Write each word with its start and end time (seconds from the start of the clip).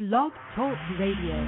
Blog 0.00 0.32
Talk 0.56 0.76
Radio. 0.98 1.38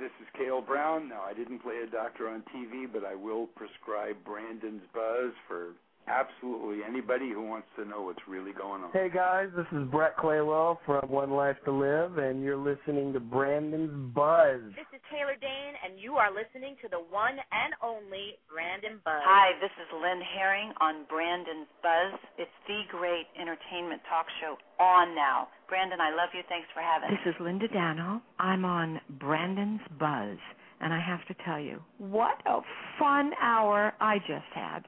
This 0.00 0.10
is 0.20 0.26
Cale 0.36 0.60
Brown. 0.60 1.08
Now, 1.08 1.22
I 1.22 1.32
didn't 1.32 1.60
play 1.60 1.76
a 1.86 1.88
doctor 1.88 2.28
on 2.28 2.42
TV, 2.52 2.92
but 2.92 3.04
I 3.04 3.14
will 3.14 3.46
prescribe 3.54 4.16
Brandon's 4.24 4.82
Buzz 4.92 5.30
for 5.46 5.74
absolutely 6.06 6.84
anybody 6.86 7.30
who 7.30 7.42
wants 7.42 7.66
to 7.78 7.84
know 7.84 8.02
what's 8.02 8.22
really 8.28 8.52
going 8.52 8.82
on. 8.82 8.90
Hey 8.92 9.08
guys, 9.12 9.48
this 9.56 9.66
is 9.72 9.86
Brett 9.88 10.16
Claywell 10.16 10.78
from 10.84 11.08
One 11.08 11.30
Life 11.30 11.56
to 11.64 11.72
Live, 11.72 12.18
and 12.18 12.42
you're 12.42 12.56
listening 12.56 13.12
to 13.12 13.20
Brandon's 13.20 14.14
Buzz. 14.14 14.60
This 14.74 14.90
is 14.92 15.00
Taylor 15.10 15.36
Dayne, 15.40 15.74
and 15.84 15.98
you 15.98 16.14
are 16.14 16.30
listening 16.30 16.76
to 16.82 16.88
the 16.88 16.98
one 16.98 17.38
and 17.38 17.72
only 17.82 18.38
Brandon 18.50 19.00
Buzz. 19.04 19.22
Hi, 19.24 19.52
this 19.60 19.72
is 19.78 19.88
Lynn 19.94 20.20
Herring 20.36 20.72
on 20.80 21.04
Brandon's 21.08 21.70
Buzz. 21.82 22.18
It's 22.38 22.58
the 22.66 22.82
great 22.90 23.26
entertainment 23.40 24.02
talk 24.08 24.26
show 24.40 24.56
on 24.82 25.14
now. 25.14 25.48
Brandon, 25.68 26.00
I 26.00 26.10
love 26.10 26.30
you. 26.34 26.42
Thanks 26.48 26.68
for 26.74 26.80
having 26.80 27.10
me. 27.10 27.16
This 27.24 27.34
is 27.34 27.40
Linda 27.40 27.68
Dano. 27.68 28.20
I'm 28.38 28.64
on 28.64 29.00
Brandon's 29.20 29.80
Buzz, 29.98 30.36
and 30.80 30.92
I 30.92 31.00
have 31.00 31.24
to 31.28 31.34
tell 31.44 31.60
you, 31.60 31.80
what 31.98 32.42
a 32.46 32.60
fun 32.98 33.32
hour 33.40 33.94
I 34.00 34.18
just 34.18 34.50
had. 34.54 34.84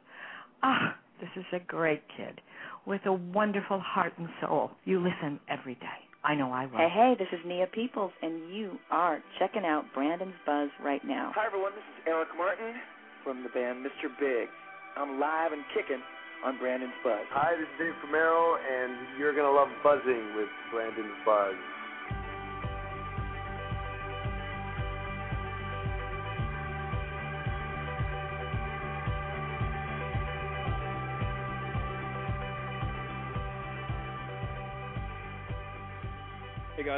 Ah, 0.62 0.96
this 1.20 1.30
is 1.36 1.44
a 1.52 1.60
great 1.66 2.02
kid 2.16 2.40
with 2.86 3.00
a 3.06 3.12
wonderful 3.12 3.80
heart 3.80 4.12
and 4.18 4.28
soul. 4.40 4.70
You 4.84 5.00
listen 5.00 5.40
every 5.48 5.74
day. 5.76 6.00
I 6.24 6.34
know 6.34 6.52
I 6.52 6.64
will. 6.66 6.78
Hey, 6.78 6.88
hey, 6.88 7.14
this 7.18 7.28
is 7.32 7.44
Nia 7.44 7.66
Peeples, 7.68 8.12
and 8.22 8.48
you 8.48 8.78
are 8.90 9.20
checking 9.38 9.64
out 9.64 9.84
Brandon's 9.92 10.34
Buzz 10.46 10.70
right 10.82 11.04
now. 11.04 11.32
Hi, 11.36 11.44
everyone. 11.46 11.72
This 11.76 11.84
is 11.84 12.08
Eric 12.08 12.28
Martin 12.36 12.74
from 13.22 13.42
the 13.42 13.50
band 13.50 13.84
Mr. 13.84 14.08
Big. 14.18 14.48
I'm 14.96 15.20
live 15.20 15.52
and 15.52 15.62
kicking 15.76 16.00
on 16.44 16.56
Brandon's 16.56 16.96
Buzz. 17.04 17.28
Hi, 17.28 17.52
this 17.56 17.68
is 17.68 17.76
Dave 17.76 17.96
Primero, 18.00 18.56
and 18.56 19.20
you're 19.20 19.36
gonna 19.36 19.52
love 19.52 19.68
buzzing 19.84 20.32
with 20.36 20.48
Brandon's 20.72 21.16
Buzz. 21.24 21.56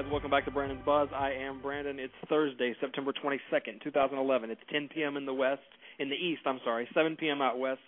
Guys, 0.02 0.05
welcome 0.12 0.30
back 0.30 0.44
to 0.44 0.50
Brandon's 0.50 0.84
Buzz. 0.84 1.08
I 1.14 1.30
am 1.33 1.62
Brandon. 1.62 1.98
It's 1.98 2.12
Thursday, 2.28 2.75
September 2.83 3.14
22nd, 3.14 3.83
2011. 3.83 4.50
It's 4.50 4.61
10 4.70 4.91
p.m. 4.94 5.16
in 5.16 5.25
the 5.25 5.33
west, 5.33 5.62
in 5.98 6.11
the 6.11 6.14
east. 6.14 6.42
I'm 6.44 6.61
sorry, 6.64 6.86
7 6.92 7.16
p.m. 7.16 7.41
out 7.41 7.58
west, 7.58 7.80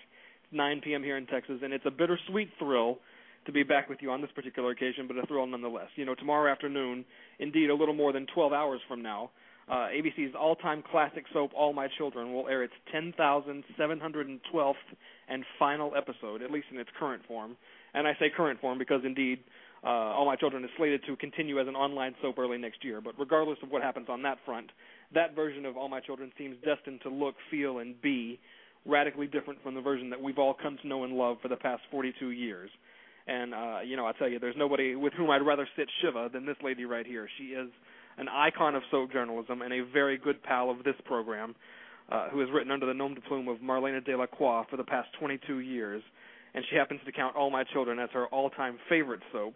9 0.51 0.81
p.m. 0.83 1.03
here 1.03 1.19
in 1.19 1.27
Texas, 1.27 1.57
and 1.63 1.71
it's 1.71 1.85
a 1.85 1.91
bittersweet 1.91 2.49
thrill 2.59 2.97
to 3.45 3.53
be 3.53 3.63
back 3.63 3.91
with 3.91 3.99
you 4.01 4.11
on 4.11 4.23
this 4.23 4.31
particular 4.35 4.71
occasion, 4.71 5.07
but 5.07 5.19
a 5.19 5.27
thrill 5.27 5.47
nonetheless. 5.47 5.89
You 5.97 6.07
know, 6.07 6.15
tomorrow 6.15 6.51
afternoon, 6.51 7.05
indeed 7.41 7.69
a 7.69 7.75
little 7.75 7.95
more 7.95 8.15
than 8.15 8.27
12 8.35 8.55
hours 8.55 8.81
from 8.89 9.03
now, 9.03 9.31
uh, 9.71 9.89
ABC's 9.93 10.35
all-time 10.35 10.83
classic 10.91 11.25
soap 11.35 11.51
All 11.55 11.75
My 11.75 11.89
Children 11.99 12.33
will 12.33 12.49
air 12.49 12.63
its 12.63 12.73
10,712th 12.95 14.73
and 15.29 15.45
final 15.59 15.93
episode, 15.95 16.41
at 16.41 16.51
least 16.51 16.69
in 16.73 16.79
its 16.79 16.89
current 16.99 17.21
form. 17.29 17.55
And 17.93 18.07
I 18.07 18.13
say 18.19 18.31
current 18.35 18.63
form 18.63 18.79
because 18.79 19.03
indeed 19.05 19.41
uh, 19.85 19.87
All 19.89 20.27
My 20.27 20.37
Children 20.37 20.65
is 20.65 20.71
slated 20.77 21.03
to 21.07 21.17
continue 21.17 21.61
as 21.61 21.69
an 21.69 21.77
online 21.77 22.15
soap 22.21 22.39
early 22.39 22.59
next 22.59 22.85
year. 22.85 23.01
But 23.01 23.15
regardless 23.19 23.59
of 23.63 23.71
what 23.71 23.83
happens 23.83 24.07
on 24.09 24.23
that 24.23 24.39
front, 24.45 24.71
that 25.15 25.35
version 25.35 25.65
of 25.67 25.77
All 25.77 25.89
My 25.89 26.01
Children 26.01 26.33
seems 26.37 26.57
destined 26.65 27.01
to 27.03 27.09
look, 27.09 27.35
feel, 27.51 27.79
and 27.79 28.01
be 28.01 28.39
radically 28.87 29.27
different 29.27 29.63
from 29.63 29.75
the 29.75 29.81
version 29.81 30.11
that 30.11 30.21
we've 30.21 30.39
all 30.39 30.55
come 30.55 30.79
to 30.83 30.89
know 30.89 31.05
and 31.05 31.15
love 31.15 31.37
for 31.43 31.49
the 31.49 31.57
past 31.57 31.83
42 31.91 32.31
years. 32.31 32.71
And 33.27 33.53
uh, 33.53 33.81
you 33.85 33.97
know, 33.97 34.07
I 34.07 34.13
tell 34.13 34.29
you, 34.29 34.39
there's 34.39 34.57
nobody 34.57 34.95
with 34.95 35.13
whom 35.13 35.31
I'd 35.31 35.45
rather 35.45 35.69
sit 35.77 35.89
Shiva 36.01 36.31
than 36.33 36.47
this 36.47 36.57
lady 36.63 36.85
right 36.87 37.07
here. 37.07 37.29
She 37.37 37.49
is 37.49 37.69
an 38.17 38.29
icon 38.29 38.75
of 38.75 38.83
soap 38.91 39.13
journalism 39.13 39.63
and 39.63 39.73
a 39.73 39.85
very 39.85 40.17
good 40.19 40.43
pal 40.43 40.71
of 40.71 40.83
this 40.83 40.97
program, 41.05 41.55
uh, 42.11 42.29
who 42.31 42.41
has 42.41 42.49
written 42.53 42.73
under 42.73 42.87
the 42.87 42.95
nom 42.95 43.15
de 43.15 43.21
plume 43.21 43.49
of 43.49 43.59
Marlena 43.59 44.05
De 44.05 44.17
Lacroix 44.17 44.65
for 44.71 44.77
the 44.77 44.85
past 44.85 45.09
22 45.21 45.61
years. 45.61 46.03
And 46.55 46.65
she 46.71 46.77
happens 46.77 47.01
to 47.07 47.13
count 47.13 47.37
All 47.37 47.51
My 47.51 47.65
Children 47.65 47.99
as 47.99 48.09
her 48.13 48.27
all-time 48.27 48.79
favorite 48.89 49.21
soap, 49.33 49.55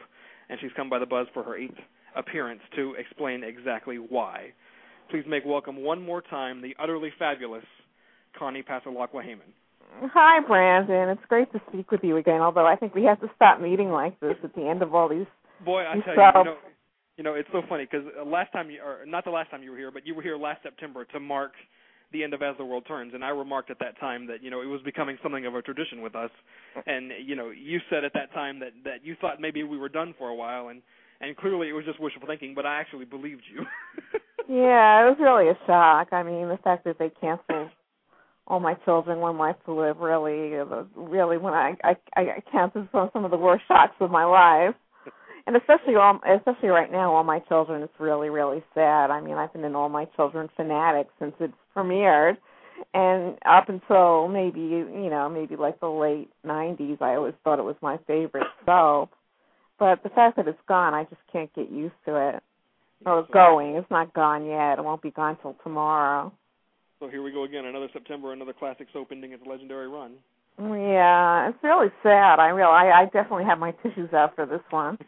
and 0.48 0.58
she's 0.60 0.70
come 0.76 0.90
by 0.90 0.98
the 0.98 1.06
buzz 1.06 1.26
for 1.32 1.42
her 1.42 1.56
eighth 1.56 1.78
appearance 2.16 2.60
to 2.76 2.94
explain 2.98 3.42
exactly 3.42 3.96
why. 3.96 4.52
Please 5.10 5.24
make 5.26 5.44
welcome 5.44 5.82
one 5.82 6.02
more 6.02 6.22
time 6.22 6.60
the 6.60 6.74
utterly 6.78 7.10
fabulous 7.18 7.64
Connie 8.38 8.62
Passalacqua 8.62 9.22
Hayman. 9.22 9.52
Hi, 10.00 10.40
Brandon. 10.46 11.10
It's 11.10 11.24
great 11.28 11.52
to 11.52 11.60
speak 11.68 11.90
with 11.90 12.02
you 12.02 12.16
again. 12.16 12.40
Although 12.40 12.66
I 12.66 12.76
think 12.76 12.94
we 12.94 13.04
have 13.04 13.20
to 13.20 13.30
stop 13.36 13.60
meeting 13.60 13.90
like 13.90 14.18
this 14.20 14.36
at 14.42 14.54
the 14.54 14.66
end 14.66 14.82
of 14.82 14.94
all 14.94 15.08
these. 15.08 15.26
Boy, 15.64 15.82
I 15.82 15.96
these 15.96 16.04
tell 16.04 16.14
you, 16.14 16.22
you 16.22 16.44
know, 16.44 16.56
you 17.18 17.24
know, 17.24 17.34
it's 17.34 17.48
so 17.52 17.62
funny 17.68 17.86
because 17.90 18.06
uh, 18.18 18.24
last 18.24 18.52
time, 18.52 18.70
you, 18.70 18.80
or 18.82 19.04
not 19.06 19.24
the 19.24 19.30
last 19.30 19.50
time 19.50 19.62
you 19.62 19.70
were 19.70 19.76
here, 19.76 19.90
but 19.90 20.06
you 20.06 20.14
were 20.14 20.22
here 20.22 20.36
last 20.36 20.62
September 20.62 21.04
to 21.06 21.20
mark 21.20 21.52
the 22.12 22.22
end 22.24 22.34
of 22.34 22.42
As 22.42 22.56
the 22.58 22.64
World 22.64 22.84
Turns, 22.86 23.14
and 23.14 23.24
I 23.24 23.28
remarked 23.28 23.70
at 23.70 23.78
that 23.80 23.98
time 24.00 24.26
that 24.26 24.42
you 24.42 24.50
know 24.50 24.60
it 24.62 24.66
was 24.66 24.80
becoming 24.82 25.18
something 25.22 25.46
of 25.46 25.54
a 25.54 25.62
tradition 25.62 26.02
with 26.02 26.14
us, 26.14 26.30
and 26.86 27.10
you 27.24 27.36
know 27.36 27.50
you 27.50 27.80
said 27.90 28.04
at 28.04 28.12
that 28.14 28.32
time 28.32 28.60
that 28.60 28.72
that 28.84 29.04
you 29.04 29.16
thought 29.20 29.40
maybe 29.40 29.62
we 29.62 29.78
were 29.78 29.88
done 29.88 30.14
for 30.18 30.28
a 30.28 30.34
while, 30.34 30.68
and 30.68 30.82
and 31.20 31.36
clearly 31.36 31.68
it 31.68 31.72
was 31.72 31.84
just 31.84 32.00
wishful 32.00 32.26
thinking, 32.26 32.54
but 32.54 32.66
I 32.66 32.80
actually 32.80 33.04
believed 33.04 33.42
you. 33.52 33.64
Yeah, 34.48 35.06
it 35.06 35.08
was 35.08 35.18
really 35.20 35.48
a 35.48 35.58
shock. 35.66 36.08
I 36.12 36.22
mean, 36.22 36.48
the 36.48 36.58
fact 36.62 36.84
that 36.84 36.98
they 36.98 37.10
canceled 37.20 37.70
all 38.46 38.60
my 38.60 38.74
children, 38.84 39.20
one 39.20 39.38
life 39.38 39.56
to 39.66 39.72
live, 39.72 39.98
really, 39.98 40.58
really, 40.96 41.38
when 41.38 41.54
I 41.54 41.74
I, 41.84 41.96
I 42.16 42.42
counted 42.50 42.88
some 42.92 43.08
some 43.12 43.24
of 43.24 43.30
the 43.30 43.36
worst 43.36 43.64
shocks 43.68 43.94
of 44.00 44.10
my 44.10 44.24
life, 44.24 44.74
and 45.46 45.56
especially 45.56 45.94
all, 45.94 46.20
especially 46.36 46.68
right 46.68 46.90
now, 46.90 47.14
all 47.14 47.24
my 47.24 47.38
children. 47.40 47.82
It's 47.82 48.00
really, 48.00 48.30
really 48.30 48.62
sad. 48.74 49.10
I 49.10 49.20
mean, 49.20 49.36
I've 49.36 49.52
been 49.52 49.64
an 49.64 49.76
all 49.76 49.88
my 49.88 50.06
children 50.16 50.48
fanatic 50.56 51.06
since 51.18 51.34
it 51.40 51.52
premiered, 51.76 52.36
and 52.94 53.36
up 53.46 53.68
until 53.68 54.28
maybe 54.28 54.60
you 54.60 55.08
know 55.10 55.28
maybe 55.28 55.56
like 55.56 55.80
the 55.80 55.88
late 55.88 56.30
'90s, 56.46 57.00
I 57.00 57.14
always 57.14 57.34
thought 57.44 57.58
it 57.58 57.64
was 57.64 57.76
my 57.80 57.98
favorite 58.06 58.46
soap. 58.66 59.10
But 59.78 60.02
the 60.02 60.10
fact 60.10 60.36
that 60.36 60.46
it's 60.46 60.58
gone, 60.68 60.94
I 60.94 61.04
just 61.04 61.20
can't 61.32 61.52
get 61.54 61.70
used 61.70 61.94
to 62.06 62.28
it. 62.28 62.42
Or 63.04 63.20
it's 63.20 63.32
going. 63.32 63.74
It's 63.74 63.90
not 63.90 64.14
gone 64.14 64.46
yet. 64.46 64.78
It 64.78 64.84
won't 64.84 65.02
be 65.02 65.10
gone 65.10 65.36
till 65.42 65.56
tomorrow. 65.64 66.32
so 67.00 67.08
here 67.08 67.22
we 67.22 67.32
go 67.32 67.42
again, 67.44 67.64
another 67.64 67.88
September, 67.92 68.32
another 68.32 68.52
classic 68.52 68.86
soap 68.92 69.08
ending 69.10 69.32
its 69.32 69.42
legendary 69.44 69.88
run. 69.88 70.12
Yeah, 70.58 71.48
it's 71.48 71.58
really 71.64 71.88
sad. 72.02 72.38
I 72.38 72.48
real 72.50 72.68
I, 72.68 72.90
I 72.90 73.04
definitely 73.06 73.44
have 73.44 73.58
my 73.58 73.72
tissues 73.82 74.12
out 74.12 74.36
for 74.36 74.46
this 74.46 74.60
one. 74.70 74.98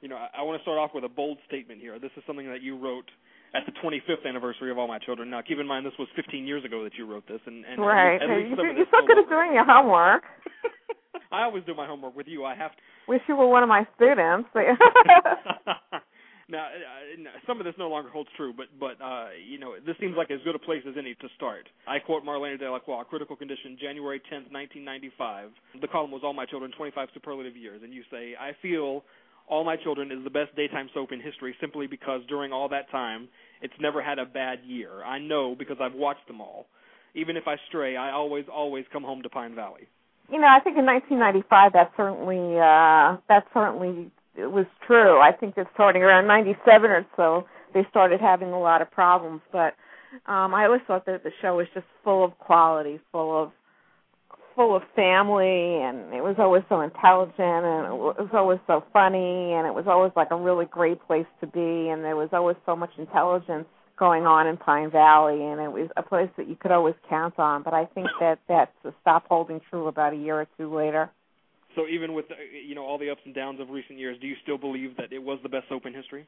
You 0.00 0.08
know, 0.08 0.16
I, 0.16 0.28
I 0.38 0.42
want 0.42 0.58
to 0.58 0.62
start 0.62 0.78
off 0.78 0.92
with 0.94 1.04
a 1.04 1.08
bold 1.08 1.38
statement 1.46 1.80
here. 1.80 1.98
This 1.98 2.12
is 2.16 2.22
something 2.26 2.46
that 2.48 2.62
you 2.62 2.78
wrote 2.78 3.10
at 3.54 3.62
the 3.66 3.72
25th 3.82 4.26
anniversary 4.26 4.70
of 4.70 4.78
All 4.78 4.88
My 4.88 4.98
Children. 4.98 5.30
Now, 5.30 5.42
keep 5.42 5.58
in 5.58 5.66
mind 5.66 5.86
this 5.86 5.92
was 5.98 6.08
15 6.16 6.46
years 6.46 6.64
ago 6.64 6.84
that 6.84 6.94
you 6.94 7.06
wrote 7.06 7.26
this, 7.28 7.40
and, 7.46 7.64
and 7.64 7.80
right. 7.80 8.20
at 8.20 8.28
least 8.28 8.56
some 8.56 8.68
of 8.68 8.76
you're 8.76 8.86
so 8.90 9.06
good 9.06 9.18
at 9.18 9.28
doing 9.28 9.54
your 9.54 9.64
homework. 9.64 10.24
I 11.32 11.42
always 11.42 11.64
do 11.64 11.74
my 11.74 11.86
homework 11.86 12.16
with 12.16 12.28
you. 12.28 12.44
I 12.44 12.54
have 12.54 12.72
to. 12.72 12.78
Wish 13.08 13.22
you 13.28 13.36
were 13.36 13.46
one 13.46 13.62
of 13.62 13.68
my 13.68 13.86
students. 13.96 14.48
now, 16.48 16.66
uh, 16.66 17.38
some 17.46 17.58
of 17.58 17.64
this 17.64 17.74
no 17.78 17.88
longer 17.88 18.10
holds 18.10 18.30
true, 18.36 18.52
but 18.56 18.66
but 18.78 19.02
uh, 19.02 19.28
you 19.46 19.58
know 19.58 19.74
this 19.84 19.96
seems 20.00 20.14
like 20.16 20.30
as 20.30 20.38
good 20.44 20.54
a 20.54 20.58
place 20.58 20.82
as 20.88 20.94
any 20.98 21.14
to 21.14 21.28
start. 21.36 21.68
I 21.86 21.98
quote 21.98 22.24
Marlena 22.24 22.58
De 22.58 22.70
Lacroix, 22.70 23.02
critical 23.04 23.36
condition, 23.36 23.76
January 23.80 24.20
10th, 24.20 24.52
1995. 24.52 25.50
The 25.80 25.88
column 25.88 26.10
was 26.10 26.22
All 26.24 26.32
My 26.32 26.46
Children, 26.46 26.72
25 26.76 27.08
superlative 27.14 27.56
years, 27.56 27.82
and 27.82 27.92
you 27.92 28.02
say, 28.10 28.34
I 28.38 28.52
feel 28.62 29.04
All 29.48 29.64
My 29.64 29.76
Children 29.76 30.10
is 30.10 30.24
the 30.24 30.30
best 30.30 30.54
daytime 30.56 30.88
soap 30.92 31.12
in 31.12 31.20
history 31.20 31.54
simply 31.60 31.86
because 31.86 32.20
during 32.28 32.52
all 32.52 32.68
that 32.70 32.90
time, 32.90 33.28
it's 33.62 33.74
never 33.80 34.02
had 34.02 34.18
a 34.18 34.24
bad 34.26 34.58
year. 34.66 35.02
I 35.04 35.18
know 35.18 35.54
because 35.56 35.76
I've 35.80 35.94
watched 35.94 36.26
them 36.26 36.40
all. 36.40 36.66
Even 37.14 37.36
if 37.36 37.44
I 37.46 37.56
stray, 37.68 37.96
I 37.96 38.10
always 38.12 38.44
always 38.52 38.84
come 38.92 39.02
home 39.02 39.22
to 39.22 39.28
Pine 39.30 39.54
Valley. 39.54 39.88
you 40.30 40.40
know, 40.40 40.48
I 40.48 40.60
think 40.60 40.76
in 40.76 40.84
1995 40.84 41.72
that 41.72 41.92
certainly 41.96 42.58
uh 42.58 43.16
that 43.28 43.44
certainly 43.54 44.10
was 44.36 44.66
true. 44.86 45.18
I 45.20 45.32
think 45.32 45.54
that 45.54 45.66
starting 45.74 46.02
around 46.02 46.26
97 46.26 46.90
or 46.90 47.06
so, 47.16 47.46
they 47.72 47.86
started 47.88 48.20
having 48.20 48.48
a 48.50 48.60
lot 48.60 48.82
of 48.82 48.90
problems. 48.90 49.40
But 49.52 49.74
um 50.26 50.54
I 50.54 50.66
always 50.66 50.82
thought 50.86 51.06
that 51.06 51.22
the 51.24 51.30
show 51.40 51.56
was 51.56 51.68
just 51.72 51.86
full 52.04 52.24
of 52.24 52.36
quality, 52.38 53.00
full 53.12 53.42
of 53.42 53.52
full 54.56 54.74
of 54.74 54.82
family, 54.96 55.84
and 55.84 56.12
it 56.14 56.24
was 56.24 56.36
always 56.38 56.62
so 56.68 56.80
intelligent, 56.80 57.38
and 57.38 57.86
it 57.86 57.92
was 57.92 58.30
always 58.32 58.58
so 58.66 58.82
funny, 58.92 59.52
and 59.52 59.66
it 59.66 59.74
was 59.74 59.84
always 59.86 60.10
like 60.16 60.28
a 60.30 60.36
really 60.36 60.64
great 60.64 60.98
place 61.06 61.26
to 61.40 61.46
be, 61.46 61.90
and 61.90 62.02
there 62.02 62.16
was 62.16 62.30
always 62.32 62.56
so 62.64 62.74
much 62.74 62.90
intelligence 62.98 63.66
going 63.98 64.24
on 64.24 64.46
in 64.46 64.56
Pine 64.56 64.90
Valley, 64.90 65.44
and 65.44 65.60
it 65.60 65.70
was 65.70 65.88
a 65.96 66.02
place 66.02 66.30
that 66.36 66.48
you 66.48 66.56
could 66.56 66.72
always 66.72 66.94
count 67.08 67.38
on. 67.38 67.62
But 67.62 67.74
I 67.74 67.84
think 67.84 68.08
that 68.20 68.38
that 68.48 68.72
stopped 69.02 69.28
holding 69.28 69.60
true 69.70 69.88
about 69.88 70.14
a 70.14 70.16
year 70.16 70.40
or 70.40 70.46
two 70.56 70.74
later. 70.74 71.10
So 71.76 71.86
even 71.86 72.14
with 72.14 72.24
uh, 72.30 72.34
you 72.66 72.74
know 72.74 72.84
all 72.84 72.98
the 72.98 73.10
ups 73.10 73.20
and 73.26 73.34
downs 73.34 73.60
of 73.60 73.68
recent 73.68 73.98
years, 73.98 74.16
do 74.20 74.26
you 74.26 74.36
still 74.42 74.58
believe 74.58 74.96
that 74.96 75.12
it 75.12 75.22
was 75.22 75.38
the 75.42 75.48
best 75.50 75.68
soap 75.68 75.84
in 75.84 75.92
history? 75.92 76.26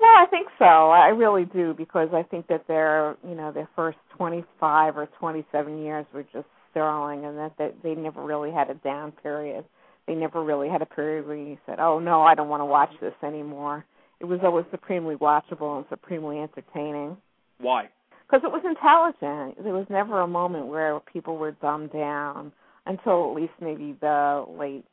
Well, 0.00 0.10
I 0.10 0.26
think 0.28 0.48
so. 0.58 0.64
I 0.64 1.08
really 1.08 1.44
do 1.44 1.72
because 1.72 2.08
I 2.12 2.24
think 2.24 2.48
that 2.48 2.66
their, 2.66 3.16
you 3.26 3.36
know, 3.36 3.52
their 3.52 3.68
first 3.76 3.98
25 4.16 4.96
or 4.96 5.08
27 5.20 5.82
years 5.82 6.04
were 6.12 6.24
just 6.24 6.48
sterling, 6.74 7.24
and 7.24 7.38
that 7.38 7.52
they, 7.56 7.70
they 7.82 7.94
never 7.94 8.22
really 8.22 8.50
had 8.50 8.68
a 8.68 8.74
down 8.74 9.12
period. 9.22 9.64
they 10.08 10.14
never 10.14 10.42
really 10.42 10.68
had 10.68 10.82
a 10.82 10.86
period 10.86 11.26
where 11.26 11.36
you 11.36 11.56
said, 11.64 11.78
"Oh 11.78 11.98
no, 12.00 12.22
I 12.22 12.34
don't 12.34 12.48
want 12.48 12.60
to 12.60 12.66
watch 12.66 12.90
this 13.00 13.14
anymore." 13.22 13.84
It 14.20 14.24
was 14.26 14.40
always 14.42 14.64
supremely 14.70 15.16
watchable 15.16 15.76
and 15.76 15.86
supremely 15.88 16.38
entertaining. 16.40 17.16
Why? 17.60 17.88
Because 18.26 18.42
it 18.44 18.52
was 18.52 18.62
intelligent. 18.64 19.62
There 19.62 19.74
was 19.74 19.86
never 19.90 20.20
a 20.20 20.26
moment 20.26 20.66
where 20.66 20.98
people 21.00 21.36
were 21.36 21.52
dumbed 21.52 21.92
down 21.92 22.52
until 22.86 23.30
at 23.30 23.36
least 23.36 23.52
maybe 23.60 23.96
the 24.00 24.44
late, 24.58 24.84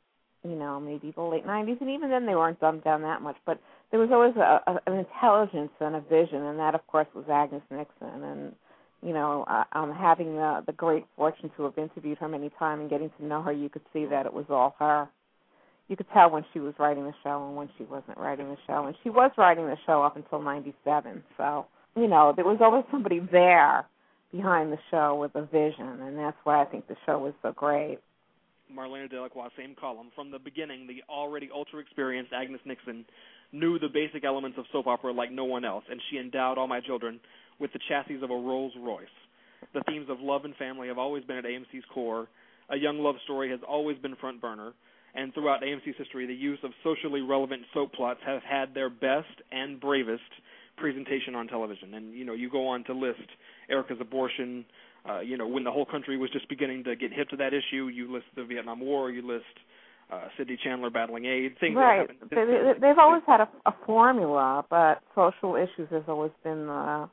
you 0.43 0.55
know, 0.55 0.79
maybe 0.79 1.11
the 1.15 1.21
late 1.21 1.45
'90s, 1.45 1.81
and 1.81 1.89
even 1.89 2.09
then 2.09 2.25
they 2.25 2.35
weren't 2.35 2.59
dumbed 2.59 2.83
down 2.83 3.01
that 3.01 3.21
much. 3.21 3.37
But 3.45 3.59
there 3.89 3.99
was 3.99 4.09
always 4.11 4.35
a, 4.37 4.61
a, 4.67 4.79
an 4.87 4.99
intelligence 4.99 5.71
and 5.79 5.95
a 5.95 6.01
vision, 6.01 6.43
and 6.43 6.59
that, 6.59 6.75
of 6.75 6.85
course, 6.87 7.07
was 7.13 7.25
Agnes 7.29 7.63
Nixon. 7.69 8.23
And 8.23 8.55
you 9.03 9.13
know, 9.13 9.45
uh, 9.47 9.63
um, 9.73 9.93
having 9.93 10.35
the 10.35 10.63
the 10.65 10.73
great 10.73 11.05
fortune 11.15 11.51
to 11.57 11.63
have 11.63 11.77
interviewed 11.77 12.17
her 12.19 12.27
many 12.27 12.51
times 12.59 12.81
and 12.81 12.89
getting 12.89 13.11
to 13.17 13.25
know 13.25 13.41
her, 13.41 13.51
you 13.51 13.69
could 13.69 13.81
see 13.93 14.05
that 14.05 14.25
it 14.25 14.33
was 14.33 14.45
all 14.49 14.75
her. 14.79 15.09
You 15.87 15.97
could 15.97 16.09
tell 16.13 16.29
when 16.29 16.45
she 16.53 16.59
was 16.59 16.73
writing 16.79 17.03
the 17.03 17.13
show 17.23 17.45
and 17.47 17.55
when 17.55 17.69
she 17.77 17.83
wasn't 17.83 18.17
writing 18.17 18.47
the 18.47 18.57
show, 18.67 18.85
and 18.85 18.95
she 19.03 19.09
was 19.09 19.31
writing 19.37 19.65
the 19.65 19.77
show 19.85 20.03
up 20.03 20.15
until 20.15 20.41
'97. 20.41 21.23
So, 21.37 21.65
you 21.95 22.07
know, 22.07 22.33
there 22.35 22.45
was 22.45 22.59
always 22.61 22.85
somebody 22.91 23.19
there 23.31 23.85
behind 24.31 24.71
the 24.71 24.79
show 24.89 25.15
with 25.15 25.35
a 25.35 25.45
vision, 25.45 25.99
and 26.01 26.17
that's 26.17 26.37
why 26.43 26.61
I 26.61 26.65
think 26.65 26.87
the 26.87 26.95
show 27.05 27.19
was 27.19 27.33
so 27.41 27.51
great. 27.51 27.97
Marlena 28.73 29.09
De 29.09 29.21
Lacroix, 29.21 29.49
same 29.57 29.75
column. 29.75 30.11
From 30.15 30.31
the 30.31 30.39
beginning, 30.39 30.87
the 30.87 31.03
already 31.09 31.49
ultra 31.53 31.79
experienced 31.79 32.31
Agnes 32.31 32.61
Nixon 32.65 33.03
knew 33.51 33.77
the 33.77 33.89
basic 33.89 34.23
elements 34.23 34.57
of 34.57 34.65
soap 34.71 34.87
opera 34.87 35.11
like 35.11 35.31
no 35.31 35.43
one 35.43 35.65
else, 35.65 35.83
and 35.89 35.99
she 36.09 36.17
endowed 36.17 36.57
All 36.57 36.67
My 36.67 36.79
Children 36.79 37.19
with 37.61 37.71
the 37.73 37.79
chassis 37.87 38.15
of 38.15 38.31
a 38.31 38.35
Rolls 38.35 38.73
Royce. 38.81 39.05
The 39.73 39.83
themes 39.87 40.07
of 40.09 40.19
love 40.19 40.43
and 40.43 40.55
family 40.55 40.87
have 40.87 40.97
always 40.97 41.23
been 41.23 41.37
at 41.37 41.45
AMC's 41.45 41.85
core. 41.93 42.27
A 42.69 42.75
young 42.75 42.99
love 42.99 43.15
story 43.23 43.49
has 43.51 43.59
always 43.67 43.97
been 43.99 44.15
front 44.15 44.41
burner, 44.41 44.73
and 45.13 45.33
throughout 45.33 45.61
AMC's 45.61 45.97
history, 45.97 46.25
the 46.25 46.33
use 46.33 46.59
of 46.63 46.71
socially 46.83 47.21
relevant 47.21 47.61
soap 47.73 47.93
plots 47.93 48.19
have 48.25 48.41
had 48.43 48.73
their 48.73 48.89
best 48.89 49.27
and 49.51 49.79
bravest 49.79 50.21
presentation 50.77 51.35
on 51.35 51.47
television. 51.47 51.93
And 51.93 52.13
you 52.13 52.25
know, 52.25 52.33
you 52.33 52.49
go 52.49 52.67
on 52.67 52.83
to 52.85 52.93
list 52.93 53.19
Erica's 53.69 53.97
abortion. 54.01 54.65
Uh, 55.07 55.19
you 55.19 55.37
know, 55.37 55.47
when 55.47 55.63
the 55.63 55.71
whole 55.71 55.85
country 55.85 56.17
was 56.17 56.29
just 56.31 56.47
beginning 56.49 56.83
to 56.85 56.95
get 56.95 57.11
hip 57.13 57.29
to 57.29 57.37
that 57.37 57.53
issue, 57.53 57.87
you 57.87 58.11
list 58.11 58.25
the 58.35 58.43
Vietnam 58.43 58.79
War. 58.79 59.11
You 59.11 59.27
list 59.27 59.45
uh, 60.11 60.27
Cindy 60.37 60.57
Chandler 60.63 60.89
battling 60.89 61.25
AIDS. 61.25 61.55
Things 61.59 61.75
right. 61.75 62.07
that. 62.07 62.29
They, 62.29 62.45
they, 62.45 62.73
they've 62.79 62.97
always 62.97 63.23
had 63.27 63.41
a, 63.41 63.49
a 63.65 63.75
formula, 63.85 64.65
but 64.69 65.01
social 65.15 65.55
issues 65.55 65.89
has 65.91 66.03
always 66.07 66.31
been 66.43 66.67
the 66.67 67.09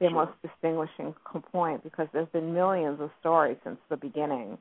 their 0.00 0.10
Sure. 0.10 0.26
most 0.26 0.32
distinguishing 0.42 1.14
point 1.52 1.82
because 1.84 2.08
there's 2.12 2.28
been 2.28 2.52
millions 2.54 3.00
of 3.00 3.10
stories 3.20 3.56
since 3.62 3.78
the 3.88 3.96
beginning. 3.96 4.58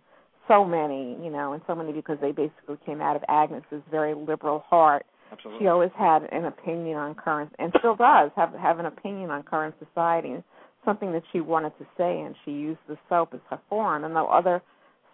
So 0.47 0.65
many, 0.65 1.17
you 1.23 1.29
know, 1.29 1.53
and 1.53 1.61
so 1.65 1.75
many 1.75 1.93
because 1.93 2.17
they 2.19 2.31
basically 2.31 2.77
came 2.85 3.01
out 3.01 3.15
of 3.15 3.23
Agnes's 3.29 3.81
very 3.89 4.13
liberal 4.13 4.59
heart. 4.69 5.05
Absolutely. 5.31 5.63
She 5.63 5.67
always 5.67 5.91
had 5.97 6.23
an 6.31 6.45
opinion 6.45 6.97
on 6.97 7.15
current, 7.15 7.53
and 7.59 7.71
still 7.79 7.95
does 7.95 8.31
have 8.35 8.53
have 8.53 8.79
an 8.79 8.87
opinion 8.87 9.29
on 9.29 9.43
current 9.43 9.75
society, 9.79 10.43
something 10.83 11.11
that 11.11 11.23
she 11.31 11.39
wanted 11.39 11.77
to 11.77 11.85
say, 11.97 12.19
and 12.21 12.35
she 12.43 12.51
used 12.51 12.79
the 12.87 12.97
soap 13.07 13.33
as 13.33 13.39
her 13.49 13.59
forum. 13.69 14.03
And 14.03 14.15
though 14.15 14.27
other 14.27 14.61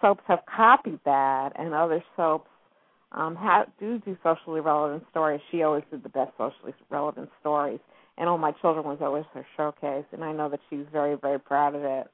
soaps 0.01 0.23
have 0.27 0.39
copied 0.45 0.99
that, 1.03 1.51
and 1.55 1.73
other 1.73 2.03
soaps 2.15 2.49
um, 3.11 3.35
have, 3.35 3.67
do 3.77 3.99
do 3.99 4.17
socially 4.23 4.61
relevant 4.61 5.03
stories, 5.11 5.41
she 5.51 5.63
always 5.63 5.83
did 5.91 6.01
the 6.03 6.09
best 6.09 6.31
socially 6.37 6.73
relevant 6.89 7.29
stories. 7.41 7.79
And 8.17 8.29
All 8.29 8.37
My 8.37 8.51
Children 8.61 8.85
was 8.85 8.99
always 9.01 9.25
her 9.33 9.45
showcase, 9.57 10.05
and 10.11 10.23
I 10.23 10.31
know 10.31 10.47
that 10.49 10.61
she's 10.69 10.85
very, 10.91 11.15
very 11.15 11.39
proud 11.39 11.75
of 11.75 11.83
it. 11.83 12.07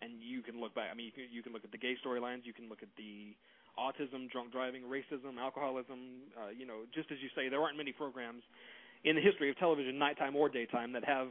and 0.00 0.12
you 0.20 0.42
can 0.42 0.60
look 0.60 0.74
back. 0.74 0.88
I 0.90 0.94
mean, 0.94 1.06
you 1.06 1.12
can, 1.12 1.24
you 1.32 1.42
can 1.42 1.52
look 1.52 1.64
at 1.64 1.70
the 1.72 1.78
gay 1.78 1.94
storylines. 2.04 2.42
You 2.44 2.52
can 2.52 2.68
look 2.68 2.82
at 2.82 2.88
the 2.96 3.34
autism, 3.78 4.30
drunk 4.30 4.52
driving, 4.52 4.82
racism, 4.82 5.38
alcoholism. 5.38 6.26
Uh, 6.36 6.50
you 6.56 6.66
know, 6.66 6.82
just 6.94 7.10
as 7.10 7.18
you 7.22 7.28
say, 7.34 7.48
there 7.48 7.60
aren't 7.60 7.76
many 7.76 7.92
programs 7.92 8.42
in 9.04 9.16
the 9.16 9.22
history 9.22 9.48
of 9.50 9.58
television, 9.58 9.98
nighttime 9.98 10.36
or 10.36 10.48
daytime, 10.48 10.92
that 10.92 11.04
have 11.04 11.28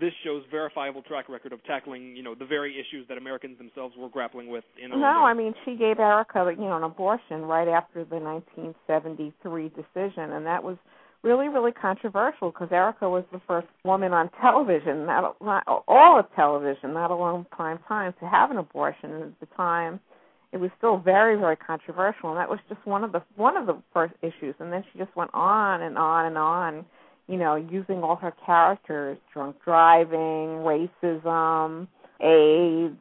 this 0.00 0.12
show's 0.24 0.42
verifiable 0.50 1.02
track 1.02 1.28
record 1.28 1.52
of 1.52 1.62
tackling, 1.64 2.16
you 2.16 2.22
know, 2.22 2.34
the 2.34 2.46
very 2.46 2.72
issues 2.80 3.06
that 3.08 3.18
Americans 3.18 3.58
themselves 3.58 3.94
were 3.96 4.08
grappling 4.08 4.48
with 4.48 4.64
in 4.82 4.88
No, 4.90 5.24
I 5.24 5.34
mean 5.34 5.54
she 5.64 5.76
gave 5.76 5.98
Erica, 5.98 6.50
you 6.56 6.64
know, 6.64 6.76
an 6.78 6.82
abortion 6.82 7.42
right 7.42 7.68
after 7.68 8.04
the 8.04 8.16
1973 8.16 9.68
decision, 9.68 10.32
and 10.32 10.46
that 10.46 10.64
was 10.64 10.76
really, 11.22 11.48
really 11.48 11.72
controversial 11.72 12.50
because 12.50 12.68
Erica 12.72 13.08
was 13.08 13.24
the 13.32 13.40
first 13.46 13.68
woman 13.84 14.12
on 14.12 14.30
television, 14.40 15.06
not, 15.06 15.36
not 15.40 15.64
all 15.66 16.18
of 16.18 16.26
television, 16.34 16.92
not 16.92 17.10
alone 17.10 17.46
prime 17.50 17.78
time, 17.88 18.12
to 18.20 18.28
have 18.28 18.50
an 18.50 18.58
abortion. 18.58 19.12
And 19.12 19.22
at 19.24 19.40
the 19.40 19.46
time, 19.56 20.00
it 20.52 20.58
was 20.58 20.70
still 20.76 20.98
very, 20.98 21.36
very 21.36 21.56
controversial, 21.56 22.30
and 22.30 22.38
that 22.38 22.48
was 22.48 22.58
just 22.68 22.84
one 22.86 23.04
of 23.04 23.12
the 23.12 23.22
one 23.36 23.56
of 23.56 23.66
the 23.66 23.80
first 23.92 24.14
issues. 24.20 24.54
And 24.58 24.72
then 24.72 24.84
she 24.92 24.98
just 24.98 25.14
went 25.16 25.30
on 25.32 25.82
and 25.82 25.96
on 25.96 26.26
and 26.26 26.36
on, 26.36 26.84
you 27.26 27.38
know, 27.38 27.54
using 27.56 28.02
all 28.02 28.16
her 28.16 28.34
characters: 28.44 29.16
drunk 29.32 29.56
driving, 29.64 30.60
racism, 30.60 31.88
AIDS, 32.20 33.00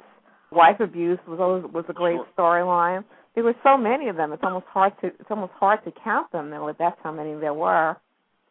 wife 0.52 0.80
abuse 0.80 1.20
was 1.28 1.40
always 1.42 1.64
was 1.74 1.86
a 1.90 1.94
great 1.94 2.20
storyline. 2.38 3.04
There 3.36 3.44
were 3.44 3.56
so 3.64 3.78
many 3.78 4.08
of 4.08 4.16
them; 4.16 4.32
it's 4.32 4.44
almost 4.44 4.68
hard 4.68 4.94
to 5.02 5.08
it's 5.08 5.30
almost 5.30 5.54
hard 5.60 5.84
to 5.84 5.92
count 6.04 6.32
them. 6.32 6.52
There 6.52 6.62
were 6.62 6.76
that's 6.78 7.00
how 7.04 7.12
many 7.12 7.34
there 7.40 7.54
were. 7.54 7.98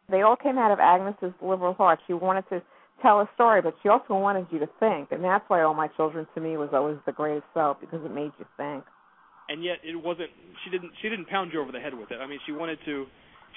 They 0.09 0.21
all 0.23 0.35
came 0.35 0.57
out 0.57 0.71
of 0.71 0.79
Agnes's 0.79 1.33
liberal 1.41 1.73
heart. 1.73 1.99
She 2.07 2.13
wanted 2.13 2.45
to 2.49 2.61
tell 3.01 3.19
a 3.21 3.29
story, 3.35 3.61
but 3.61 3.75
she 3.81 3.89
also 3.89 4.13
wanted 4.15 4.47
you 4.51 4.59
to 4.59 4.69
think, 4.79 5.11
and 5.11 5.23
that's 5.23 5.43
why 5.47 5.61
All 5.63 5.73
My 5.73 5.87
Children 5.87 6.27
to 6.35 6.41
me 6.41 6.57
was 6.57 6.69
always 6.73 6.97
the 7.05 7.11
greatest 7.11 7.45
soap 7.53 7.81
because 7.81 7.99
it 8.05 8.13
made 8.13 8.31
you 8.37 8.45
think. 8.57 8.83
and 9.49 9.63
yet 9.63 9.77
it 9.83 9.95
wasn't. 9.95 10.29
She 10.63 10.69
didn't. 10.69 10.91
She 11.01 11.09
didn't 11.09 11.27
pound 11.27 11.51
you 11.53 11.61
over 11.61 11.71
the 11.71 11.79
head 11.79 11.93
with 11.93 12.11
it. 12.11 12.19
I 12.21 12.27
mean, 12.27 12.39
she 12.45 12.51
wanted 12.51 12.79
to. 12.85 13.05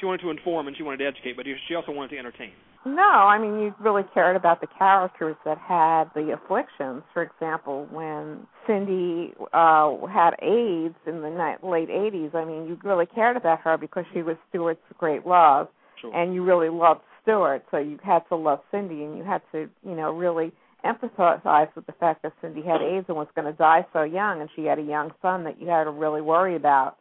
She 0.00 0.06
wanted 0.06 0.22
to 0.22 0.30
inform 0.30 0.66
and 0.66 0.76
she 0.76 0.82
wanted 0.82 0.98
to 0.98 1.06
educate, 1.06 1.36
but 1.36 1.46
she 1.68 1.74
also 1.76 1.92
wanted 1.92 2.10
to 2.10 2.18
entertain. 2.18 2.50
No, 2.84 3.02
I 3.02 3.38
mean 3.38 3.60
you 3.60 3.74
really 3.80 4.02
cared 4.12 4.34
about 4.36 4.60
the 4.60 4.66
characters 4.66 5.36
that 5.44 5.56
had 5.56 6.10
the 6.14 6.32
afflictions. 6.32 7.02
For 7.14 7.22
example, 7.22 7.86
when 7.90 8.46
Cindy 8.66 9.32
uh 9.52 9.94
had 10.06 10.34
AIDS 10.42 10.96
in 11.06 11.22
the 11.22 11.30
late 11.62 11.88
'80s, 11.90 12.34
I 12.34 12.44
mean 12.44 12.66
you 12.66 12.76
really 12.82 13.06
cared 13.06 13.36
about 13.36 13.60
her 13.60 13.78
because 13.78 14.04
she 14.12 14.22
was 14.22 14.36
Stewart's 14.48 14.80
great 14.98 15.24
love, 15.26 15.68
Sure. 16.00 16.14
and 16.14 16.34
you 16.34 16.42
really 16.42 16.68
loved 16.68 17.00
Stewart, 17.22 17.64
so 17.70 17.78
you 17.78 17.98
had 18.02 18.20
to 18.28 18.36
love 18.36 18.60
Cindy, 18.70 19.02
and 19.02 19.16
you 19.16 19.24
had 19.24 19.40
to, 19.52 19.68
you 19.82 19.94
know, 19.94 20.12
really 20.12 20.52
empathize 20.84 21.74
with 21.74 21.86
the 21.86 21.92
fact 21.92 22.22
that 22.22 22.32
Cindy 22.40 22.62
had 22.62 22.82
AIDS 22.82 23.06
and 23.08 23.16
was 23.16 23.28
going 23.34 23.50
to 23.50 23.56
die 23.56 23.86
so 23.92 24.02
young, 24.02 24.40
and 24.40 24.50
she 24.54 24.64
had 24.64 24.78
a 24.78 24.82
young 24.82 25.10
son 25.22 25.44
that 25.44 25.60
you 25.60 25.68
had 25.68 25.84
to 25.84 25.90
really 25.90 26.20
worry 26.20 26.56
about. 26.56 26.96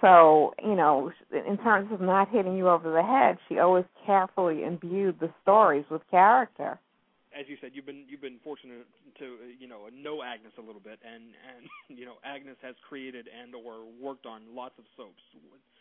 So, 0.00 0.54
you 0.62 0.76
know, 0.76 1.12
in 1.32 1.56
terms 1.58 1.90
of 1.92 2.00
not 2.00 2.28
hitting 2.28 2.56
you 2.56 2.68
over 2.68 2.92
the 2.92 3.02
head, 3.02 3.38
she 3.48 3.58
always 3.58 3.84
carefully 4.06 4.62
imbued 4.62 5.18
the 5.18 5.32
stories 5.42 5.84
with 5.90 6.02
character. 6.10 6.78
As 7.38 7.46
you 7.48 7.56
said, 7.60 7.70
you've 7.74 7.86
been 7.86 8.04
you've 8.06 8.20
been 8.20 8.38
fortunate 8.44 8.86
to 9.18 9.38
you 9.58 9.66
know 9.66 9.88
know 9.90 10.22
Agnes 10.22 10.52
a 10.56 10.60
little 10.60 10.80
bit, 10.80 11.00
and 11.02 11.34
and 11.50 11.66
you 11.98 12.06
know 12.06 12.14
Agnes 12.22 12.56
has 12.62 12.76
created 12.88 13.26
and 13.26 13.54
or 13.56 13.82
worked 14.00 14.24
on 14.24 14.42
lots 14.54 14.74
of 14.78 14.84
soaps. 14.96 15.22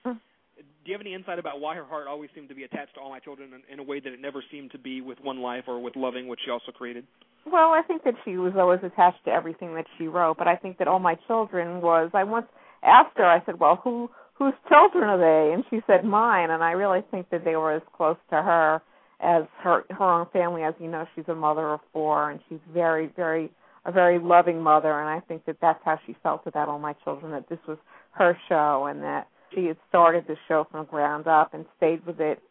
Mm-hmm. 0.05 0.17
Do 0.57 0.91
you 0.91 0.93
have 0.93 1.01
any 1.01 1.13
insight 1.13 1.39
about 1.39 1.59
why 1.61 1.75
her 1.75 1.85
heart 1.85 2.07
always 2.07 2.29
seemed 2.35 2.49
to 2.49 2.55
be 2.55 2.63
attached 2.63 2.95
to 2.95 2.99
All 2.99 3.09
My 3.09 3.19
Children 3.19 3.51
in, 3.53 3.73
in 3.73 3.79
a 3.79 3.83
way 3.83 3.99
that 3.99 4.11
it 4.11 4.19
never 4.19 4.43
seemed 4.51 4.71
to 4.71 4.77
be 4.77 5.01
with 5.01 5.17
One 5.21 5.41
Life 5.41 5.63
or 5.67 5.79
with 5.81 5.95
Loving, 5.95 6.27
which 6.27 6.41
she 6.45 6.51
also 6.51 6.71
created? 6.71 7.05
Well, 7.45 7.71
I 7.71 7.81
think 7.87 8.03
that 8.03 8.15
she 8.23 8.37
was 8.37 8.53
always 8.57 8.79
attached 8.83 9.25
to 9.25 9.31
everything 9.31 9.75
that 9.75 9.85
she 9.97 10.07
wrote, 10.07 10.37
but 10.37 10.47
I 10.47 10.55
think 10.55 10.77
that 10.77 10.87
All 10.87 10.99
My 10.99 11.15
Children 11.27 11.81
was. 11.81 12.11
I 12.13 12.23
once 12.23 12.47
asked 12.83 13.17
her. 13.17 13.25
I 13.25 13.43
said, 13.45 13.59
"Well, 13.59 13.77
who 13.83 14.09
whose 14.33 14.53
children 14.69 15.03
are 15.05 15.17
they?" 15.17 15.53
And 15.53 15.63
she 15.69 15.81
said, 15.87 16.05
"Mine." 16.05 16.51
And 16.51 16.63
I 16.63 16.71
really 16.71 17.01
think 17.11 17.29
that 17.31 17.43
they 17.43 17.55
were 17.55 17.73
as 17.73 17.81
close 17.95 18.17
to 18.29 18.41
her 18.41 18.81
as 19.19 19.43
her 19.59 19.83
her 19.89 20.03
own 20.03 20.27
family. 20.31 20.63
As 20.63 20.73
you 20.79 20.89
know, 20.89 21.05
she's 21.15 21.27
a 21.27 21.35
mother 21.35 21.73
of 21.73 21.81
four, 21.91 22.31
and 22.31 22.39
she's 22.49 22.59
very, 22.73 23.07
very 23.15 23.49
a 23.85 23.91
very 23.91 24.19
loving 24.19 24.61
mother. 24.61 24.99
And 24.99 25.09
I 25.09 25.19
think 25.21 25.45
that 25.45 25.57
that's 25.61 25.83
how 25.83 25.99
she 26.05 26.15
felt 26.23 26.47
about 26.47 26.69
All 26.69 26.79
My 26.79 26.93
Children. 27.03 27.31
That 27.31 27.49
this 27.49 27.59
was 27.67 27.77
her 28.11 28.37
show, 28.47 28.85
and 28.85 29.01
that 29.01 29.27
she 29.53 29.65
had 29.65 29.77
started 29.89 30.25
the 30.27 30.35
show 30.47 30.67
from 30.69 30.85
the 30.85 30.89
ground 30.89 31.27
up 31.27 31.53
and 31.53 31.65
stayed 31.77 32.05
with 32.05 32.19
it 32.19 32.41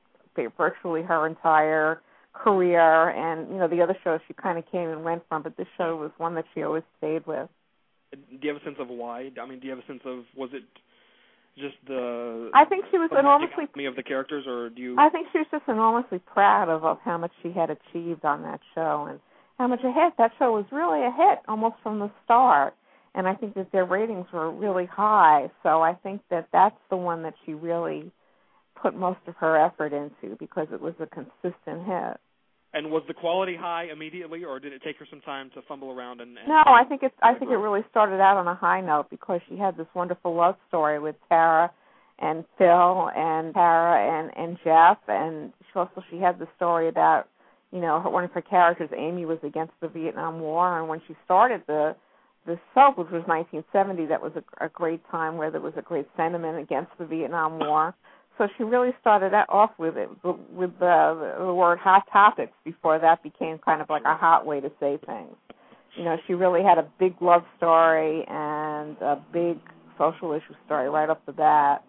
virtually 0.57 1.03
her 1.03 1.27
entire 1.27 2.01
career 2.33 3.11
and 3.11 3.49
you 3.51 3.59
know 3.59 3.69
the 3.69 3.83
other 3.83 3.97
shows 4.03 4.21
she 4.27 4.35
kind 4.35 4.59
of 4.59 4.65
came 4.71 4.89
and 4.89 5.05
went 5.05 5.23
from 5.29 5.43
but 5.43 5.57
this 5.57 5.67
show 5.77 5.97
was 5.97 6.11
one 6.17 6.35
that 6.35 6.45
she 6.55 6.63
always 6.63 6.83
stayed 6.99 7.27
with 7.27 7.49
Do 8.13 8.19
you 8.41 8.53
have 8.53 8.63
a 8.63 8.65
sense 8.65 8.77
of 8.81 8.89
why? 8.89 9.31
I 9.41 9.47
mean, 9.47 9.61
do 9.61 9.67
you 9.67 9.71
have 9.71 9.85
a 9.85 9.87
sense 9.87 10.01
of 10.07 10.25
was 10.35 10.51
it 10.55 10.63
just 11.59 11.75
the 11.87 12.51
i 12.55 12.65
think 12.65 12.87
she 12.91 12.97
was 12.97 13.11
enormously 13.13 13.65
me 13.77 13.85
of 13.85 13.97
the 13.97 14.03
characters, 14.03 14.45
or 14.47 14.71
do 14.71 14.81
you? 14.81 14.97
i 14.99 15.11
think 15.11 15.27
she 15.33 15.39
was 15.39 15.47
just 15.51 15.65
enormously 15.69 16.19
proud 16.19 16.71
of, 16.71 16.85
of 16.85 16.99
how 17.05 17.19
much 17.19 17.33
she 17.43 17.53
had 17.53 17.69
achieved 17.69 18.25
on 18.25 18.43
that 18.43 18.61
show 18.75 19.07
and 19.11 19.21
how 19.59 19.67
much 19.67 19.81
a 19.85 19.93
hit 19.93 20.15
that 20.17 20.33
show 20.39 20.53
was 20.53 20.65
really 20.73 21.05
a 21.05 21.13
hit 21.13 21.41
almost 21.49 21.77
from 21.83 21.99
the 21.99 22.11
start 22.25 22.75
and 23.15 23.27
i 23.27 23.35
think 23.35 23.55
that 23.55 23.71
their 23.73 23.85
ratings 23.85 24.27
were 24.33 24.51
really 24.51 24.87
high 24.87 25.51
so 25.63 25.83
i 25.83 25.95
think 26.03 26.21
that 26.31 26.49
that's 26.53 26.79
the 26.91 26.97
one 26.97 27.23
that 27.23 27.35
she 27.45 27.55
really 27.55 28.11
put 28.81 28.95
most 28.95 29.21
of 29.27 29.35
her 29.37 29.57
effort 29.57 29.93
into 29.93 30.37
because 30.39 30.67
it 30.73 30.81
was 30.81 30.95
a 31.01 31.07
consistent 31.07 31.87
hit 31.87 32.19
And 32.75 32.91
was 32.91 33.03
the 33.07 33.15
quality 33.15 33.55
high 33.55 33.89
immediately, 33.93 34.45
or 34.45 34.59
did 34.59 34.73
it 34.73 34.83
take 34.83 34.97
her 34.99 35.07
some 35.11 35.21
time 35.21 35.51
to 35.55 35.63
fumble 35.69 35.91
around 35.91 36.21
and? 36.21 36.37
and 36.39 36.49
no, 36.49 36.63
I 36.67 36.85
think 36.89 37.03
it's. 37.03 37.15
I 37.23 37.35
think 37.35 37.51
it 37.51 37.57
really 37.57 37.85
started 37.91 38.21
out 38.21 38.39
on 38.39 38.49
a 38.49 38.55
high 38.55 38.81
note 38.81 39.11
because 39.11 39.41
she 39.49 39.57
had 39.59 39.77
this 39.77 39.87
wonderful 39.95 40.35
love 40.35 40.57
story 40.69 40.99
with 40.99 41.15
Tara 41.29 41.71
and 42.19 42.45
Phil 42.57 43.11
and 43.15 43.53
Tara 43.53 44.01
and 44.01 44.33
and 44.37 44.59
Jeff, 44.65 44.99
and 45.07 45.53
she 45.61 45.79
also 45.79 46.03
she 46.11 46.17
had 46.17 46.39
the 46.39 46.49
story 46.57 46.89
about 46.89 47.29
you 47.73 47.81
know 47.81 48.01
her, 48.01 48.11
one 48.11 48.25
of 48.25 48.33
her 48.33 48.41
characters, 48.41 48.91
Amy, 48.97 49.27
was 49.27 49.39
against 49.43 49.75
the 49.83 49.89
Vietnam 49.89 50.41
War, 50.41 50.79
and 50.79 50.89
when 50.89 51.03
she 51.07 51.15
started 51.25 51.63
the 51.67 51.95
the 52.47 52.59
soap, 52.75 52.99
which 52.99 53.11
was 53.11 53.23
1970, 53.27 54.07
that 54.07 54.21
was 54.21 54.33
a, 54.37 54.65
a 54.65 54.69
great 54.69 55.01
time 55.11 55.37
where 55.37 55.51
there 55.51 55.61
was 55.61 55.75
a 55.77 55.83
great 55.83 56.09
sentiment 56.17 56.59
against 56.59 56.91
the 56.99 57.07
Vietnam 57.07 57.59
War. 57.59 57.95
So 58.39 58.49
she 58.57 58.65
really 58.65 58.91
started 59.01 59.33
that 59.33 59.47
off 59.49 59.71
with 59.79 59.97
it 59.97 60.09
with 60.25 60.71
the, 60.81 61.35
the 61.39 61.55
word 61.55 61.79
hot 61.79 62.05
topics 62.13 62.53
before 62.65 62.99
that 62.99 63.23
became 63.23 63.59
kind 63.59 63.83
of 63.83 63.91
like 63.91 64.03
a 64.05 64.17
hot 64.17 64.47
way 64.47 64.61
to 64.61 64.71
say 64.81 64.99
things. 65.07 65.37
You 65.97 66.05
know, 66.05 66.17
she 66.27 66.33
really 66.33 66.63
had 66.63 66.79
a 66.79 66.89
big 66.99 67.15
love 67.21 67.43
story 67.59 68.25
and 68.27 68.97
a 69.03 69.23
big 69.33 69.59
social 69.99 70.33
issue 70.33 70.55
story 70.65 70.89
right 70.89 71.11
off 71.11 71.19
the 71.27 71.33
bat 71.33 71.85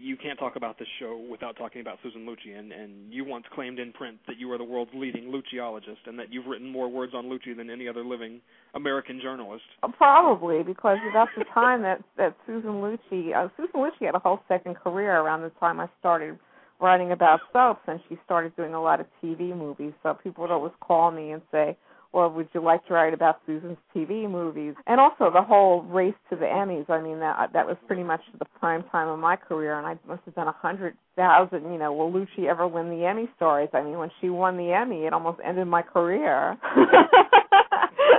you 0.00 0.16
can't 0.16 0.38
talk 0.38 0.56
about 0.56 0.78
this 0.78 0.88
show 0.98 1.22
without 1.30 1.56
talking 1.56 1.80
about 1.80 1.98
Susan 2.02 2.26
Lucci, 2.26 2.58
and, 2.58 2.72
and 2.72 3.12
you 3.12 3.24
once 3.24 3.44
claimed 3.54 3.78
in 3.78 3.92
print 3.92 4.18
that 4.26 4.38
you 4.38 4.50
are 4.52 4.58
the 4.58 4.64
world's 4.64 4.90
leading 4.94 5.32
Lucciologist, 5.32 6.06
and 6.06 6.18
that 6.18 6.32
you've 6.32 6.46
written 6.46 6.68
more 6.70 6.88
words 6.88 7.12
on 7.14 7.26
Lucci 7.26 7.56
than 7.56 7.70
any 7.70 7.88
other 7.88 8.04
living 8.04 8.40
American 8.74 9.20
journalist. 9.20 9.64
Uh, 9.82 9.88
probably 9.88 10.62
because 10.62 10.98
that's 11.14 11.30
the 11.36 11.44
time 11.54 11.82
that 11.82 12.02
that 12.16 12.36
Susan 12.46 12.80
Lucci, 12.80 13.34
uh, 13.34 13.48
Susan 13.56 13.80
Lucci 13.80 14.06
had 14.06 14.14
a 14.14 14.18
whole 14.18 14.40
second 14.48 14.76
career 14.76 15.18
around 15.18 15.42
the 15.42 15.50
time 15.60 15.80
I 15.80 15.88
started 15.98 16.38
writing 16.80 17.12
about 17.12 17.40
soaps, 17.52 17.82
and 17.86 18.00
she 18.08 18.18
started 18.24 18.54
doing 18.56 18.74
a 18.74 18.82
lot 18.82 19.00
of 19.00 19.06
TV 19.22 19.56
movies. 19.56 19.92
So 20.02 20.14
people 20.22 20.42
would 20.42 20.50
always 20.50 20.72
call 20.80 21.10
me 21.10 21.32
and 21.32 21.42
say, 21.52 21.76
or 22.12 22.28
would 22.28 22.48
you 22.52 22.62
like 22.62 22.86
to 22.86 22.94
write 22.94 23.14
about 23.14 23.40
Susan's 23.46 23.78
TV 23.94 24.28
movies? 24.28 24.74
And 24.86 25.00
also 25.00 25.30
the 25.32 25.42
whole 25.42 25.82
race 25.82 26.14
to 26.30 26.36
the 26.36 26.46
Emmys. 26.46 26.88
I 26.90 27.00
mean, 27.00 27.20
that 27.20 27.52
that 27.52 27.66
was 27.66 27.76
pretty 27.86 28.02
much 28.02 28.20
the 28.38 28.46
prime 28.58 28.84
time 28.90 29.08
of 29.08 29.18
my 29.18 29.36
career, 29.36 29.78
and 29.78 29.86
I 29.86 29.98
must 30.08 30.22
have 30.24 30.34
done 30.34 30.48
a 30.48 30.52
hundred 30.52 30.94
thousand. 31.16 31.72
You 31.72 31.78
know, 31.78 31.92
will 31.92 32.10
Lucci 32.10 32.48
ever 32.48 32.66
win 32.66 32.90
the 32.90 33.04
Emmy 33.04 33.28
stories? 33.36 33.68
I 33.72 33.82
mean, 33.82 33.98
when 33.98 34.10
she 34.20 34.30
won 34.30 34.56
the 34.56 34.72
Emmy, 34.72 35.04
it 35.04 35.12
almost 35.12 35.40
ended 35.44 35.66
my 35.66 35.82
career. 35.82 36.56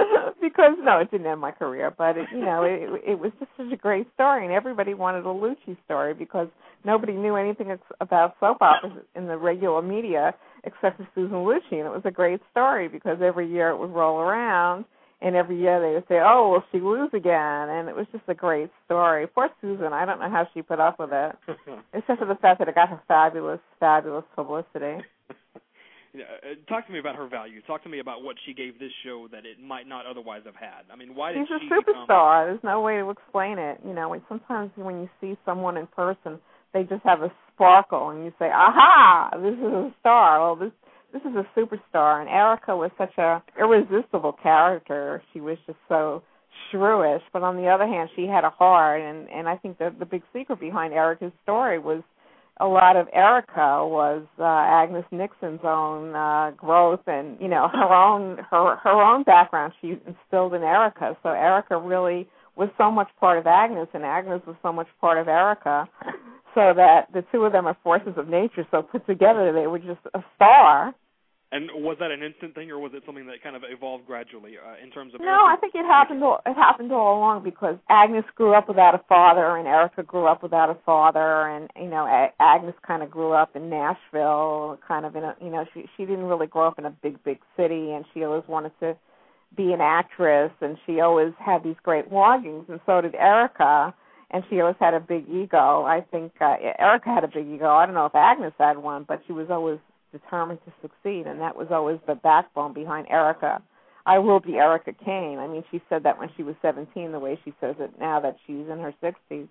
because 0.41 0.73
no, 0.81 0.99
it 0.99 1.11
didn't 1.11 1.27
end 1.27 1.39
my 1.39 1.51
career, 1.51 1.93
but 1.95 2.17
it, 2.17 2.27
you 2.31 2.41
know, 2.41 2.63
it 2.63 2.89
it 3.05 3.19
was 3.19 3.31
just 3.39 3.51
such 3.57 3.71
a 3.71 3.77
great 3.77 4.07
story, 4.13 4.45
and 4.45 4.53
everybody 4.53 4.93
wanted 4.93 5.25
a 5.25 5.29
Lucci 5.29 5.77
story 5.85 6.13
because 6.13 6.47
nobody 6.85 7.13
knew 7.13 7.35
anything 7.35 7.77
about 7.99 8.35
soap 8.39 8.57
operas 8.61 9.03
in 9.15 9.27
the 9.27 9.37
regular 9.37 9.81
media 9.81 10.33
except 10.63 10.97
for 10.97 11.07
Susan 11.15 11.37
Lucci, 11.37 11.79
and 11.79 11.87
it 11.87 11.91
was 11.91 12.01
a 12.05 12.11
great 12.11 12.41
story 12.51 12.87
because 12.87 13.17
every 13.21 13.49
year 13.49 13.69
it 13.69 13.77
would 13.77 13.91
roll 13.91 14.19
around, 14.19 14.85
and 15.21 15.35
every 15.35 15.59
year 15.59 15.79
they 15.79 15.93
would 15.93 16.07
say, 16.07 16.19
"Oh, 16.23 16.51
will 16.51 16.63
she 16.71 16.79
lose 16.79 17.09
again?" 17.13 17.69
And 17.69 17.89
it 17.89 17.95
was 17.95 18.07
just 18.11 18.23
a 18.27 18.33
great 18.33 18.69
story. 18.85 19.27
Poor 19.27 19.49
Susan, 19.61 19.93
I 19.93 20.05
don't 20.05 20.19
know 20.19 20.29
how 20.29 20.47
she 20.53 20.61
put 20.61 20.79
up 20.79 20.99
with 20.99 21.11
it, 21.11 21.35
except 21.93 22.19
for 22.19 22.25
the 22.25 22.35
fact 22.35 22.59
that 22.59 22.67
it 22.67 22.75
got 22.75 22.89
her 22.89 23.01
fabulous, 23.07 23.59
fabulous 23.79 24.25
publicity. 24.35 25.03
Yeah, 26.13 26.25
uh, 26.43 26.55
talk 26.67 26.85
to 26.87 26.93
me 26.93 26.99
about 26.99 27.15
her 27.15 27.27
value. 27.27 27.61
Talk 27.61 27.83
to 27.83 27.89
me 27.89 27.99
about 27.99 28.21
what 28.21 28.35
she 28.45 28.53
gave 28.53 28.77
this 28.79 28.91
show 29.03 29.29
that 29.31 29.45
it 29.45 29.61
might 29.63 29.87
not 29.87 30.05
otherwise 30.05 30.41
have 30.45 30.55
had. 30.55 30.83
I 30.91 30.97
mean, 30.97 31.15
why 31.15 31.31
did 31.31 31.47
she? 31.47 31.53
She's 31.61 31.71
a 31.71 31.73
superstar. 31.73 32.43
Become... 32.43 32.47
There's 32.47 32.63
no 32.63 32.81
way 32.81 32.97
to 32.97 33.09
explain 33.09 33.57
it. 33.57 33.79
You 33.85 33.93
know, 33.93 34.21
sometimes 34.27 34.71
when 34.75 34.99
you 34.99 35.09
see 35.21 35.37
someone 35.45 35.77
in 35.77 35.87
person, 35.87 36.39
they 36.73 36.83
just 36.83 37.03
have 37.03 37.21
a 37.21 37.31
sparkle, 37.53 38.09
and 38.09 38.23
you 38.25 38.33
say, 38.39 38.49
"Aha! 38.53 39.31
This 39.37 39.53
is 39.53 39.73
a 39.73 39.93
star." 39.99 40.39
Well, 40.39 40.55
this 40.55 40.71
this 41.13 41.21
is 41.23 41.35
a 41.35 41.59
superstar, 41.59 42.21
and 42.21 42.29
Erica 42.29 42.75
was 42.75 42.91
such 42.97 43.17
a 43.17 43.43
irresistible 43.59 44.33
character. 44.41 45.21
She 45.33 45.41
was 45.41 45.57
just 45.65 45.79
so 45.89 46.23
shrewish, 46.71 47.21
but 47.33 47.43
on 47.43 47.57
the 47.57 47.67
other 47.67 47.85
hand, 47.87 48.09
she 48.15 48.25
had 48.27 48.43
a 48.43 48.49
heart, 48.49 49.01
and 49.01 49.29
and 49.29 49.47
I 49.47 49.57
think 49.57 49.77
that 49.79 49.99
the 49.99 50.05
big 50.05 50.23
secret 50.33 50.59
behind 50.59 50.93
Erica's 50.93 51.33
story 51.43 51.79
was 51.79 52.01
a 52.59 52.67
lot 52.67 52.95
of 52.95 53.07
Erica 53.13 53.87
was 53.87 54.23
uh, 54.39 54.43
Agnes 54.43 55.05
Nixon's 55.11 55.61
own 55.63 56.15
uh, 56.15 56.51
growth, 56.55 57.01
and 57.07 57.39
you 57.41 57.47
know 57.47 57.67
her 57.73 57.93
own 57.93 58.37
her 58.49 58.75
her 58.77 59.01
own 59.01 59.23
background. 59.23 59.73
She 59.81 59.99
instilled 60.07 60.53
in 60.53 60.63
Erica, 60.63 61.17
so 61.23 61.29
Erica 61.29 61.77
really 61.77 62.27
was 62.55 62.69
so 62.77 62.91
much 62.91 63.07
part 63.19 63.37
of 63.37 63.47
Agnes, 63.47 63.87
and 63.93 64.03
Agnes 64.03 64.41
was 64.45 64.55
so 64.61 64.71
much 64.71 64.87
part 64.99 65.17
of 65.17 65.27
Erica 65.27 65.87
so 66.53 66.73
that 66.75 67.07
the 67.13 67.23
two 67.31 67.43
of 67.45 67.51
them 67.51 67.67
are 67.67 67.77
forces 67.83 68.13
of 68.17 68.27
nature. 68.27 68.65
So 68.71 68.81
put 68.81 69.05
together, 69.07 69.51
they 69.53 69.67
were 69.67 69.79
just 69.79 70.01
a 70.13 70.23
star. 70.35 70.93
And 71.53 71.69
was 71.83 71.97
that 71.99 72.11
an 72.11 72.23
instant 72.23 72.55
thing, 72.55 72.71
or 72.71 72.79
was 72.79 72.93
it 72.93 73.03
something 73.05 73.25
that 73.25 73.43
kind 73.43 73.57
of 73.57 73.63
evolved 73.67 74.07
gradually 74.07 74.53
uh, 74.55 74.81
in 74.81 74.89
terms 74.89 75.13
of? 75.13 75.19
No, 75.19 75.27
I 75.27 75.57
think 75.59 75.75
it 75.75 75.85
happened. 75.85 76.23
All, 76.23 76.39
it 76.45 76.53
happened 76.53 76.93
all 76.93 77.17
along 77.17 77.43
because 77.43 77.75
Agnes 77.89 78.23
grew 78.35 78.53
up 78.53 78.69
without 78.69 78.95
a 78.95 79.01
father, 79.09 79.57
and 79.57 79.67
Erica 79.67 80.01
grew 80.01 80.27
up 80.27 80.43
without 80.43 80.69
a 80.69 80.77
father, 80.85 81.49
and 81.49 81.69
you 81.75 81.89
know, 81.89 82.07
Agnes 82.39 82.75
kind 82.87 83.03
of 83.03 83.11
grew 83.11 83.33
up 83.33 83.53
in 83.57 83.69
Nashville, 83.69 84.79
kind 84.87 85.05
of 85.05 85.17
in 85.17 85.25
a, 85.25 85.35
you 85.41 85.49
know, 85.49 85.65
she 85.73 85.89
she 85.97 86.05
didn't 86.05 86.23
really 86.23 86.47
grow 86.47 86.67
up 86.67 86.79
in 86.79 86.85
a 86.85 86.89
big 86.89 87.21
big 87.25 87.39
city, 87.57 87.91
and 87.91 88.05
she 88.13 88.23
always 88.23 88.47
wanted 88.47 88.71
to 88.79 88.95
be 89.57 89.73
an 89.73 89.81
actress, 89.81 90.53
and 90.61 90.77
she 90.85 91.01
always 91.01 91.33
had 91.37 91.65
these 91.65 91.75
great 91.83 92.13
longings, 92.13 92.63
and 92.69 92.79
so 92.85 93.01
did 93.01 93.13
Erica 93.15 93.93
and 94.31 94.43
she 94.49 94.59
always 94.59 94.77
had 94.79 94.93
a 94.93 94.99
big 94.99 95.29
ego. 95.29 95.83
I 95.83 96.05
think 96.11 96.33
uh, 96.41 96.55
Erica 96.79 97.09
had 97.09 97.23
a 97.23 97.27
big 97.27 97.47
ego. 97.47 97.69
I 97.69 97.85
don't 97.85 97.95
know 97.95 98.05
if 98.05 98.15
Agnes 98.15 98.53
had 98.57 98.77
one, 98.77 99.05
but 99.07 99.21
she 99.27 99.33
was 99.33 99.47
always 99.49 99.79
determined 100.11 100.59
to 100.65 100.73
succeed, 100.81 101.27
and 101.27 101.39
that 101.41 101.55
was 101.55 101.67
always 101.71 101.99
the 102.07 102.15
backbone 102.15 102.73
behind 102.73 103.07
Erica. 103.09 103.61
I 104.05 104.19
will 104.19 104.39
be 104.39 104.55
Erica 104.55 104.93
Kane. 104.93 105.37
I 105.37 105.47
mean, 105.47 105.63
she 105.69 105.81
said 105.89 106.03
that 106.03 106.17
when 106.17 106.29
she 106.35 106.43
was 106.43 106.55
17, 106.61 107.11
the 107.11 107.19
way 107.19 107.39
she 107.45 107.53
says 107.61 107.75
it 107.79 107.91
now 107.99 108.19
that 108.19 108.37
she's 108.47 108.67
in 108.69 108.79
her 108.79 108.93
60s. 109.03 109.47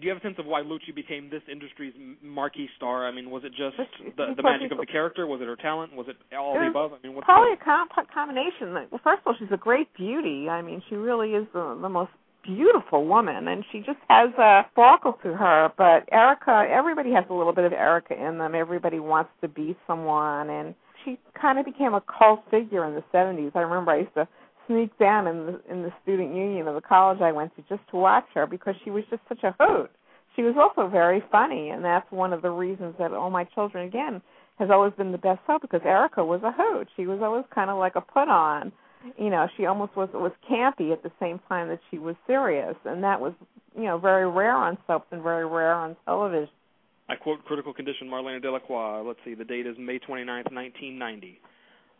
Do 0.00 0.06
you 0.06 0.08
have 0.08 0.18
a 0.18 0.22
sense 0.22 0.36
of 0.38 0.46
why 0.46 0.62
Lucci 0.62 0.94
became 0.94 1.28
this 1.28 1.42
industry's 1.50 1.92
marquee 2.22 2.68
star? 2.76 3.06
I 3.06 3.12
mean, 3.12 3.30
was 3.30 3.44
it 3.44 3.50
just 3.50 3.76
the, 4.16 4.32
the 4.34 4.42
magic 4.42 4.72
of 4.72 4.78
the 4.78 4.86
character? 4.86 5.26
Was 5.26 5.42
it 5.42 5.46
her 5.46 5.56
talent? 5.56 5.94
Was 5.94 6.06
it 6.08 6.16
all 6.34 6.54
the 6.54 6.66
above? 6.66 6.92
I 6.92 7.06
mean, 7.06 7.14
what's 7.14 7.26
probably 7.26 7.52
a 7.52 7.62
com- 7.62 7.88
combination. 8.12 8.72
Well, 8.90 9.00
first 9.04 9.20
of 9.20 9.26
all, 9.26 9.34
she's 9.38 9.52
a 9.52 9.58
great 9.58 9.92
beauty. 9.94 10.48
I 10.48 10.62
mean, 10.62 10.82
she 10.88 10.94
really 10.94 11.32
is 11.32 11.46
the, 11.52 11.78
the 11.80 11.90
most 11.90 12.10
beautiful 12.42 13.06
woman 13.06 13.48
and 13.48 13.64
she 13.70 13.78
just 13.78 13.98
has 14.08 14.30
a 14.38 14.62
sparkle 14.72 15.18
to 15.22 15.34
her. 15.34 15.72
But 15.76 16.08
erica 16.12 16.66
everybody 16.70 17.12
has 17.12 17.24
a 17.30 17.34
little 17.34 17.52
bit 17.52 17.64
of 17.64 17.72
erica 17.72 18.14
in 18.14 18.38
them. 18.38 18.54
Everybody 18.54 19.00
wants 19.00 19.30
to 19.40 19.48
be 19.48 19.76
someone 19.86 20.50
and 20.50 20.74
she 21.04 21.18
kind 21.40 21.58
of 21.58 21.64
became 21.64 21.94
a 21.94 22.02
cult 22.02 22.40
figure 22.50 22.86
in 22.86 22.94
the 22.94 23.04
seventies. 23.12 23.52
I 23.54 23.60
remember 23.60 23.92
i 23.92 24.00
used 24.00 24.14
to 24.14 24.28
sneak 24.66 24.96
down 24.98 25.26
in 25.26 25.46
the 25.46 25.60
in 25.70 25.82
the 25.82 25.92
student 26.02 26.34
union 26.34 26.68
of 26.68 26.74
the 26.74 26.80
college 26.80 27.20
i 27.20 27.32
went 27.32 27.54
to 27.56 27.62
just 27.62 27.88
to 27.90 27.96
watch 27.96 28.26
her 28.34 28.46
because 28.46 28.74
she 28.84 28.90
was 28.90 29.04
just 29.10 29.22
such 29.28 29.42
a 29.44 29.54
hoot. 29.58 29.90
She 30.36 30.42
was 30.42 30.54
also 30.58 30.88
very 30.88 31.22
funny 31.30 31.70
and 31.70 31.84
that's 31.84 32.10
one 32.10 32.32
of 32.32 32.42
the 32.42 32.50
reasons 32.50 32.94
that 32.98 33.12
all 33.12 33.30
my 33.30 33.44
children 33.44 33.86
again 33.86 34.22
has 34.58 34.68
always 34.70 34.92
been 34.94 35.12
the 35.12 35.18
best 35.18 35.40
soap 35.46 35.62
because 35.62 35.80
erica 35.84 36.24
was 36.24 36.40
a 36.44 36.52
hoot. 36.56 36.88
She 36.96 37.06
was 37.06 37.20
always 37.22 37.44
kind 37.54 37.70
of 37.70 37.78
like 37.78 37.96
a 37.96 38.00
put 38.00 38.28
on 38.28 38.72
you 39.16 39.30
know 39.30 39.46
she 39.56 39.66
almost 39.66 39.96
was 39.96 40.08
was 40.12 40.32
campy 40.50 40.92
at 40.92 41.02
the 41.02 41.12
same 41.20 41.40
time 41.48 41.68
that 41.68 41.80
she 41.90 41.98
was 41.98 42.16
serious. 42.26 42.76
And 42.84 43.02
that 43.04 43.20
was 43.20 43.32
you 43.76 43.84
know 43.84 43.98
very 43.98 44.28
rare 44.28 44.56
on 44.56 44.78
soaps 44.86 45.06
and 45.10 45.22
very 45.22 45.46
rare 45.46 45.74
on 45.74 45.96
television. 46.04 46.50
I 47.08 47.16
quote 47.16 47.44
critical 47.44 47.74
condition 47.74 48.08
marlena 48.08 48.40
de 48.40 48.50
lacroix. 48.50 49.02
Let's 49.02 49.18
see 49.24 49.34
the 49.34 49.44
date 49.44 49.66
is 49.66 49.76
may 49.78 49.98
29th 49.98 50.52
1990 50.52 51.40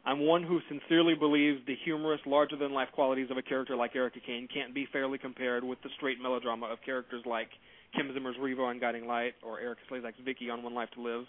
i'm 0.04 0.26
one 0.26 0.42
who 0.42 0.60
sincerely 0.68 1.14
believes 1.14 1.60
the 1.66 1.76
humorous 1.84 2.20
larger 2.26 2.56
than 2.56 2.72
life 2.72 2.88
qualities 2.92 3.30
of 3.30 3.36
a 3.36 3.42
character 3.42 3.76
like 3.76 3.94
erica 3.94 4.18
kane 4.24 4.48
can't 4.52 4.74
be 4.74 4.86
fairly 4.92 5.18
compared 5.18 5.62
with 5.62 5.80
the 5.82 5.88
straight 5.96 6.20
melodrama 6.20 6.66
of 6.66 6.78
characters 6.84 7.22
like 7.26 7.48
kim 7.94 8.12
zimmer's 8.12 8.36
Reva 8.40 8.62
on 8.62 8.80
guiding 8.80 9.06
light 9.06 9.34
or 9.42 9.60
erika 9.60 9.80
slezak's 9.90 10.18
vicky 10.24 10.50
on 10.50 10.62
one 10.62 10.74
life 10.74 10.90
to 10.94 11.02
live 11.02 11.24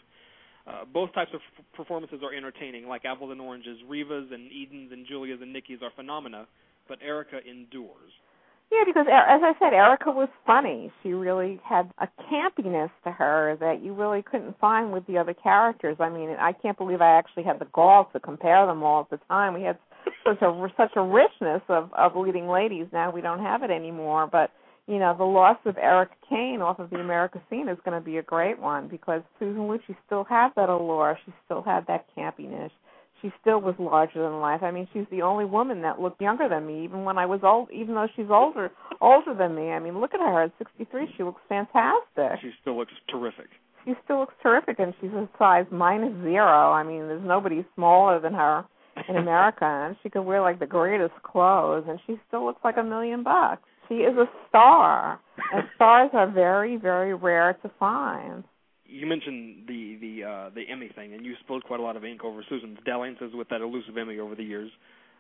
uh, 0.68 0.86
both 0.92 1.14
types 1.14 1.32
of 1.34 1.42
f- 1.58 1.66
performances 1.76 2.20
are 2.24 2.34
entertaining, 2.34 2.88
like 2.88 3.06
Apples 3.06 3.32
and 3.32 3.42
Oranges. 3.42 3.78
Reva's 3.88 4.28
and 4.32 4.50
Eden's 4.52 4.92
and 4.92 5.06
Julia's 5.06 5.40
and 5.42 5.52
Nikki's 5.52 5.80
are 5.82 5.92
phenomena, 5.96 6.48
but 6.88 7.00
Erica 7.02 7.40
endures. 7.50 8.12
Yeah, 8.72 8.86
because 8.86 9.06
as 9.08 9.42
I 9.44 9.54
said, 9.60 9.74
Erica 9.74 10.10
was 10.10 10.30
funny. 10.48 10.92
She 11.04 11.14
really 11.14 11.60
had 11.64 11.92
a 12.00 12.08
campiness 12.32 12.90
to 13.04 13.12
her 13.12 13.56
that 13.60 13.84
you 13.84 13.94
really 13.94 14.24
couldn't 14.24 14.60
find 14.60 14.92
with 14.92 15.06
the 15.06 15.18
other 15.18 15.34
characters. 15.34 15.98
I 16.00 16.10
mean, 16.10 16.30
I 16.40 16.54
can't 16.54 16.78
believe 16.78 17.00
I 17.00 17.18
actually 17.18 17.44
had 17.44 17.60
the 17.60 17.68
gall 17.74 18.10
to 18.14 18.20
compare 18.20 18.66
them 18.66 18.82
all 18.82 19.02
at 19.02 19.10
the 19.12 19.20
time. 19.28 19.54
We 19.54 19.62
had 19.62 19.78
such 20.26 20.42
a 20.42 20.68
such 20.76 20.94
a 20.96 21.02
richness 21.02 21.62
of 21.70 21.94
of 21.94 22.16
leading 22.16 22.48
ladies. 22.48 22.88
Now 22.92 23.12
we 23.12 23.22
don't 23.22 23.42
have 23.42 23.62
it 23.62 23.70
anymore, 23.70 24.28
but 24.32 24.50
you 24.88 25.00
know, 25.00 25.16
the 25.18 25.24
loss 25.24 25.58
of 25.66 25.78
Eric 25.78 26.10
Kane 26.30 26.62
off 26.62 26.80
of 26.80 26.90
the 26.90 26.98
America 26.98 27.42
scene 27.50 27.70
is 27.70 27.78
going 27.86 27.98
to 27.98 28.04
be 28.04 28.18
a 28.18 28.24
great 28.24 28.60
one 28.60 28.88
because 28.90 29.22
Susan 29.40 29.62
Lucci 29.62 29.96
still 30.06 30.26
had 30.26 30.50
that 30.56 30.70
allure. 30.70 31.18
She 31.26 31.34
still 31.46 31.62
had 31.62 31.88
that 31.88 32.06
campiness. 32.18 32.70
She 33.22 33.32
still 33.40 33.62
was 33.62 33.76
larger 33.80 34.22
than 34.22 34.42
life. 34.42 34.62
I 34.64 34.72
mean, 34.72 34.86
she's 34.92 35.06
the 35.10 35.22
only 35.22 35.46
woman 35.46 35.82
that 35.84 36.02
looked 36.02 36.20
younger 36.22 36.50
than 36.50 36.68
me, 36.68 36.84
even 36.84 37.06
when 37.06 37.18
I 37.18 37.26
was 37.26 37.40
old. 37.44 37.70
Even 37.72 37.96
though 37.96 38.10
she's 38.18 38.26
older, 38.30 38.70
older 39.00 39.34
than 39.34 39.56
me. 39.56 39.72
I 39.72 39.80
mean, 39.80 40.02
look 40.02 40.14
at 40.14 40.20
her 40.20 40.44
at 40.44 40.52
63. 40.58 41.14
She 41.16 41.24
looks 41.24 41.40
fantastic. 41.48 42.40
She 42.42 42.52
still 42.62 42.78
looks 42.78 42.92
terrific. 43.08 43.48
she 43.86 43.94
still 44.04 44.20
looks 44.20 44.34
terrific, 44.44 44.80
and 44.80 44.94
she's 45.00 45.12
a 45.12 45.30
size 45.40 45.66
minus 45.72 46.14
zero. 46.24 46.74
I 46.74 46.84
mean, 46.84 47.08
there's 47.08 47.24
nobody 47.26 47.66
smaller 47.76 48.20
than 48.20 48.34
her 48.34 48.66
in 49.08 49.16
America, 49.16 49.64
and 49.64 49.96
she 50.04 50.10
could 50.10 50.24
wear 50.24 50.42
like 50.42 50.60
the 50.60 50.66
greatest 50.66 51.14
clothes, 51.24 51.86
and 51.88 52.00
she 52.06 52.20
still 52.28 52.46
looks 52.46 52.60
like 52.66 52.76
a 52.78 52.84
million 52.84 53.24
bucks. 53.24 53.62
She 53.90 53.96
is 53.96 54.16
a 54.18 54.26
star, 54.48 55.20
and 55.54 55.64
stars 55.76 56.12
are 56.14 56.30
very, 56.30 56.78
very 56.78 57.14
rare 57.14 57.58
to 57.62 57.72
find. 57.80 58.44
You 58.86 59.08
mentioned 59.08 59.68
the 59.68 59.98
the 60.00 60.24
uh, 60.24 60.50
the 60.54 60.64
Emmy 60.70 60.90
thing, 60.96 61.14
and 61.14 61.26
you 61.26 61.34
spilled 61.44 61.64
quite 61.64 61.80
a 61.80 61.84
lot 61.84 61.98
of 61.98 62.06
ink 62.06 62.24
over 62.24 62.44
Susan's 62.48 62.78
dalliances 62.86 63.32
with 63.34 63.50
that 63.50 63.62
elusive 63.62 63.98
Emmy 63.98 64.20
over 64.20 64.36
the 64.36 64.44
years. 64.44 64.70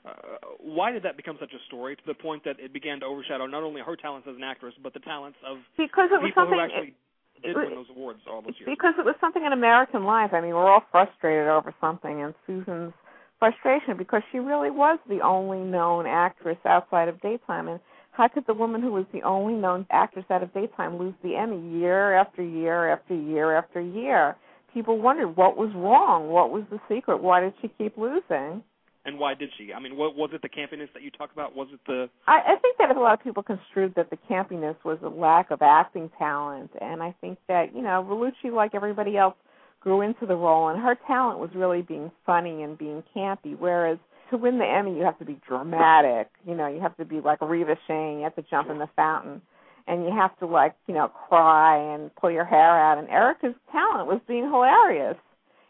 Uh, 0.05 0.11
why 0.59 0.91
did 0.91 1.01
that 1.03 1.15
become 1.15 1.37
such 1.39 1.53
a 1.53 1.61
story 1.67 1.95
to 1.95 2.01
the 2.05 2.13
point 2.13 2.43
that 2.43 2.59
it 2.59 2.73
began 2.73 2.99
to 2.99 3.05
overshadow 3.05 3.45
not 3.45 3.63
only 3.63 3.81
her 3.81 3.95
talents 3.95 4.27
as 4.29 4.35
an 4.35 4.43
actress, 4.43 4.73
but 4.83 4.93
the 4.93 4.99
talents 4.99 5.37
of 5.47 5.57
because 5.77 6.09
it 6.11 6.21
was 6.21 6.29
people 6.29 6.43
something 6.43 6.59
who 6.59 6.63
actually 6.63 6.93
it, 7.41 7.47
did 7.47 7.51
it, 7.51 7.57
win 7.57 7.75
those 7.75 7.89
awards 7.89 8.19
all 8.29 8.41
those 8.41 8.53
years? 8.59 8.69
Because 8.69 8.93
it 8.99 9.05
was 9.05 9.15
something 9.21 9.43
in 9.45 9.53
American 9.53 10.03
life. 10.03 10.31
I 10.33 10.41
mean, 10.41 10.53
we're 10.53 10.69
all 10.69 10.83
frustrated 10.91 11.47
over 11.47 11.73
something, 11.79 12.21
and 12.21 12.33
Susan's 12.45 12.93
frustration 13.39 13.97
because 13.97 14.21
she 14.31 14.39
really 14.39 14.71
was 14.71 14.99
the 15.07 15.21
only 15.21 15.59
known 15.59 16.05
actress 16.05 16.57
outside 16.65 17.07
of 17.07 17.19
daytime, 17.21 17.67
and 17.67 17.79
how 18.13 18.27
could 18.27 18.45
the 18.45 18.53
woman 18.53 18.81
who 18.81 18.91
was 18.91 19.05
the 19.11 19.23
only 19.23 19.55
known 19.55 19.85
actress 19.89 20.25
out 20.29 20.43
of 20.43 20.53
daytime 20.53 20.97
lose 20.97 21.15
the 21.23 21.35
Emmy 21.35 21.79
year 21.79 22.13
after 22.15 22.43
year 22.43 22.91
after 22.93 23.15
year 23.15 23.57
after 23.57 23.81
year? 23.81 24.35
People 24.73 24.99
wondered 24.99 25.35
what 25.35 25.57
was 25.57 25.71
wrong, 25.75 26.29
what 26.29 26.51
was 26.51 26.63
the 26.71 26.79
secret, 26.87 27.21
why 27.21 27.41
did 27.41 27.53
she 27.61 27.69
keep 27.77 27.97
losing? 27.97 28.63
And 29.05 29.19
why 29.19 29.33
did 29.33 29.49
she? 29.57 29.73
I 29.73 29.79
mean, 29.79 29.97
what 29.97 30.15
was 30.15 30.29
it 30.33 30.41
the 30.41 30.49
campiness 30.49 30.87
that 30.93 31.03
you 31.03 31.11
talk 31.11 31.31
about? 31.33 31.55
Was 31.55 31.67
it 31.73 31.79
the 31.87 32.09
I, 32.25 32.53
I 32.53 32.55
think 32.61 32.77
that 32.77 32.95
a 32.95 32.99
lot 32.99 33.13
of 33.13 33.23
people 33.23 33.43
construed 33.43 33.93
that 33.95 34.09
the 34.09 34.17
campiness 34.29 34.77
was 34.85 34.97
a 35.03 35.09
lack 35.09 35.51
of 35.51 35.61
acting 35.61 36.09
talent, 36.17 36.71
and 36.79 37.03
I 37.03 37.13
think 37.19 37.37
that 37.49 37.75
you 37.75 37.81
know 37.81 38.05
Vellucci, 38.07 38.53
like 38.53 38.73
everybody 38.73 39.17
else, 39.17 39.35
grew 39.81 40.01
into 40.01 40.25
the 40.25 40.35
role, 40.35 40.69
and 40.69 40.81
her 40.81 40.97
talent 41.05 41.39
was 41.39 41.49
really 41.53 41.81
being 41.81 42.11
funny 42.25 42.63
and 42.63 42.77
being 42.77 43.03
campy. 43.13 43.57
Whereas 43.59 43.97
to 44.33 44.37
win 44.37 44.59
the 44.59 44.65
Emmy, 44.65 44.95
you 44.97 45.03
have 45.03 45.17
to 45.19 45.25
be 45.25 45.39
dramatic. 45.47 46.29
You 46.45 46.55
know, 46.55 46.67
you 46.67 46.81
have 46.81 46.95
to 46.97 47.05
be 47.05 47.21
like 47.21 47.41
Reva 47.41 47.77
Shane. 47.87 48.17
You 48.17 48.23
have 48.23 48.35
to 48.35 48.43
jump 48.43 48.69
in 48.69 48.79
the 48.79 48.89
fountain, 48.95 49.41
and 49.87 50.03
you 50.03 50.11
have 50.11 50.37
to 50.39 50.45
like 50.45 50.75
you 50.87 50.93
know 50.93 51.07
cry 51.07 51.77
and 51.93 52.13
pull 52.15 52.31
your 52.31 52.45
hair 52.45 52.77
out. 52.79 52.97
And 52.97 53.07
Erica's 53.09 53.55
talent 53.71 54.07
was 54.07 54.19
being 54.27 54.43
hilarious 54.43 55.17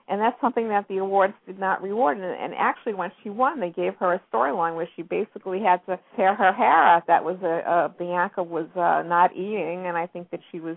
and 0.07 0.19
that's 0.19 0.39
something 0.41 0.67
that 0.67 0.87
the 0.89 0.97
awards 0.97 1.33
did 1.45 1.57
not 1.57 1.81
reward. 1.81 2.17
And, 2.17 2.25
and 2.25 2.53
actually, 2.57 2.93
when 2.93 3.11
she 3.21 3.29
won, 3.29 3.59
they 3.59 3.69
gave 3.69 3.95
her 3.99 4.13
a 4.13 4.21
storyline 4.31 4.75
where 4.75 4.89
she 4.95 5.01
basically 5.01 5.61
had 5.61 5.85
to 5.85 5.97
tear 6.15 6.35
her 6.35 6.51
hair 6.51 6.83
out. 6.83 7.07
That 7.07 7.23
was 7.23 7.37
a, 7.41 7.63
a 7.69 7.89
Bianca 7.97 8.43
was 8.43 8.67
uh, 8.75 9.07
not 9.07 9.33
eating, 9.33 9.85
and 9.87 9.95
I 9.95 10.07
think 10.07 10.29
that 10.31 10.41
she 10.51 10.59
was 10.59 10.75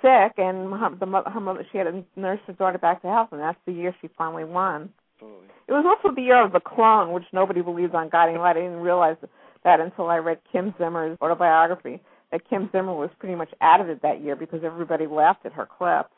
sick, 0.00 0.32
and 0.38 0.72
her, 0.72 0.90
the 0.98 1.06
her 1.30 1.40
mother 1.40 1.66
she 1.70 1.78
had 1.78 1.84
to 1.84 2.02
nurse 2.16 2.40
her 2.46 2.54
daughter 2.54 2.78
back 2.78 3.02
to 3.02 3.08
health, 3.08 3.28
and 3.32 3.40
that's 3.40 3.58
the 3.66 3.72
year 3.72 3.94
she 4.00 4.08
finally 4.16 4.44
won. 4.44 4.90
Absolutely. 5.22 5.48
It 5.68 5.72
was 5.72 5.84
also 5.86 6.14
the 6.14 6.22
year 6.22 6.42
of 6.44 6.52
the 6.52 6.60
clone, 6.60 7.12
which 7.12 7.24
nobody 7.32 7.62
believes 7.62 7.94
on 7.94 8.08
Guiding 8.08 8.38
Light. 8.38 8.56
I 8.56 8.60
didn't 8.60 8.80
realize 8.80 9.16
that 9.64 9.80
until 9.80 10.08
I 10.08 10.16
read 10.16 10.38
Kim 10.50 10.74
Zimmer's 10.78 11.16
autobiography. 11.22 12.00
That 12.32 12.48
Kim 12.48 12.68
Zimmer 12.72 12.94
was 12.94 13.10
pretty 13.18 13.34
much 13.34 13.50
out 13.60 13.80
of 13.80 13.88
it 13.88 14.00
that 14.02 14.22
year 14.22 14.34
because 14.36 14.60
everybody 14.64 15.06
laughed 15.06 15.44
at 15.46 15.52
her 15.52 15.66
clips. 15.66 16.08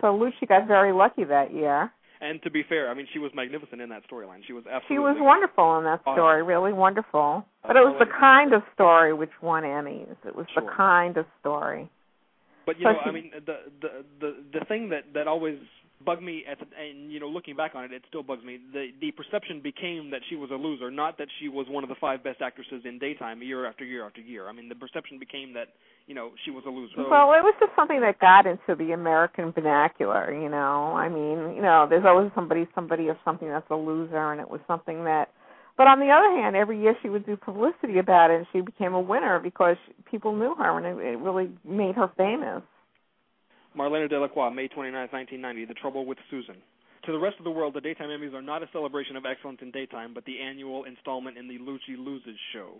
So 0.00 0.06
Lucci 0.06 0.48
got 0.48 0.66
very 0.66 0.92
lucky 0.92 1.24
that 1.24 1.52
year. 1.52 1.92
And 2.22 2.42
to 2.42 2.50
be 2.50 2.62
fair, 2.68 2.88
I 2.90 2.94
mean, 2.94 3.06
she 3.12 3.18
was 3.18 3.30
magnificent 3.34 3.80
in 3.80 3.88
that 3.90 4.02
storyline. 4.08 4.40
She 4.46 4.52
was 4.52 4.64
absolutely. 4.66 4.94
She 4.94 4.98
was 4.98 5.16
wonderful 5.20 5.78
in 5.78 5.84
that 5.84 6.00
story, 6.02 6.42
really 6.42 6.72
wonderful. 6.72 7.44
Uh, 7.64 7.68
but 7.68 7.76
it 7.76 7.80
was 7.80 7.96
the 7.98 8.06
kind 8.18 8.54
of 8.54 8.62
story 8.74 9.12
which 9.12 9.30
won 9.42 9.64
Emmys. 9.64 10.16
It 10.26 10.34
was 10.34 10.46
Sure. 10.54 10.62
the 10.62 10.70
kind 10.70 11.16
of 11.16 11.26
story. 11.40 11.90
But 12.64 12.78
you 12.78 12.84
So 12.86 12.92
know, 12.92 12.98
she- 13.02 13.08
I 13.10 13.12
mean, 13.12 13.30
the 13.44 13.58
the 13.80 14.04
the 14.20 14.58
the 14.60 14.64
thing 14.66 14.88
that 14.90 15.12
that 15.14 15.26
always 15.26 15.58
bugged 16.04 16.22
me 16.22 16.44
at 16.50 16.58
the, 16.58 16.66
and 16.76 17.10
you 17.10 17.20
know, 17.20 17.28
looking 17.28 17.56
back 17.56 17.74
on 17.74 17.84
it, 17.84 17.92
it 17.92 18.02
still 18.08 18.22
bugs 18.22 18.44
me. 18.44 18.58
The 18.72 18.90
the 19.00 19.10
perception 19.12 19.60
became 19.60 20.10
that 20.10 20.20
she 20.28 20.36
was 20.36 20.50
a 20.50 20.54
loser, 20.54 20.90
not 20.90 21.18
that 21.18 21.28
she 21.40 21.48
was 21.48 21.66
one 21.68 21.82
of 21.84 21.88
the 21.88 21.96
five 22.00 22.22
best 22.22 22.40
actresses 22.40 22.82
in 22.84 22.98
daytime 22.98 23.42
year 23.42 23.66
after 23.66 23.84
year 23.84 24.06
after 24.06 24.20
year. 24.20 24.48
I 24.48 24.52
mean, 24.52 24.68
the 24.68 24.74
perception 24.74 25.18
became 25.18 25.52
that 25.54 25.68
you 26.06 26.14
know 26.14 26.32
she 26.44 26.50
was 26.50 26.64
a 26.66 26.70
loser. 26.70 27.08
Well, 27.08 27.32
it 27.32 27.42
was 27.42 27.54
just 27.60 27.72
something 27.76 28.00
that 28.00 28.18
got 28.18 28.46
into 28.46 28.74
the 28.76 28.92
American 28.92 29.52
vernacular, 29.52 30.32
you 30.32 30.48
know. 30.48 30.94
I 30.96 31.08
mean, 31.08 31.54
you 31.54 31.62
know, 31.62 31.86
there's 31.88 32.04
always 32.06 32.30
somebody 32.34 32.68
somebody 32.74 33.08
or 33.08 33.18
something 33.24 33.48
that's 33.48 33.70
a 33.70 33.76
loser 33.76 34.32
and 34.32 34.40
it 34.40 34.48
was 34.48 34.60
something 34.66 35.04
that 35.04 35.28
but 35.76 35.86
on 35.86 36.00
the 36.00 36.10
other 36.10 36.30
hand, 36.30 36.54
every 36.54 36.80
year 36.80 36.94
she 37.02 37.08
would 37.08 37.24
do 37.24 37.36
publicity 37.36 37.98
about 37.98 38.30
it 38.30 38.36
and 38.36 38.46
she 38.52 38.60
became 38.60 38.92
a 38.92 39.00
winner 39.00 39.40
because 39.40 39.76
people 40.10 40.36
knew 40.36 40.54
her 40.54 40.76
and 40.76 40.86
it, 40.86 41.02
it 41.04 41.18
really 41.18 41.50
made 41.64 41.94
her 41.94 42.10
famous. 42.16 42.62
Marlena 43.76 44.08
De 44.08 44.20
Lacroix, 44.20 44.50
May 44.50 44.68
29, 44.68 44.92
1990, 44.92 45.64
The 45.64 45.74
Trouble 45.74 46.04
with 46.04 46.18
Susan. 46.30 46.56
To 47.06 47.12
the 47.12 47.18
rest 47.18 47.36
of 47.38 47.44
the 47.44 47.50
world, 47.50 47.74
the 47.74 47.80
Daytime 47.80 48.10
Emmys 48.10 48.34
are 48.34 48.42
not 48.42 48.62
a 48.62 48.68
celebration 48.72 49.16
of 49.16 49.24
excellence 49.24 49.58
in 49.62 49.70
daytime, 49.70 50.14
but 50.14 50.24
the 50.24 50.38
annual 50.40 50.84
installment 50.84 51.36
in 51.36 51.48
the 51.48 51.58
Lucci 51.58 51.98
Loses 51.98 52.36
show. 52.52 52.74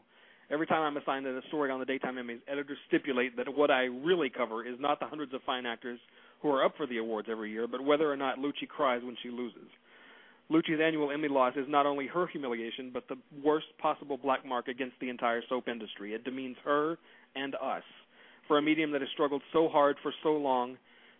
Every 0.50 0.66
time 0.66 0.82
I'm 0.82 0.96
assigned 0.96 1.26
a 1.26 1.40
story 1.48 1.70
on 1.70 1.80
the 1.80 1.86
Daytime 1.86 2.16
Emmys, 2.16 2.40
editors 2.46 2.78
stipulate 2.86 3.36
that 3.36 3.48
what 3.56 3.70
I 3.70 3.84
really 3.84 4.28
cover 4.28 4.66
is 4.66 4.76
not 4.78 5.00
the 5.00 5.06
hundreds 5.06 5.32
of 5.32 5.40
fine 5.44 5.66
actors 5.66 5.98
who 6.40 6.50
are 6.50 6.64
up 6.64 6.76
for 6.76 6.86
the 6.86 6.98
awards 6.98 7.28
every 7.30 7.50
year, 7.50 7.66
but 7.66 7.82
whether 7.82 8.12
or 8.12 8.16
not 8.16 8.38
Lucci 8.38 8.68
cries 8.68 9.02
when 9.02 9.16
she 9.22 9.30
loses. 9.30 9.68
Lucci's 10.50 10.80
annual 10.80 11.10
Emmy 11.10 11.28
loss 11.28 11.54
is 11.56 11.64
not 11.68 11.86
only 11.86 12.06
her 12.06 12.26
humiliation, 12.26 12.90
but 12.92 13.08
the 13.08 13.16
worst 13.42 13.66
possible 13.78 14.18
black 14.18 14.44
mark 14.44 14.68
against 14.68 14.96
the 15.00 15.08
entire 15.08 15.40
soap 15.48 15.68
industry. 15.68 16.12
It 16.12 16.24
demeans 16.24 16.56
her 16.64 16.98
and 17.34 17.54
us. 17.54 17.82
For 18.48 18.58
a 18.58 18.62
medium 18.62 18.90
that 18.92 19.00
has 19.00 19.10
struggled 19.12 19.42
so 19.52 19.68
hard 19.68 19.96
for 20.02 20.12
so 20.22 20.30
long 20.30 20.76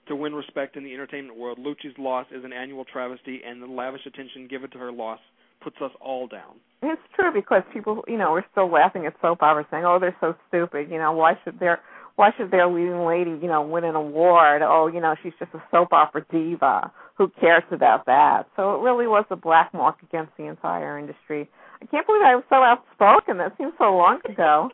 to 0.08 0.16
win 0.16 0.34
respect 0.34 0.76
in 0.76 0.84
the 0.84 0.92
entertainment 0.92 1.38
world, 1.38 1.58
Lucci's 1.58 1.96
loss 1.98 2.26
is 2.32 2.44
an 2.44 2.52
annual 2.52 2.84
travesty, 2.84 3.40
and 3.46 3.62
the 3.62 3.66
lavish 3.66 4.04
attention 4.06 4.48
given 4.48 4.70
to 4.70 4.78
her 4.78 4.92
loss 4.92 5.20
puts 5.62 5.76
us 5.80 5.92
all 6.00 6.26
down. 6.26 6.56
It's 6.82 7.00
true 7.14 7.32
because 7.32 7.62
people, 7.72 8.04
you 8.08 8.18
know, 8.18 8.34
are 8.34 8.44
still 8.50 8.70
laughing 8.70 9.06
at 9.06 9.14
soap 9.22 9.42
operas, 9.42 9.66
saying, 9.70 9.84
"Oh, 9.84 9.98
they're 10.00 10.16
so 10.20 10.34
stupid." 10.48 10.90
You 10.90 10.98
know, 10.98 11.12
why 11.12 11.38
should 11.44 11.60
their 11.60 11.80
why 12.16 12.32
should 12.36 12.50
their 12.50 12.66
leading 12.66 13.06
lady, 13.06 13.30
you 13.30 13.48
know, 13.48 13.62
win 13.62 13.84
an 13.84 13.94
award? 13.94 14.62
Oh, 14.62 14.88
you 14.88 15.00
know, 15.00 15.14
she's 15.22 15.32
just 15.38 15.54
a 15.54 15.62
soap 15.70 15.92
opera 15.92 16.26
diva. 16.30 16.90
Who 17.16 17.28
cares 17.40 17.62
about 17.70 18.04
that? 18.06 18.48
So 18.56 18.74
it 18.74 18.82
really 18.82 19.06
was 19.06 19.24
a 19.30 19.36
black 19.36 19.72
mark 19.72 20.02
against 20.02 20.36
the 20.36 20.44
entire 20.44 20.98
industry. 20.98 21.48
I 21.80 21.86
can't 21.86 22.06
believe 22.06 22.22
I 22.22 22.34
was 22.34 22.44
so 22.48 22.56
outspoken. 22.56 23.38
That 23.38 23.56
seems 23.56 23.72
so 23.78 23.96
long 23.96 24.20
ago. 24.28 24.70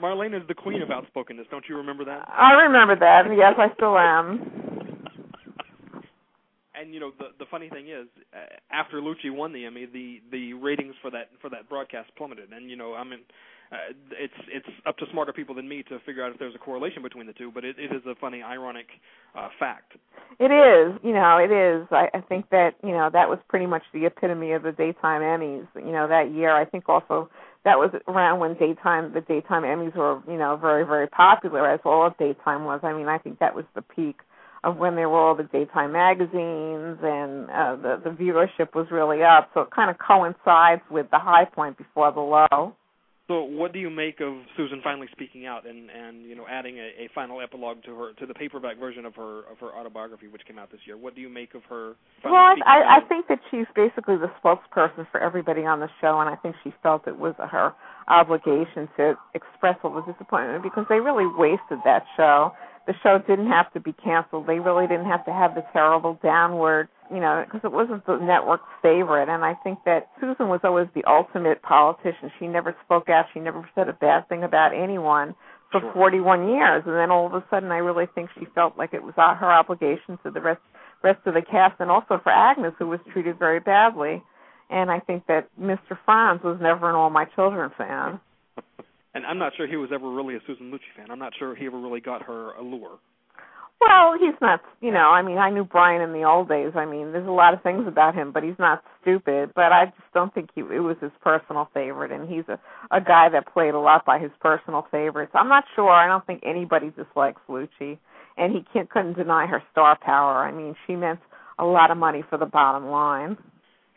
Marlene 0.00 0.40
is 0.40 0.46
the 0.48 0.54
queen 0.54 0.82
of 0.82 0.90
outspokenness. 0.90 1.46
Don't 1.50 1.64
you 1.68 1.76
remember 1.76 2.04
that? 2.04 2.28
I 2.28 2.52
remember 2.52 2.96
that. 2.96 3.24
Yes, 3.36 3.54
I 3.58 3.72
still 3.74 3.96
am. 3.96 4.74
And 6.74 6.92
you 6.92 6.98
know 6.98 7.12
the 7.18 7.26
the 7.38 7.46
funny 7.50 7.68
thing 7.68 7.86
is, 7.88 8.08
uh, 8.34 8.46
after 8.70 9.00
Lucci 9.00 9.30
won 9.30 9.52
the 9.52 9.64
Emmy, 9.64 9.86
the 9.86 10.20
the 10.32 10.54
ratings 10.54 10.94
for 11.00 11.10
that 11.10 11.30
for 11.40 11.48
that 11.50 11.68
broadcast 11.68 12.10
plummeted. 12.16 12.52
And 12.52 12.68
you 12.68 12.76
know, 12.76 12.94
I 12.94 13.04
mean, 13.04 13.20
uh, 13.70 13.94
it's 14.10 14.34
it's 14.48 14.66
up 14.84 14.96
to 14.98 15.06
smarter 15.12 15.32
people 15.32 15.54
than 15.54 15.68
me 15.68 15.84
to 15.84 16.00
figure 16.04 16.24
out 16.24 16.32
if 16.32 16.38
there's 16.38 16.54
a 16.54 16.58
correlation 16.58 17.00
between 17.02 17.26
the 17.26 17.32
two. 17.32 17.52
But 17.52 17.64
it, 17.64 17.76
it 17.78 17.94
is 17.94 18.02
a 18.06 18.14
funny, 18.16 18.42
ironic 18.42 18.86
uh, 19.36 19.48
fact. 19.58 19.92
It 20.40 20.50
is, 20.50 20.98
you 21.04 21.12
know, 21.12 21.38
it 21.38 21.52
is. 21.52 21.86
I, 21.92 22.08
I 22.12 22.20
think 22.20 22.50
that 22.50 22.74
you 22.82 22.90
know 22.90 23.08
that 23.12 23.28
was 23.28 23.38
pretty 23.48 23.66
much 23.66 23.82
the 23.92 24.06
epitome 24.06 24.52
of 24.52 24.64
the 24.64 24.72
daytime 24.72 25.22
Emmys. 25.22 25.66
You 25.76 25.92
know, 25.92 26.08
that 26.08 26.32
year. 26.32 26.54
I 26.54 26.64
think 26.64 26.88
also 26.88 27.30
that 27.64 27.78
was 27.78 27.90
around 28.08 28.40
when 28.40 28.54
daytime 28.54 29.12
the 29.14 29.20
daytime 29.22 29.62
Emmys 29.62 29.96
were 29.96 30.20
you 30.28 30.38
know 30.38 30.56
very 30.56 30.84
very 30.84 31.08
popular, 31.08 31.68
as 31.68 31.80
all 31.84 32.06
of 32.06 32.16
daytime 32.18 32.64
was. 32.64 32.80
I 32.82 32.92
mean, 32.92 33.08
I 33.08 33.18
think 33.18 33.38
that 33.38 33.54
was 33.54 33.64
the 33.74 33.82
peak 33.82 34.16
of 34.62 34.76
when 34.76 34.96
there 34.96 35.08
were 35.08 35.18
all 35.18 35.34
the 35.34 35.44
daytime 35.44 35.92
magazines 35.92 36.98
and 37.02 37.50
uh, 37.50 37.76
the 37.76 38.00
the 38.04 38.10
viewership 38.10 38.74
was 38.74 38.86
really 38.90 39.22
up. 39.22 39.50
So 39.54 39.60
it 39.62 39.70
kind 39.70 39.90
of 39.90 39.96
coincides 39.98 40.82
with 40.90 41.10
the 41.10 41.18
high 41.18 41.44
point 41.44 41.78
before 41.78 42.12
the 42.12 42.20
low. 42.20 42.74
So, 43.26 43.42
what 43.42 43.72
do 43.72 43.78
you 43.78 43.88
make 43.88 44.20
of 44.20 44.34
Susan 44.54 44.82
finally 44.84 45.06
speaking 45.12 45.46
out 45.46 45.66
and 45.66 45.88
and 45.88 46.26
you 46.26 46.34
know 46.36 46.44
adding 46.48 46.76
a, 46.78 47.04
a 47.04 47.08
final 47.14 47.40
epilogue 47.40 47.82
to 47.84 47.96
her 47.96 48.12
to 48.20 48.26
the 48.26 48.34
paperback 48.34 48.78
version 48.78 49.06
of 49.06 49.14
her 49.14 49.38
of 49.50 49.58
her 49.60 49.68
autobiography, 49.68 50.28
which 50.28 50.42
came 50.46 50.58
out 50.58 50.70
this 50.70 50.80
year? 50.86 50.98
What 50.98 51.14
do 51.14 51.22
you 51.22 51.30
make 51.30 51.54
of 51.54 51.62
her? 51.70 51.94
Well, 52.22 52.34
I, 52.34 52.54
I? 52.66 52.96
I 52.96 53.00
think 53.08 53.28
that 53.28 53.38
she's 53.50 53.64
basically 53.74 54.16
the 54.16 54.30
spokesperson 54.44 55.06
for 55.10 55.20
everybody 55.20 55.62
on 55.62 55.80
the 55.80 55.88
show, 56.02 56.20
and 56.20 56.28
I 56.28 56.36
think 56.36 56.54
she 56.62 56.74
felt 56.82 57.08
it 57.08 57.18
was 57.18 57.34
her 57.38 57.72
obligation 58.08 58.88
to 58.98 59.14
express 59.32 59.78
all 59.82 59.94
the 59.94 60.12
disappointment 60.12 60.62
because 60.62 60.84
they 60.90 61.00
really 61.00 61.26
wasted 61.26 61.78
that 61.86 62.04
show. 62.18 62.52
The 62.86 62.92
show 63.02 63.18
didn't 63.26 63.48
have 63.48 63.72
to 63.72 63.80
be 63.80 63.94
canceled. 64.04 64.46
They 64.46 64.58
really 64.58 64.86
didn't 64.86 65.06
have 65.06 65.24
to 65.24 65.32
have 65.32 65.54
the 65.54 65.64
terrible 65.72 66.18
downward, 66.22 66.88
you 67.12 67.20
know, 67.20 67.44
because 67.44 67.60
it 67.64 67.72
wasn't 67.72 68.04
the 68.06 68.16
network's 68.16 68.68
favorite. 68.82 69.28
And 69.28 69.44
I 69.44 69.54
think 69.62 69.78
that 69.84 70.08
Susan 70.20 70.48
was 70.48 70.60
always 70.64 70.88
the 70.94 71.04
ultimate 71.04 71.62
politician. 71.62 72.30
She 72.38 72.46
never 72.46 72.74
spoke 72.84 73.08
out. 73.08 73.26
She 73.32 73.40
never 73.40 73.68
said 73.74 73.88
a 73.88 73.92
bad 73.92 74.28
thing 74.28 74.44
about 74.44 74.74
anyone 74.74 75.34
for 75.70 75.80
Sure. 75.80 75.92
41 75.92 76.48
years. 76.48 76.82
And 76.86 76.94
then 76.94 77.10
all 77.10 77.26
of 77.26 77.34
a 77.34 77.44
sudden, 77.50 77.72
I 77.72 77.78
really 77.78 78.06
think 78.14 78.30
she 78.38 78.46
felt 78.54 78.78
like 78.78 78.94
it 78.94 79.02
was 79.02 79.14
her 79.16 79.52
obligation 79.52 80.18
to 80.22 80.30
the 80.30 80.40
rest 80.40 80.60
rest 81.02 81.20
of 81.26 81.34
the 81.34 81.42
cast, 81.42 81.78
and 81.80 81.90
also 81.90 82.18
for 82.22 82.32
Agnes, 82.32 82.72
who 82.78 82.86
was 82.88 82.98
treated 83.12 83.38
very 83.38 83.60
badly. 83.60 84.22
And 84.70 84.90
I 84.90 85.00
think 85.00 85.26
that 85.26 85.48
Mr. 85.60 85.98
Frons 86.08 86.42
was 86.42 86.58
never 86.62 86.88
an 86.88 86.96
All 86.96 87.10
My 87.10 87.26
Children 87.36 87.70
fan. 87.76 88.20
And 89.16 89.24
I'm 89.24 89.38
not 89.38 89.52
sure 89.56 89.68
he 89.68 89.76
was 89.76 89.90
ever 89.94 90.10
really 90.10 90.34
a 90.34 90.40
Susan 90.44 90.72
Lucci 90.72 90.90
fan. 90.96 91.06
I'm 91.08 91.20
not 91.20 91.32
sure 91.38 91.54
he 91.54 91.66
ever 91.66 91.78
really 91.78 92.00
got 92.00 92.22
her 92.22 92.50
allure. 92.54 92.98
Well, 93.86 94.14
he's 94.18 94.38
not. 94.40 94.60
You 94.80 94.92
know, 94.92 95.10
I 95.10 95.22
mean, 95.22 95.36
I 95.38 95.50
knew 95.50 95.64
Brian 95.64 96.00
in 96.00 96.12
the 96.12 96.24
old 96.24 96.48
days. 96.48 96.72
I 96.74 96.86
mean, 96.86 97.12
there's 97.12 97.26
a 97.26 97.30
lot 97.30 97.52
of 97.54 97.62
things 97.62 97.86
about 97.86 98.14
him, 98.14 98.32
but 98.32 98.42
he's 98.42 98.58
not 98.58 98.82
stupid. 99.02 99.52
But 99.54 99.72
I 99.72 99.86
just 99.86 100.12
don't 100.14 100.32
think 100.32 100.50
he 100.54 100.62
it 100.62 100.80
was 100.80 100.96
his 101.02 101.10
personal 101.22 101.68
favorite, 101.74 102.10
and 102.10 102.28
he's 102.28 102.44
a 102.48 102.58
a 102.90 103.00
guy 103.00 103.28
that 103.30 103.52
played 103.52 103.74
a 103.74 103.78
lot 103.78 104.06
by 104.06 104.18
his 104.18 104.30
personal 104.40 104.86
favorites. 104.90 105.32
I'm 105.34 105.48
not 105.48 105.64
sure. 105.74 105.90
I 105.90 106.06
don't 106.06 106.24
think 106.26 106.42
anybody 106.46 106.92
dislikes 106.96 107.40
Lucci, 107.48 107.98
and 108.38 108.52
he 108.52 108.64
can't 108.72 108.88
couldn't 108.88 109.14
deny 109.16 109.46
her 109.46 109.62
star 109.72 109.98
power. 110.00 110.46
I 110.46 110.52
mean, 110.52 110.74
she 110.86 110.96
meant 110.96 111.20
a 111.58 111.64
lot 111.64 111.90
of 111.90 111.98
money 111.98 112.22
for 112.30 112.38
the 112.38 112.46
bottom 112.46 112.86
line. 112.86 113.36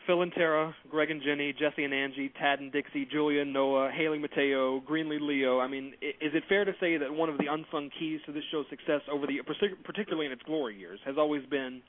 Phil 0.08 0.22
and 0.22 0.32
Tara, 0.32 0.74
Greg 0.90 1.12
and 1.12 1.22
Jenny, 1.22 1.54
Jesse 1.54 1.84
and 1.84 1.94
Angie, 1.94 2.32
Tad 2.40 2.62
and 2.62 2.72
Dixie, 2.72 3.06
Julia 3.12 3.42
and 3.42 3.52
Noah, 3.52 3.92
Haley 3.92 4.18
Mateo, 4.18 4.80
Greenlee 4.90 5.20
Leo. 5.20 5.60
I 5.60 5.68
mean, 5.68 5.94
is 6.02 6.32
it 6.34 6.44
fair 6.48 6.64
to 6.64 6.72
say 6.80 6.98
that 6.98 7.14
one 7.14 7.30
of 7.30 7.38
the 7.38 7.48
unsung 7.52 7.90
keys 8.00 8.22
to 8.26 8.32
this 8.32 8.44
show's 8.50 8.66
success 8.70 9.02
over 9.12 9.28
the 9.28 9.42
particularly 9.84 10.26
in 10.26 10.32
its 10.32 10.42
glory 10.44 10.78
years 10.78 11.00
has 11.06 11.16
always 11.18 11.46
been 11.52 11.82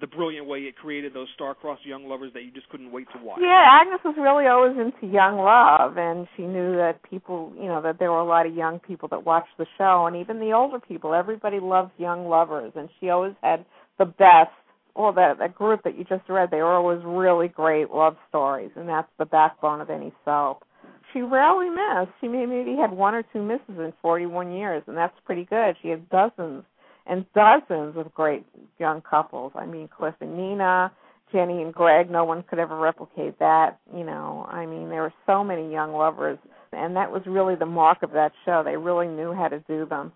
the 0.00 0.06
brilliant 0.06 0.46
way 0.46 0.60
it 0.60 0.76
created 0.76 1.12
those 1.14 1.28
star-crossed 1.34 1.84
young 1.84 2.08
lovers 2.08 2.32
that 2.32 2.42
you 2.42 2.50
just 2.50 2.68
couldn't 2.70 2.90
wait 2.90 3.06
to 3.14 3.22
watch. 3.22 3.38
Yeah, 3.40 3.80
Agnes 3.80 4.00
was 4.04 4.14
really 4.18 4.46
always 4.46 4.76
into 4.76 5.12
young 5.12 5.36
love, 5.38 5.96
and 5.98 6.26
she 6.36 6.42
knew 6.42 6.76
that 6.76 7.02
people, 7.02 7.52
you 7.56 7.66
know, 7.66 7.80
that 7.82 7.98
there 7.98 8.10
were 8.10 8.20
a 8.20 8.24
lot 8.24 8.46
of 8.46 8.54
young 8.54 8.78
people 8.78 9.08
that 9.08 9.24
watched 9.24 9.56
the 9.58 9.66
show, 9.78 10.06
and 10.06 10.16
even 10.16 10.38
the 10.38 10.52
older 10.52 10.80
people. 10.80 11.14
Everybody 11.14 11.60
loves 11.60 11.90
young 11.98 12.26
lovers, 12.28 12.72
and 12.74 12.88
she 13.00 13.10
always 13.10 13.34
had 13.42 13.64
the 13.98 14.06
best 14.06 14.52
well 14.96 15.12
that 15.12 15.38
that 15.38 15.54
group 15.54 15.82
that 15.84 15.96
you 15.96 16.04
just 16.04 16.28
read 16.28 16.50
they 16.50 16.58
were 16.58 16.74
always 16.74 17.00
really 17.04 17.48
great 17.48 17.90
love 17.90 18.16
stories 18.28 18.70
and 18.76 18.88
that's 18.88 19.08
the 19.18 19.24
backbone 19.24 19.80
of 19.80 19.90
any 19.90 20.12
soap. 20.24 20.64
She 21.12 21.20
rarely 21.20 21.70
missed. 21.70 22.12
She 22.20 22.28
maybe 22.28 22.76
had 22.78 22.90
one 22.92 23.14
or 23.14 23.22
two 23.32 23.42
misses 23.42 23.78
in 23.78 23.92
41 24.02 24.52
years 24.52 24.82
and 24.86 24.96
that's 24.96 25.16
pretty 25.24 25.44
good. 25.44 25.76
She 25.82 25.88
had 25.88 26.08
dozens 26.08 26.64
and 27.06 27.24
dozens 27.34 27.96
of 27.96 28.12
great 28.14 28.44
young 28.78 29.02
couples. 29.02 29.52
I 29.54 29.66
mean 29.66 29.88
cliff 29.88 30.14
and 30.20 30.36
nina 30.36 30.92
jenny 31.32 31.60
and 31.62 31.74
greg 31.74 32.08
no 32.10 32.24
one 32.24 32.44
could 32.48 32.58
ever 32.58 32.76
replicate 32.76 33.38
that 33.38 33.78
you 33.94 34.04
know. 34.04 34.46
I 34.48 34.66
mean 34.66 34.88
there 34.88 35.02
were 35.02 35.14
so 35.26 35.44
many 35.44 35.70
young 35.70 35.92
lovers 35.92 36.38
and 36.72 36.96
that 36.96 37.10
was 37.10 37.22
really 37.26 37.54
the 37.54 37.66
mark 37.66 38.02
of 38.02 38.12
that 38.12 38.32
show. 38.44 38.62
They 38.64 38.76
really 38.76 39.08
knew 39.08 39.32
how 39.32 39.48
to 39.48 39.60
do 39.60 39.86
them. 39.86 40.12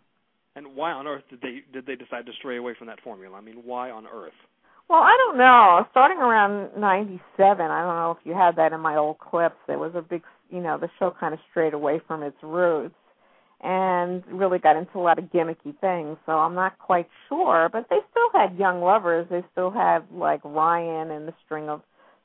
And 0.57 0.75
why 0.75 0.93
on 0.93 1.07
earth 1.07 1.23
did 1.31 1.41
they 1.41 1.63
did 1.73 1.87
they 1.87 1.97
decide 1.97 2.27
to 2.27 2.33
stray 2.39 2.57
away 2.57 2.75
from 2.77 2.87
that 2.89 3.01
formula? 3.03 3.37
I 3.37 3.41
mean 3.41 3.63
why 3.65 3.91
on 3.91 4.07
earth 4.07 4.33
well, 4.91 5.03
I 5.03 5.17
don't 5.25 5.39
know. 5.39 5.87
Starting 5.93 6.19
around 6.19 6.71
'97, 6.77 7.21
I 7.41 7.83
don't 7.83 7.95
know 7.95 8.17
if 8.19 8.27
you 8.27 8.35
had 8.35 8.57
that 8.57 8.73
in 8.73 8.81
my 8.81 8.97
old 8.97 9.21
clips. 9.21 9.55
There 9.69 9.79
was 9.79 9.93
a 9.95 10.03
big, 10.03 10.23
you 10.51 10.61
know, 10.61 10.79
the 10.79 10.89
show 10.99 11.15
kind 11.19 11.33
of 11.33 11.39
strayed 11.49 11.75
away 11.75 12.01
from 12.09 12.25
its 12.25 12.37
roots 12.43 12.97
and 13.63 14.25
really 14.27 14.59
got 14.59 14.75
into 14.75 14.99
a 14.99 15.01
lot 15.01 15.21
of 15.21 15.27
gimmicky 15.27 15.79
things. 15.81 16.17
So 16.27 16.33
I'm 16.33 16.57
not 16.57 16.77
quite 16.81 17.07
sure, 17.29 17.69
but 17.73 17.87
they 17.89 17.99
still 18.11 18.41
had 18.41 18.59
young 18.59 18.81
lovers. 18.81 19.29
They 19.31 19.45
still 19.53 19.71
had 19.71 20.01
like 20.13 20.41
Ryan 20.45 21.13
and 21.13 21.29
the 21.29 21.35
string 21.45 21.69
of 21.69 21.83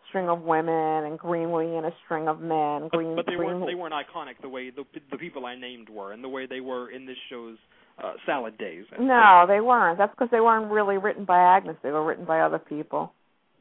string 0.09 0.27
of 0.27 0.41
women 0.41 0.73
and 1.05 1.19
Greenlee 1.19 1.77
and 1.77 1.85
a 1.85 1.93
string 2.03 2.27
of 2.27 2.39
men. 2.39 2.89
Green, 2.89 3.15
but, 3.15 3.27
but 3.27 3.31
they 3.31 3.35
Green, 3.35 3.59
weren't 3.59 3.67
they 3.67 3.75
weren't 3.75 3.93
iconic 3.93 4.41
the 4.41 4.49
way 4.49 4.71
the 4.71 4.85
the 5.11 5.17
people 5.17 5.45
I 5.45 5.55
named 5.55 5.87
were, 5.87 6.13
and 6.13 6.23
the 6.23 6.29
way 6.29 6.47
they 6.47 6.61
were 6.61 6.89
in 6.89 7.05
this 7.05 7.17
show's 7.29 7.57
uh, 8.03 8.13
salad 8.25 8.57
days. 8.57 8.85
No, 8.99 9.45
they 9.47 9.61
weren't. 9.61 9.97
That's 9.97 10.11
because 10.11 10.29
they 10.31 10.41
weren't 10.41 10.71
really 10.71 10.97
written 10.97 11.25
by 11.25 11.57
Agnes. 11.57 11.77
They 11.83 11.91
were 11.91 12.05
written 12.05 12.25
by 12.25 12.41
other 12.41 12.59
people. 12.59 13.11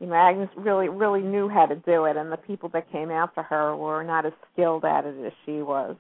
You 0.00 0.08
know, 0.08 0.14
Agnes 0.14 0.50
really, 0.56 0.88
really 0.88 1.22
knew 1.22 1.48
how 1.48 1.66
to 1.66 1.76
do 1.76 2.04
it, 2.04 2.16
and 2.16 2.30
the 2.32 2.36
people 2.36 2.68
that 2.70 2.90
came 2.90 3.10
after 3.10 3.42
her 3.42 3.76
were 3.76 4.02
not 4.02 4.26
as 4.26 4.32
skilled 4.52 4.84
at 4.84 5.04
it 5.04 5.14
as 5.24 5.32
she 5.46 5.62
was. 5.62 5.96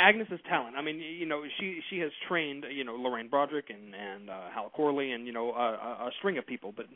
Agnes's 0.00 0.40
talent. 0.48 0.76
I 0.76 0.82
mean, 0.82 0.98
you 0.98 1.26
know, 1.26 1.42
she 1.58 1.80
she 1.90 1.98
has 1.98 2.10
trained, 2.26 2.64
you 2.74 2.84
know, 2.84 2.94
Lorraine 2.94 3.28
Broderick 3.28 3.66
and 3.68 3.94
and 3.94 4.30
uh, 4.30 4.48
Hal 4.52 4.70
Corley 4.74 5.12
and 5.12 5.26
you 5.26 5.32
know 5.32 5.50
a, 5.52 6.08
a 6.08 6.10
string 6.18 6.38
of 6.38 6.46
people. 6.46 6.72
But 6.74 6.86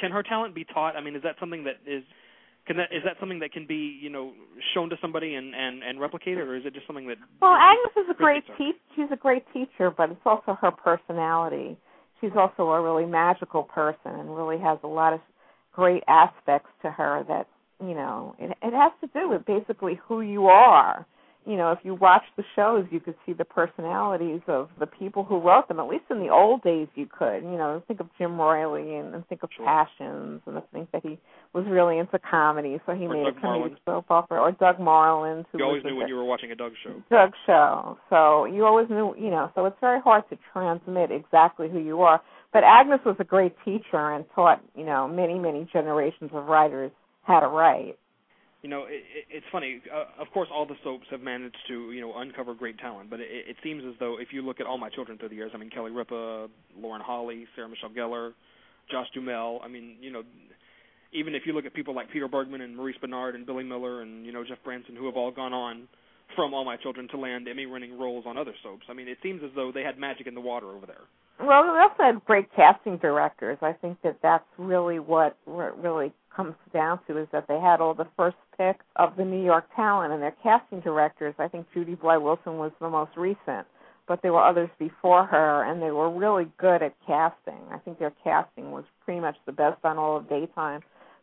can 0.00 0.12
her 0.12 0.22
talent 0.22 0.54
be 0.54 0.64
taught? 0.64 0.96
I 0.96 1.00
mean, 1.02 1.16
is 1.16 1.22
that 1.24 1.36
something 1.40 1.64
that 1.64 1.80
is 1.86 2.04
can 2.66 2.76
that 2.76 2.92
is 2.92 3.02
that 3.04 3.16
something 3.18 3.40
that 3.40 3.52
can 3.52 3.66
be 3.66 3.98
you 4.00 4.10
know 4.10 4.32
shown 4.74 4.88
to 4.90 4.96
somebody 5.00 5.34
and 5.34 5.54
and 5.54 5.82
and 5.82 5.98
replicated, 5.98 6.46
or 6.46 6.56
is 6.56 6.64
it 6.64 6.74
just 6.74 6.86
something 6.86 7.08
that? 7.08 7.18
Well, 7.40 7.54
Agnes 7.54 7.92
is 7.96 8.10
a 8.10 8.14
great 8.14 8.44
teacher. 8.58 8.78
She's 8.94 9.10
a 9.12 9.16
great 9.16 9.44
teacher, 9.52 9.90
but 9.90 10.10
it's 10.10 10.20
also 10.24 10.56
her 10.60 10.70
personality. 10.70 11.76
She's 12.20 12.30
also 12.36 12.70
a 12.70 12.80
really 12.80 13.06
magical 13.06 13.64
person 13.64 14.12
and 14.12 14.36
really 14.36 14.58
has 14.58 14.78
a 14.84 14.88
lot 14.88 15.12
of 15.12 15.20
great 15.72 16.04
aspects 16.06 16.68
to 16.82 16.90
her 16.90 17.24
that 17.26 17.48
you 17.80 17.94
know 17.94 18.36
it 18.38 18.56
it 18.62 18.72
has 18.72 18.92
to 19.00 19.08
do 19.18 19.28
with 19.28 19.44
basically 19.44 19.98
who 20.06 20.20
you 20.20 20.46
are 20.46 21.06
you 21.46 21.56
know, 21.56 21.72
if 21.72 21.80
you 21.82 21.94
watch 21.94 22.22
the 22.36 22.44
shows, 22.54 22.86
you 22.90 23.00
could 23.00 23.16
see 23.26 23.32
the 23.32 23.44
personalities 23.44 24.40
of 24.46 24.68
the 24.78 24.86
people 24.86 25.24
who 25.24 25.40
wrote 25.40 25.66
them. 25.68 25.80
At 25.80 25.88
least 25.88 26.04
in 26.10 26.20
the 26.20 26.28
old 26.28 26.62
days, 26.62 26.88
you 26.94 27.06
could. 27.06 27.42
You 27.42 27.58
know, 27.58 27.82
think 27.88 28.00
of 28.00 28.08
Jim 28.16 28.40
Reilly 28.40 28.96
and, 28.96 29.14
and 29.14 29.26
think 29.28 29.42
of 29.42 29.50
sure. 29.56 29.66
Passions, 29.66 30.40
and 30.46 30.62
think 30.72 30.90
that 30.92 31.02
he 31.02 31.18
was 31.52 31.64
really 31.68 31.98
into 31.98 32.18
comedy, 32.18 32.80
so 32.86 32.94
he 32.94 33.06
or 33.06 33.14
made 33.14 33.24
Doug 33.24 33.38
a 33.38 33.40
comedy 33.40 33.74
soap 33.84 34.10
opera. 34.10 34.40
Or 34.40 34.52
Doug 34.52 34.78
Marland, 34.78 35.44
who 35.50 35.58
You 35.58 35.64
always 35.64 35.84
knew 35.84 35.96
when 35.96 36.08
you 36.08 36.14
were 36.14 36.24
watching 36.24 36.52
a 36.52 36.54
Doug 36.54 36.72
show. 36.84 37.02
Doug 37.10 37.32
show. 37.46 37.98
So 38.08 38.44
you 38.44 38.64
always 38.64 38.88
knew, 38.88 39.14
you 39.18 39.30
know. 39.30 39.50
So 39.54 39.66
it's 39.66 39.76
very 39.80 40.00
hard 40.00 40.22
to 40.30 40.38
transmit 40.52 41.10
exactly 41.10 41.68
who 41.68 41.78
you 41.78 42.02
are. 42.02 42.20
But 42.52 42.64
Agnes 42.64 43.00
was 43.04 43.16
a 43.18 43.24
great 43.24 43.54
teacher 43.64 44.12
and 44.12 44.24
taught, 44.34 44.62
you 44.76 44.84
know, 44.84 45.08
many 45.08 45.38
many 45.38 45.68
generations 45.72 46.30
of 46.32 46.46
writers 46.46 46.92
how 47.22 47.40
to 47.40 47.48
write 47.48 47.96
you 48.62 48.70
know, 48.70 48.84
it, 48.84 49.02
it, 49.14 49.24
it's 49.30 49.46
funny. 49.50 49.82
Uh, 49.92 50.22
of 50.22 50.28
course, 50.32 50.48
all 50.52 50.66
the 50.66 50.76
soaps 50.84 51.06
have 51.10 51.20
managed 51.20 51.56
to, 51.68 51.92
you 51.92 52.00
know, 52.00 52.16
uncover 52.16 52.54
great 52.54 52.78
talent. 52.78 53.10
But 53.10 53.20
it, 53.20 53.28
it 53.30 53.56
seems 53.62 53.82
as 53.86 53.94
though 53.98 54.18
if 54.20 54.28
you 54.32 54.42
look 54.42 54.60
at 54.60 54.66
all 54.66 54.78
my 54.78 54.88
children 54.88 55.18
through 55.18 55.30
the 55.30 55.34
years, 55.34 55.50
I 55.54 55.58
mean, 55.58 55.70
Kelly 55.70 55.90
Ripa, 55.90 56.48
Lauren 56.78 57.02
Holly, 57.02 57.46
Sarah 57.54 57.68
Michelle 57.68 57.90
Gellar, 57.90 58.32
Josh 58.90 59.08
Duhamel. 59.14 59.60
I 59.62 59.68
mean, 59.68 59.96
you 60.00 60.12
know, 60.12 60.22
even 61.12 61.34
if 61.34 61.42
you 61.44 61.52
look 61.52 61.66
at 61.66 61.74
people 61.74 61.94
like 61.94 62.10
Peter 62.10 62.28
Bergman 62.28 62.60
and 62.60 62.76
Maurice 62.76 62.96
Benard 63.02 63.34
and 63.34 63.44
Billy 63.44 63.64
Miller 63.64 64.02
and 64.02 64.24
you 64.24 64.32
know 64.32 64.44
Jeff 64.44 64.58
Branson, 64.64 64.96
who 64.96 65.06
have 65.06 65.16
all 65.16 65.30
gone 65.30 65.52
on 65.52 65.88
from 66.36 66.54
All 66.54 66.64
My 66.64 66.76
Children 66.76 67.08
to 67.08 67.18
land 67.18 67.46
Emmy-winning 67.46 67.98
roles 67.98 68.24
on 68.26 68.38
other 68.38 68.54
soaps. 68.62 68.84
I 68.88 68.94
mean, 68.94 69.08
it 69.08 69.18
seems 69.22 69.42
as 69.44 69.50
though 69.54 69.70
they 69.72 69.82
had 69.82 69.98
magic 69.98 70.26
in 70.26 70.34
the 70.34 70.40
water 70.40 70.68
over 70.68 70.86
there. 70.86 71.04
Well, 71.44 71.64
they 71.64 71.80
also 71.80 72.02
had 72.02 72.24
great 72.24 72.46
casting 72.54 72.98
directors. 72.98 73.58
I 73.62 73.72
think 73.72 74.00
that 74.02 74.18
that's 74.22 74.44
really 74.58 74.98
what 75.00 75.36
really 75.44 76.12
comes 76.34 76.54
down 76.72 77.00
to 77.08 77.18
is 77.18 77.28
that 77.32 77.46
they 77.48 77.58
had 77.58 77.80
all 77.80 77.94
the 77.94 78.06
first 78.16 78.36
picks 78.56 78.84
of 78.96 79.16
the 79.16 79.24
New 79.24 79.44
York 79.44 79.64
talent 79.74 80.12
and 80.12 80.22
their 80.22 80.34
casting 80.42 80.80
directors. 80.80 81.34
I 81.38 81.48
think 81.48 81.66
Judy 81.74 81.96
Blye 81.96 82.22
Wilson 82.22 82.58
was 82.58 82.70
the 82.80 82.88
most 82.88 83.10
recent, 83.16 83.66
but 84.06 84.22
there 84.22 84.32
were 84.32 84.44
others 84.44 84.70
before 84.78 85.26
her, 85.26 85.64
and 85.64 85.82
they 85.82 85.90
were 85.90 86.10
really 86.10 86.46
good 86.58 86.82
at 86.82 86.94
casting. 87.06 87.60
I 87.72 87.78
think 87.78 87.98
their 87.98 88.14
casting 88.22 88.70
was 88.70 88.84
pretty 89.04 89.20
much 89.20 89.36
the 89.44 89.52
best 89.52 89.84
on 89.84 89.98
all 89.98 90.16
of 90.16 90.28
daytime. 90.28 90.80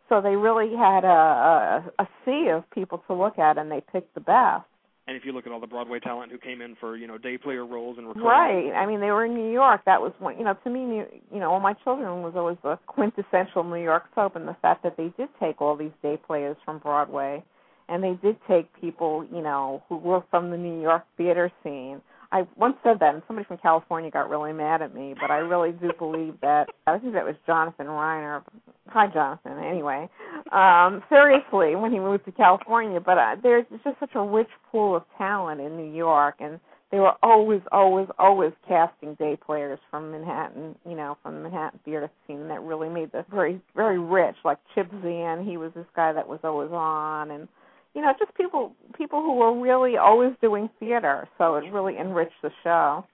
So 0.10 0.22
they 0.22 0.36
really 0.36 0.76
had 0.76 1.06
a, 1.06 1.84
a, 1.98 2.04
a 2.04 2.08
sea 2.26 2.50
of 2.50 2.70
people 2.72 3.04
to 3.08 3.14
look 3.14 3.40
at, 3.40 3.58
and 3.58 3.72
they 3.72 3.82
picked 3.92 4.14
the 4.16 4.22
best. 4.22 4.66
And 5.10 5.18
if 5.18 5.26
you 5.26 5.32
look 5.32 5.48
at 5.48 5.52
all 5.52 5.60
the 5.60 5.66
Broadway 5.66 6.00
talent 6.00 6.32
who 6.32 6.38
came 6.38 6.62
in 6.62 6.76
for 6.76 6.96
you 6.96 7.08
know 7.08 7.18
day 7.18 7.36
player 7.36 7.66
roles 7.66 7.98
and 7.98 8.16
right, 8.16 8.72
I 8.74 8.86
mean 8.86 9.00
they 9.00 9.10
were 9.10 9.26
in 9.26 9.34
New 9.34 9.52
York. 9.52 9.82
That 9.88 10.00
was 10.00 10.14
one. 10.20 10.38
You 10.38 10.44
know, 10.44 10.56
to 10.64 10.70
me, 10.70 10.82
New, 10.82 11.06
you 11.34 11.40
know, 11.40 11.52
All 11.52 11.60
My 11.60 11.74
Children 11.84 12.22
was 12.22 12.34
always 12.36 12.58
the 12.62 12.78
quintessential 12.86 13.64
New 13.64 13.82
York 13.82 14.04
soap, 14.14 14.36
and 14.36 14.48
the 14.48 14.56
fact 14.62 14.84
that 14.84 14.98
they 14.98 15.12
did 15.18 15.30
take 15.40 15.64
all 15.64 15.76
these 15.76 15.94
day 16.04 16.20
players 16.28 16.58
from 16.64 16.78
Broadway, 16.78 17.44
and 17.88 18.04
they 18.04 18.20
did 18.22 18.38
take 18.48 18.70
people, 18.80 19.26
you 19.34 19.42
know, 19.42 19.82
who 19.90 19.98
were 19.98 20.22
from 20.30 20.52
the 20.52 20.58
New 20.58 20.80
York 20.80 21.06
theater 21.18 21.52
scene. 21.64 22.02
I 22.32 22.48
once 22.56 22.76
said 22.84 23.00
that, 23.00 23.16
and 23.16 23.24
somebody 23.26 23.48
from 23.48 23.58
California 23.58 24.12
got 24.12 24.30
really 24.30 24.54
mad 24.54 24.84
at 24.84 24.94
me, 24.94 25.16
but 25.20 25.32
I 25.32 25.38
really 25.38 25.72
do 25.72 25.92
believe 25.98 26.36
that. 26.42 26.68
I 26.86 27.00
think 27.00 27.14
that 27.14 27.26
was 27.26 27.36
Jonathan 27.48 27.88
Reiner. 27.88 28.44
Hi, 28.90 29.08
Jonathan. 29.08 29.58
Anyway, 29.64 30.08
um, 30.52 31.02
seriously, 31.10 31.76
when 31.76 31.92
he 31.92 32.00
moved 32.00 32.26
to 32.26 32.32
California, 32.32 33.00
but 33.00 33.18
uh, 33.18 33.36
there's 33.42 33.66
just 33.84 34.00
such 34.00 34.12
a 34.14 34.22
rich 34.22 34.50
pool 34.72 34.96
of 34.96 35.04
talent 35.18 35.60
in 35.60 35.76
New 35.76 35.92
York, 35.92 36.36
and 36.40 36.60
they 36.92 37.00
were 37.00 37.14
always, 37.24 37.62
always, 37.72 38.08
always 38.20 38.52
casting 38.68 39.16
day 39.16 39.38
players 39.44 39.80
from 39.90 40.12
Manhattan, 40.12 40.76
you 40.88 40.96
know, 40.96 41.18
from 41.24 41.36
the 41.36 41.42
Manhattan 41.42 41.80
theater 41.84 42.10
scene, 42.28 42.48
that 42.48 42.62
really 42.62 42.90
made 42.90 43.12
the 43.12 43.26
very, 43.32 43.60
very 43.76 44.00
rich. 44.00 44.36
Like 44.44 44.58
Chip 44.76 44.92
Zien, 45.04 45.48
he 45.48 45.58
was 45.58 45.72
this 45.76 45.86
guy 45.96 46.14
that 46.14 46.28
was 46.28 46.40
always 46.44 46.72
on, 46.72 47.32
and 47.32 47.48
you 47.96 48.02
know, 48.02 48.14
just 48.20 48.34
people 48.36 48.74
people 48.98 49.22
who 49.22 49.36
were 49.36 49.60
really 49.60 49.98
always 49.98 50.32
doing 50.42 50.70
theater, 50.80 51.28
so 51.38 51.56
it 51.56 51.64
really 51.72 51.98
enriched 51.98 52.42
the 52.42 52.52
show. 52.64 53.06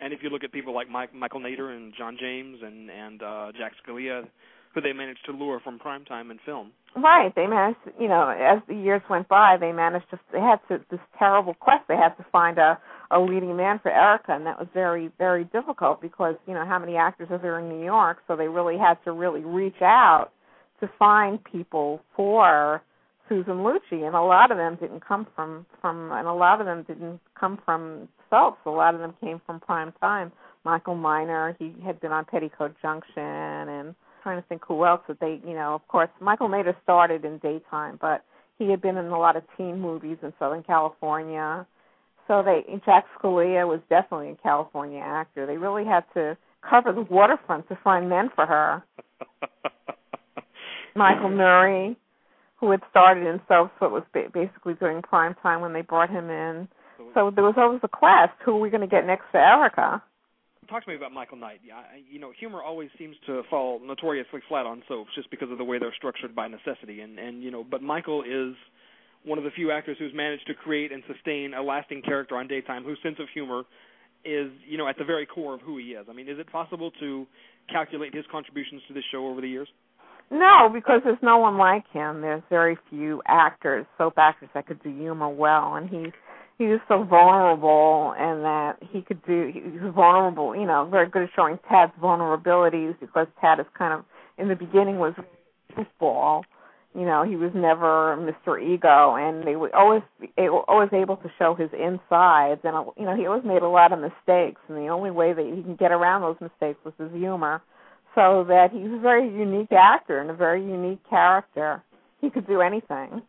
And 0.00 0.12
if 0.12 0.20
you 0.22 0.30
look 0.30 0.44
at 0.44 0.52
people 0.52 0.74
like 0.74 0.90
Mike, 0.90 1.14
Michael 1.14 1.40
Nader 1.40 1.74
and 1.74 1.92
John 1.96 2.16
James 2.20 2.58
and 2.62 2.90
and 2.90 3.22
uh, 3.22 3.52
Jack 3.58 3.72
Scalia, 3.82 4.26
who 4.74 4.80
they 4.80 4.92
managed 4.92 5.24
to 5.26 5.32
lure 5.32 5.58
from 5.60 5.78
primetime 5.78 6.30
and 6.30 6.38
film. 6.44 6.70
Right, 6.94 7.34
they 7.34 7.46
managed. 7.46 7.78
You 7.98 8.08
know, 8.08 8.28
as 8.28 8.62
the 8.68 8.74
years 8.74 9.02
went 9.08 9.28
by, 9.28 9.56
they 9.58 9.72
managed 9.72 10.10
to. 10.10 10.20
They 10.32 10.40
had 10.40 10.60
to 10.68 10.84
this 10.90 11.00
terrible 11.18 11.54
quest. 11.54 11.84
They 11.88 11.96
had 11.96 12.14
to 12.16 12.26
find 12.30 12.58
a 12.58 12.78
a 13.10 13.20
leading 13.20 13.56
man 13.56 13.80
for 13.82 13.90
Erica, 13.90 14.32
and 14.32 14.46
that 14.46 14.58
was 14.58 14.68
very 14.74 15.10
very 15.18 15.44
difficult 15.44 16.00
because 16.00 16.34
you 16.46 16.54
know 16.54 16.64
how 16.64 16.78
many 16.78 16.96
actors 16.96 17.28
are 17.30 17.38
there 17.38 17.58
in 17.58 17.68
New 17.68 17.84
York, 17.84 18.18
so 18.28 18.36
they 18.36 18.48
really 18.48 18.78
had 18.78 19.02
to 19.04 19.12
really 19.12 19.44
reach 19.44 19.80
out 19.80 20.30
to 20.80 20.90
find 20.98 21.42
people 21.42 22.00
for 22.14 22.82
Susan 23.28 23.56
Lucci, 23.56 24.06
and 24.06 24.14
a 24.14 24.22
lot 24.22 24.50
of 24.50 24.56
them 24.56 24.76
didn't 24.80 25.04
come 25.06 25.26
from 25.34 25.66
from, 25.80 26.12
and 26.12 26.26
a 26.26 26.32
lot 26.32 26.60
of 26.60 26.66
them 26.66 26.84
didn't 26.86 27.20
come 27.38 27.58
from 27.64 28.08
soaps. 28.30 28.58
A 28.66 28.70
lot 28.70 28.94
of 28.94 29.00
them 29.00 29.14
came 29.20 29.40
from 29.46 29.60
prime 29.60 29.92
time. 30.00 30.32
Michael 30.64 30.96
Minor. 30.96 31.56
He 31.58 31.74
had 31.84 32.00
been 32.00 32.12
on 32.12 32.24
Petticoat 32.24 32.74
Junction, 32.82 33.22
and 33.22 33.94
trying 34.22 34.42
to 34.42 34.48
think 34.48 34.62
who 34.66 34.84
else 34.84 35.00
that 35.06 35.20
they, 35.20 35.40
you 35.46 35.54
know, 35.54 35.74
of 35.74 35.86
course, 35.86 36.08
Michael 36.20 36.48
Nader 36.48 36.74
started 36.82 37.24
in 37.24 37.38
daytime, 37.38 37.96
but 38.00 38.24
he 38.58 38.68
had 38.68 38.82
been 38.82 38.96
in 38.96 39.06
a 39.06 39.18
lot 39.18 39.36
of 39.36 39.44
teen 39.56 39.80
movies 39.80 40.18
in 40.22 40.32
Southern 40.38 40.64
California. 40.64 41.64
So 42.26 42.42
they, 42.42 42.64
Jack 42.84 43.04
Scalia 43.16 43.68
was 43.68 43.80
definitely 43.88 44.30
a 44.30 44.34
California 44.42 45.00
actor. 45.00 45.46
They 45.46 45.56
really 45.56 45.84
had 45.84 46.04
to 46.14 46.36
cover 46.68 46.92
the 46.92 47.02
waterfront 47.02 47.68
to 47.68 47.78
find 47.84 48.08
men 48.08 48.30
for 48.34 48.46
her. 48.46 48.82
Michael 50.96 51.30
Nouri, 51.30 51.94
who 52.56 52.70
had 52.70 52.80
started 52.90 53.26
in 53.26 53.40
Soaps, 53.48 53.72
but 53.78 53.92
was 53.92 54.02
ba- 54.12 54.30
basically 54.32 54.74
during 54.74 55.02
prime 55.02 55.34
time 55.42 55.60
when 55.60 55.72
they 55.72 55.82
brought 55.82 56.10
him 56.10 56.30
in. 56.30 56.68
So 57.14 57.30
there 57.30 57.44
was 57.44 57.54
always 57.56 57.80
a 57.82 57.88
quest. 57.88 58.32
Who 58.44 58.56
are 58.56 58.60
we 58.60 58.70
going 58.70 58.80
to 58.80 58.86
get 58.86 59.06
next 59.06 59.24
to 59.32 59.38
Erica? 59.38 60.02
talk 60.66 60.84
to 60.84 60.90
me 60.90 60.96
about 60.96 61.12
Michael 61.12 61.36
Knight. 61.36 61.60
Yeah, 61.66 61.82
you 62.10 62.18
know, 62.18 62.32
humor 62.38 62.62
always 62.62 62.90
seems 62.98 63.16
to 63.26 63.42
fall 63.48 63.80
notoriously 63.82 64.40
flat 64.48 64.66
on 64.66 64.82
soaps 64.88 65.10
just 65.14 65.30
because 65.30 65.50
of 65.50 65.58
the 65.58 65.64
way 65.64 65.78
they're 65.78 65.94
structured 65.96 66.34
by 66.34 66.48
necessity. 66.48 67.00
And 67.00 67.18
and 67.18 67.42
you 67.42 67.50
know, 67.50 67.64
but 67.64 67.82
Michael 67.82 68.22
is 68.22 68.54
one 69.24 69.38
of 69.38 69.44
the 69.44 69.50
few 69.50 69.70
actors 69.70 69.96
who's 69.98 70.12
managed 70.14 70.46
to 70.46 70.54
create 70.54 70.92
and 70.92 71.02
sustain 71.12 71.54
a 71.54 71.62
lasting 71.62 72.02
character 72.02 72.36
on 72.36 72.46
daytime 72.46 72.84
whose 72.84 72.98
sense 73.02 73.16
of 73.18 73.26
humor 73.32 73.62
is 74.24 74.50
you 74.66 74.78
know 74.78 74.88
at 74.88 74.98
the 74.98 75.04
very 75.04 75.26
core 75.26 75.54
of 75.54 75.60
who 75.60 75.78
he 75.78 75.94
is. 75.94 76.06
I 76.10 76.12
mean, 76.12 76.28
is 76.28 76.38
it 76.38 76.50
possible 76.50 76.90
to 77.00 77.26
calculate 77.70 78.14
his 78.14 78.24
contributions 78.30 78.82
to 78.88 78.94
this 78.94 79.04
show 79.12 79.26
over 79.26 79.40
the 79.40 79.48
years? 79.48 79.68
No, 80.30 80.68
because 80.72 81.02
there's 81.04 81.18
no 81.22 81.38
one 81.38 81.56
like 81.56 81.84
him. 81.92 82.20
There's 82.20 82.42
very 82.50 82.76
few 82.90 83.22
actors, 83.26 83.86
soap 83.96 84.14
actors 84.16 84.48
that 84.54 84.66
could 84.66 84.82
do 84.82 84.90
humor 84.90 85.28
well, 85.28 85.74
and 85.74 85.88
he's 85.88 86.12
he 86.58 86.64
was 86.64 86.80
so 86.88 87.04
vulnerable 87.04 88.14
and 88.18 88.42
that 88.42 88.78
he 88.80 89.02
could 89.02 89.22
do 89.26 89.50
he 89.52 89.60
was 89.60 89.92
vulnerable 89.94 90.56
you 90.56 90.64
know 90.64 90.88
very 90.90 91.06
good 91.06 91.24
at 91.24 91.28
showing 91.36 91.58
tad's 91.68 91.92
vulnerabilities 92.00 92.98
because 92.98 93.26
tad 93.42 93.60
is 93.60 93.66
kind 93.76 93.92
of 93.92 94.04
in 94.38 94.48
the 94.48 94.54
beginning 94.54 94.98
was 94.98 95.12
goofball 95.76 96.44
you 96.94 97.04
know 97.04 97.22
he 97.22 97.36
was 97.36 97.50
never 97.54 98.16
mr 98.16 98.60
ego. 98.60 99.14
And 99.16 99.46
they 99.46 99.54
were 99.54 99.74
always 99.76 100.02
always 100.66 100.88
able 100.92 101.16
to 101.18 101.30
show 101.38 101.54
his 101.54 101.70
insides. 101.72 102.62
And 102.64 102.86
you 102.96 103.04
know 103.04 103.14
he 103.14 103.26
always 103.26 103.44
made 103.44 103.62
a 103.62 103.68
lot 103.68 103.92
of 103.92 103.98
mistakes. 104.00 104.60
And 104.68 104.78
the 104.78 104.88
only 104.88 105.10
way 105.10 105.34
that 105.34 105.44
he 105.44 105.62
can 105.62 105.76
get 105.76 105.92
around 105.92 106.22
those 106.22 106.40
mistakes 106.40 106.78
was 106.84 106.94
his 106.98 107.12
humor 107.12 107.60
so 108.16 108.44
that 108.48 108.72
he's 108.72 108.90
a 108.90 108.98
very 109.00 109.28
unique 109.28 109.70
actor 109.70 110.18
and 110.20 110.30
a 110.30 110.34
very 110.34 110.60
unique 110.60 110.98
character 111.08 111.84
he 112.20 112.28
could 112.28 112.46
do 112.48 112.60
anything 112.60 113.22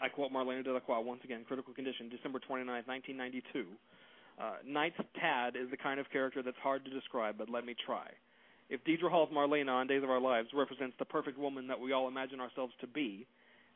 I 0.00 0.08
quote 0.08 0.30
Marlena 0.30 0.62
De 0.62 0.72
Lacroix 0.72 1.00
once 1.00 1.20
again, 1.24 1.44
Critical 1.46 1.74
Condition, 1.74 2.08
December 2.08 2.38
29, 2.38 2.70
1992. 2.86 3.66
Uh, 4.38 4.62
Knight's 4.64 4.96
Tad 5.18 5.56
is 5.56 5.70
the 5.70 5.76
kind 5.76 5.98
of 5.98 6.08
character 6.10 6.42
that's 6.42 6.56
hard 6.62 6.84
to 6.84 6.90
describe, 6.90 7.36
but 7.36 7.50
let 7.50 7.66
me 7.66 7.74
try. 7.84 8.06
If 8.70 8.84
Deidre 8.84 9.10
Hall's 9.10 9.30
Marlena 9.30 9.70
on 9.70 9.86
Days 9.86 10.04
of 10.04 10.10
Our 10.10 10.20
Lives 10.20 10.48
represents 10.54 10.94
the 10.98 11.04
perfect 11.04 11.38
woman 11.38 11.66
that 11.66 11.80
we 11.80 11.92
all 11.92 12.06
imagine 12.06 12.40
ourselves 12.40 12.72
to 12.80 12.86
be, 12.86 13.26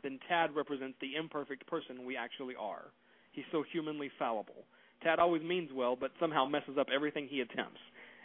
then 0.03 0.21
Tad 0.29 0.55
represents 0.55 0.97
the 1.01 1.17
imperfect 1.17 1.67
person 1.67 2.05
we 2.05 2.17
actually 2.17 2.55
are. 2.55 2.93
He's 3.33 3.45
so 3.51 3.65
humanly 3.73 4.11
fallible. 4.19 4.67
Tad 5.03 5.19
always 5.19 5.43
means 5.43 5.71
well, 5.75 5.97
but 5.97 6.13
somehow 6.21 6.45
messes 6.45 6.79
up 6.79 6.89
everything 6.95 7.27
he 7.29 7.41
attempts. 7.41 7.81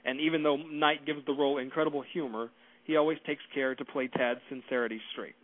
And 0.07 0.21
even 0.21 0.41
though 0.41 0.55
Knight 0.55 1.05
gives 1.05 1.19
the 1.27 1.33
role 1.33 1.57
incredible 1.57 2.03
humor, 2.13 2.49
he 2.85 2.95
always 2.95 3.17
takes 3.27 3.43
care 3.53 3.75
to 3.75 3.85
play 3.85 4.07
Tad's 4.07 4.39
sincerity 4.49 5.01
straight. 5.11 5.35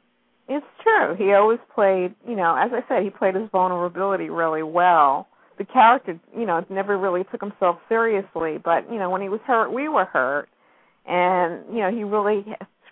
It's 0.48 0.66
true. 0.82 1.16
He 1.18 1.34
always 1.34 1.60
played, 1.76 2.16
you 2.28 2.36
know, 2.36 2.56
as 2.56 2.72
I 2.74 2.80
said, 2.88 3.04
he 3.04 3.10
played 3.10 3.36
his 3.36 3.50
vulnerability 3.52 4.30
really 4.30 4.64
well. 4.64 5.28
The 5.58 5.66
character, 5.66 6.20
you 6.36 6.46
know, 6.46 6.66
never 6.70 6.98
really 6.98 7.24
took 7.30 7.42
himself 7.42 7.78
seriously, 7.88 8.58
but 8.64 8.90
you 8.90 8.98
know, 8.98 9.10
when 9.10 9.22
he 9.22 9.30
was 9.30 9.42
hurt, 9.46 9.72
we 9.72 9.88
were 9.88 10.06
hurt, 10.06 10.50
and 11.06 11.64
you 11.72 11.82
know, 11.82 11.92
he 11.92 12.04
really 12.04 12.44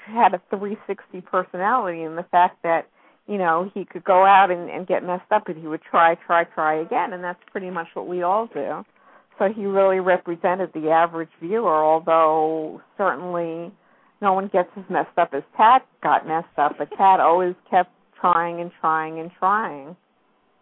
had 0.05 0.33
a 0.33 0.41
360 0.49 1.21
personality, 1.21 2.03
and 2.03 2.17
the 2.17 2.25
fact 2.31 2.61
that 2.63 2.87
you 3.27 3.37
know 3.37 3.71
he 3.73 3.83
could 3.83 4.03
go 4.03 4.25
out 4.25 4.51
and, 4.51 4.69
and 4.69 4.85
get 4.85 5.03
messed 5.03 5.31
up, 5.31 5.47
and 5.47 5.57
he 5.57 5.67
would 5.67 5.81
try, 5.81 6.15
try, 6.27 6.43
try 6.43 6.81
again, 6.81 7.13
and 7.13 7.23
that's 7.23 7.39
pretty 7.51 7.71
much 7.71 7.87
what 7.95 8.07
we 8.07 8.21
all 8.21 8.47
do. 8.53 8.85
So 9.41 9.47
he 9.51 9.65
really 9.65 9.99
represented 9.99 10.69
the 10.75 10.91
average 10.91 11.31
viewer, 11.41 11.83
although 11.83 12.79
certainly 12.95 13.73
no 14.21 14.33
one 14.33 14.51
gets 14.53 14.69
as 14.77 14.83
messed 14.87 15.17
up 15.17 15.33
as 15.33 15.41
Tad 15.57 15.81
got 16.03 16.27
messed 16.27 16.59
up, 16.59 16.75
but 16.77 16.89
Tad 16.95 17.19
always 17.19 17.55
kept 17.67 17.89
trying 18.19 18.61
and 18.61 18.69
trying 18.79 19.19
and 19.19 19.31
trying. 19.39 19.95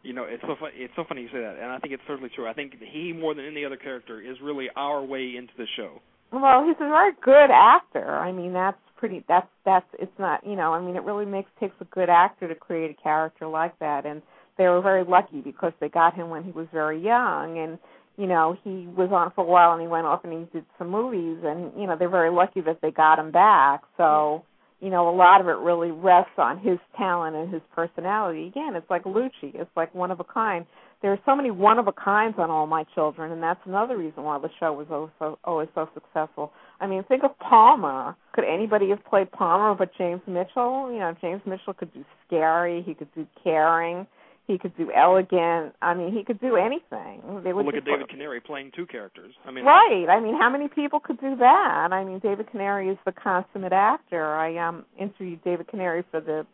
You 0.02 0.14
know, 0.14 0.24
it's 0.24 0.42
so 0.44 0.56
fun, 0.58 0.72
it's 0.76 0.94
so 0.96 1.04
funny 1.10 1.24
you 1.24 1.28
say 1.28 1.42
that, 1.42 1.58
and 1.62 1.70
I 1.70 1.78
think 1.80 1.94
it's 1.94 2.04
certainly 2.08 2.30
true. 2.34 2.48
I 2.48 2.54
think 2.54 2.76
he 2.80 3.12
more 3.12 3.34
than 3.34 3.46
any 3.46 3.66
other 3.66 3.76
character 3.76 4.22
is 4.22 4.38
really 4.42 4.68
our 4.78 5.04
way 5.04 5.34
into 5.38 5.52
the 5.58 5.66
show. 5.76 6.00
Well, 6.32 6.66
he's 6.66 6.78
a 6.78 6.88
very 6.88 7.12
good 7.22 7.52
actor. 7.52 8.16
I 8.16 8.32
mean, 8.32 8.54
that's 8.54 8.80
pretty. 8.96 9.26
That's 9.28 9.48
that's. 9.66 9.88
It's 10.00 10.18
not. 10.18 10.48
You 10.48 10.56
know, 10.56 10.74
I 10.74 10.80
mean, 10.80 10.96
it 10.96 11.04
really 11.04 11.26
makes 11.26 11.50
takes 11.60 11.76
a 11.82 11.86
good 11.86 12.08
actor 12.08 12.48
to 12.48 12.56
create 12.56 12.92
a 12.98 13.04
character 13.04 13.46
like 13.46 13.78
that, 13.80 14.06
and 14.06 14.22
they 14.58 14.68
were 14.68 14.82
very 14.82 15.04
lucky 15.04 15.42
because 15.42 15.74
they 15.82 15.90
got 15.90 16.16
him 16.16 16.30
when 16.30 16.46
he 16.46 16.52
was 16.52 16.68
very 16.72 17.04
young, 17.04 17.58
and 17.58 17.78
you 18.20 18.28
know, 18.28 18.58
he 18.66 18.86
was 18.98 19.10
on 19.14 19.32
for 19.34 19.46
a 19.46 19.48
while 19.48 19.72
and 19.72 19.82
he 19.82 19.88
went 19.88 20.06
off 20.06 20.26
and 20.26 20.34
he 20.34 20.40
did 20.52 20.66
some 20.78 20.90
movies 20.90 21.38
and, 21.42 21.72
you 21.80 21.88
know, 21.88 21.96
they're 21.98 22.10
very 22.10 22.30
lucky 22.30 22.60
that 22.60 22.80
they 22.82 22.92
got 22.92 23.18
him 23.18 23.32
back. 23.32 23.84
So, 23.96 24.44
you 24.82 24.90
know, 24.90 25.10
a 25.10 25.16
lot 25.16 25.40
of 25.40 25.48
it 25.48 25.56
really 25.56 25.92
rests 25.92 26.38
on 26.38 26.60
his 26.60 26.80
talent 26.98 27.38
and 27.38 27.52
his 27.52 27.62
personality. 27.74 28.48
Again, 28.48 28.76
it's 28.76 28.90
like 28.90 29.06
Lucci. 29.06 29.56
It's 29.56 29.72
like 29.78 29.96
one 29.96 30.12
of 30.12 30.20
a 30.20 30.26
kind. 30.26 30.66
There 31.02 31.14
are 31.14 31.20
so 31.26 31.34
many 31.34 31.50
one 31.50 31.80
of 31.80 31.88
a 31.88 31.94
kinds 31.94 32.36
on 32.38 32.52
All 32.52 32.68
My 32.68 32.84
Children, 32.94 33.32
and 33.32 33.42
that's 33.42 33.62
another 33.66 33.98
reason 33.98 34.24
why 34.24 34.38
the 34.38 34.50
show 34.60 34.74
was 34.74 34.88
always 34.92 35.12
so, 35.18 35.40
always 35.46 35.70
so 35.74 35.88
successful. 35.94 36.52
I 36.82 36.88
mean, 36.88 37.06
think 37.06 37.24
of 37.24 37.40
Palmer. 37.40 38.18
Could 38.34 38.44
anybody 38.44 38.90
have 38.90 39.04
played 39.06 39.32
Palmer 39.32 39.76
but 39.76 39.92
James 39.98 40.22
Mitchell? 40.28 40.92
You 40.92 41.00
know, 41.00 41.16
James 41.22 41.42
Mitchell 41.46 41.74
could 41.74 41.94
do 41.94 42.04
scary. 42.28 42.84
He 42.86 42.94
could 42.94 43.14
do 43.16 43.26
caring 43.42 44.06
he 44.50 44.58
could 44.58 44.76
do 44.76 44.92
elegant. 44.92 45.76
I 45.80 45.94
mean, 45.94 46.12
he 46.12 46.24
could 46.24 46.42
do 46.42 46.56
anything. 46.56 47.22
They 47.44 47.54
would 47.54 47.66
well, 47.66 47.66
look 47.66 47.76
at 47.76 47.86
David 47.86 48.10
Canary 48.10 48.42
playing 48.42 48.72
two 48.76 48.88
characters. 48.88 49.36
I 49.46 49.52
mean, 49.52 49.64
right. 49.64 50.08
I 50.10 50.20
mean, 50.20 50.36
how 50.36 50.50
many 50.50 50.68
people 50.68 51.00
could 51.00 51.22
do 51.22 51.36
that? 51.36 51.90
I 51.92 52.04
mean, 52.04 52.18
David 52.18 52.50
Canary 52.50 52.90
is 52.90 52.98
the 53.06 53.12
consummate 53.12 53.74
actor. 53.74 54.36
I 54.36 54.58
um 54.58 54.86
interviewed 55.00 55.44
David 55.44 55.68
Canary 55.68 56.04
for 56.10 56.20
the 56.20 56.48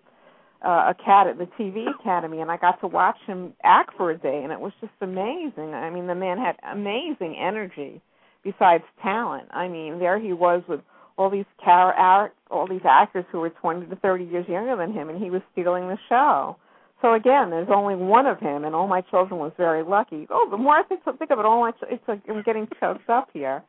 uh 0.66 0.92
acad 0.92 1.38
the 1.38 1.48
TV 1.58 1.86
Academy, 1.98 2.42
and 2.42 2.52
I 2.52 2.58
got 2.58 2.82
to 2.82 2.88
watch 2.88 3.18
him 3.26 3.54
act 3.64 3.92
for 3.96 4.12
a 4.12 4.18
day, 4.18 4.42
and 4.44 4.52
it 4.52 4.60
was 4.60 4.74
just 4.82 4.94
amazing. 5.00 5.74
I 5.74 5.90
mean, 5.90 6.08
the 6.08 6.16
man 6.16 6.38
had 6.38 6.58
amazing 6.70 7.38
energy. 7.42 8.02
Besides 8.44 8.84
talent, 9.02 9.48
I 9.52 9.68
mean, 9.70 9.98
there 9.98 10.20
he 10.20 10.34
was 10.34 10.62
with 10.68 10.82
all 11.18 11.30
these 11.32 11.46
car- 11.64 12.30
all 12.52 12.68
these 12.68 12.86
actors 12.88 13.26
who 13.32 13.40
were 13.40 13.50
20 13.50 13.88
to 13.88 13.96
30 13.96 14.26
years 14.26 14.46
younger 14.50 14.76
than 14.76 14.92
him, 14.92 15.10
and 15.10 15.24
he 15.24 15.32
was 15.32 15.42
stealing 15.54 15.88
the 15.88 15.98
show 16.10 16.58
so 17.02 17.14
again, 17.14 17.50
there's 17.50 17.68
only 17.74 17.96
one 17.96 18.26
of 18.26 18.40
him, 18.40 18.64
and 18.64 18.74
all 18.74 18.88
my 18.88 19.02
children 19.02 19.40
was 19.40 19.52
very 19.58 19.84
lucky. 19.84 20.28
Oh, 20.30 20.48
the 20.50 20.58
more 20.58 20.76
I 20.76 20.84
think, 20.84 21.02
think 21.04 21.32
of 21.32 21.40
it, 21.40 21.46
all 21.46 21.62
my 21.62 21.72
it's 21.90 22.04
like 22.08 22.22
I'm 22.30 22.42
getting 22.44 22.68
choked 22.80 23.10
up 23.10 23.30
here. 23.34 23.64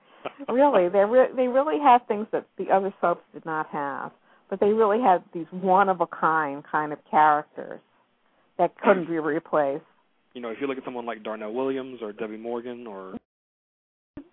really, 0.48 0.88
they 0.88 1.04
re- 1.04 1.32
they 1.34 1.48
really 1.48 1.78
had 1.82 2.06
things 2.06 2.26
that 2.32 2.46
the 2.56 2.70
other 2.70 2.94
soaps 3.00 3.22
did 3.34 3.44
not 3.44 3.66
have, 3.68 4.12
but 4.48 4.60
they 4.60 4.72
really 4.72 5.00
had 5.00 5.24
these 5.34 5.46
one 5.50 5.88
of 5.88 6.00
a 6.00 6.06
kind 6.06 6.62
kind 6.70 6.92
of 6.92 6.98
characters 7.10 7.80
that 8.58 8.78
couldn't 8.78 9.06
be 9.06 9.18
replaced. 9.18 9.84
You 10.34 10.40
know, 10.40 10.50
if 10.50 10.58
you 10.60 10.66
look 10.66 10.78
at 10.78 10.84
someone 10.84 11.06
like 11.06 11.22
Darnell 11.22 11.52
Williams 11.52 12.00
or 12.02 12.12
Debbie 12.12 12.36
Morgan 12.36 12.86
or 12.86 13.16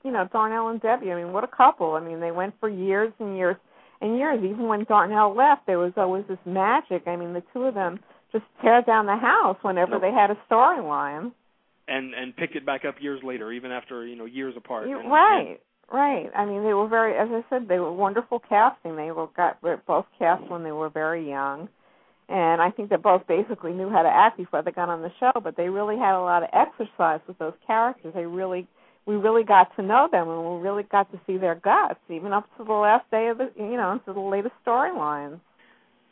you 0.04 0.12
know 0.12 0.28
Darnell 0.32 0.68
and 0.70 0.82
Debbie, 0.82 1.12
I 1.12 1.16
mean, 1.16 1.34
what 1.34 1.44
a 1.44 1.48
couple! 1.48 1.94
I 1.94 2.00
mean, 2.00 2.20
they 2.20 2.32
went 2.32 2.54
for 2.60 2.70
years 2.70 3.12
and 3.20 3.36
years 3.36 3.58
and 4.02 4.18
years. 4.18 4.40
Even 4.44 4.68
when 4.68 4.84
Darnell 4.84 5.36
left, 5.36 5.66
there 5.66 5.80
was 5.80 5.94
always 5.98 6.26
this 6.30 6.38
magic. 6.46 7.08
I 7.08 7.16
mean, 7.16 7.34
the 7.34 7.44
two 7.54 7.64
of 7.64 7.74
them 7.74 8.00
just 8.34 8.44
tear 8.62 8.82
down 8.82 9.06
the 9.06 9.16
house 9.16 9.58
whenever 9.62 10.00
they 10.00 10.12
had 10.12 10.32
a 10.32 10.38
storyline. 10.50 11.32
And 11.88 12.14
and 12.14 12.36
pick 12.36 12.56
it 12.56 12.66
back 12.66 12.86
up 12.86 12.96
years 13.02 13.22
later, 13.24 13.52
even 13.52 13.72
after 13.72 14.06
you 14.06 14.16
know 14.16 14.26
years 14.26 14.56
apart. 14.58 14.88
You, 14.88 15.00
and, 15.00 15.12
right, 15.12 15.60
yeah. 15.92 15.98
right. 15.98 16.30
I 16.36 16.46
mean, 16.46 16.64
they 16.64 16.74
were 16.74 16.88
very, 16.88 17.14
as 17.18 17.28
I 17.30 17.44
said, 17.50 17.68
they 17.68 17.80
were 17.80 17.92
wonderful 17.92 18.40
casting. 18.40 18.96
They 18.96 19.12
were 19.12 19.28
got 19.36 19.62
were 19.62 19.82
both 19.86 20.06
cast 20.18 20.50
when 20.50 20.64
they 20.64 20.72
were 20.72 20.90
very 20.90 21.28
young, 21.30 21.68
and 22.30 22.62
I 22.62 22.72
think 22.72 22.90
they 22.90 22.96
both 22.96 23.28
basically 23.28 23.74
knew 23.74 23.90
how 23.90 24.02
to 24.02 24.10
act 24.10 24.38
before 24.38 24.62
they 24.62 24.72
got 24.72 24.88
on 24.88 25.02
the 25.02 25.12
show. 25.20 25.34
But 25.44 25.58
they 25.58 25.68
really 25.68 25.98
had 25.98 26.18
a 26.18 26.24
lot 26.24 26.44
of 26.44 26.50
exercise 26.54 27.20
with 27.28 27.38
those 27.38 27.54
characters. 27.68 28.14
They 28.16 28.26
really, 28.26 28.66
we 29.06 29.16
really 29.16 29.44
got 29.44 29.76
to 29.76 29.82
know 29.82 30.08
them, 30.10 30.30
and 30.30 30.56
we 30.56 30.62
really 30.62 30.84
got 30.84 31.12
to 31.12 31.20
see 31.28 31.36
their 31.36 31.56
guts, 31.56 32.00
even 32.10 32.32
up 32.32 32.48
to 32.58 32.64
the 32.64 32.72
last 32.72 33.12
day 33.12 33.28
of 33.28 33.40
the, 33.40 33.52
you 33.58 33.76
know, 33.76 34.00
to 34.06 34.14
the 34.14 34.22
latest 34.22 34.56
storylines. 34.66 35.42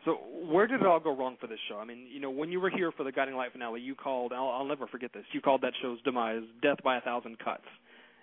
So 0.05 0.13
where 0.49 0.65
did 0.65 0.81
it 0.81 0.87
all 0.87 0.99
go 0.99 1.15
wrong 1.15 1.37
for 1.39 1.47
this 1.47 1.59
show? 1.69 1.77
I 1.77 1.85
mean, 1.85 2.07
you 2.11 2.19
know, 2.19 2.31
when 2.31 2.51
you 2.51 2.59
were 2.59 2.71
here 2.71 2.91
for 2.91 3.03
the 3.03 3.11
Guiding 3.11 3.35
Light 3.35 3.51
finale, 3.51 3.81
you 3.81 3.93
called. 3.93 4.33
I'll, 4.33 4.49
I'll 4.49 4.65
never 4.65 4.87
forget 4.87 5.11
this. 5.13 5.23
You 5.31 5.41
called 5.41 5.61
that 5.61 5.73
show's 5.81 6.01
demise 6.01 6.41
"Death 6.61 6.77
by 6.83 6.97
a 6.97 7.01
Thousand 7.01 7.37
Cuts," 7.39 7.67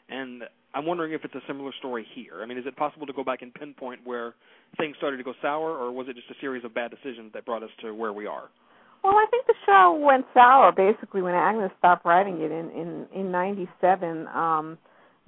and 0.08 0.42
I'm 0.74 0.86
wondering 0.86 1.12
if 1.12 1.24
it's 1.24 1.34
a 1.34 1.42
similar 1.46 1.70
story 1.78 2.06
here. 2.14 2.42
I 2.42 2.46
mean, 2.46 2.58
is 2.58 2.66
it 2.66 2.76
possible 2.76 3.06
to 3.06 3.12
go 3.12 3.22
back 3.22 3.42
and 3.42 3.54
pinpoint 3.54 4.00
where 4.04 4.34
things 4.76 4.96
started 4.96 5.18
to 5.18 5.22
go 5.22 5.34
sour, 5.40 5.70
or 5.70 5.92
was 5.92 6.08
it 6.08 6.16
just 6.16 6.28
a 6.30 6.40
series 6.40 6.64
of 6.64 6.74
bad 6.74 6.90
decisions 6.90 7.32
that 7.32 7.46
brought 7.46 7.62
us 7.62 7.70
to 7.82 7.94
where 7.94 8.12
we 8.12 8.26
are? 8.26 8.50
Well, 9.04 9.14
I 9.14 9.26
think 9.30 9.46
the 9.46 9.54
show 9.64 9.98
went 10.04 10.26
sour 10.34 10.72
basically 10.72 11.22
when 11.22 11.34
Agnes 11.34 11.70
stopped 11.78 12.04
writing 12.04 12.40
it 12.40 12.50
in 12.50 12.70
in 12.70 13.06
in 13.14 13.30
'97. 13.30 14.26
Um, 14.28 14.78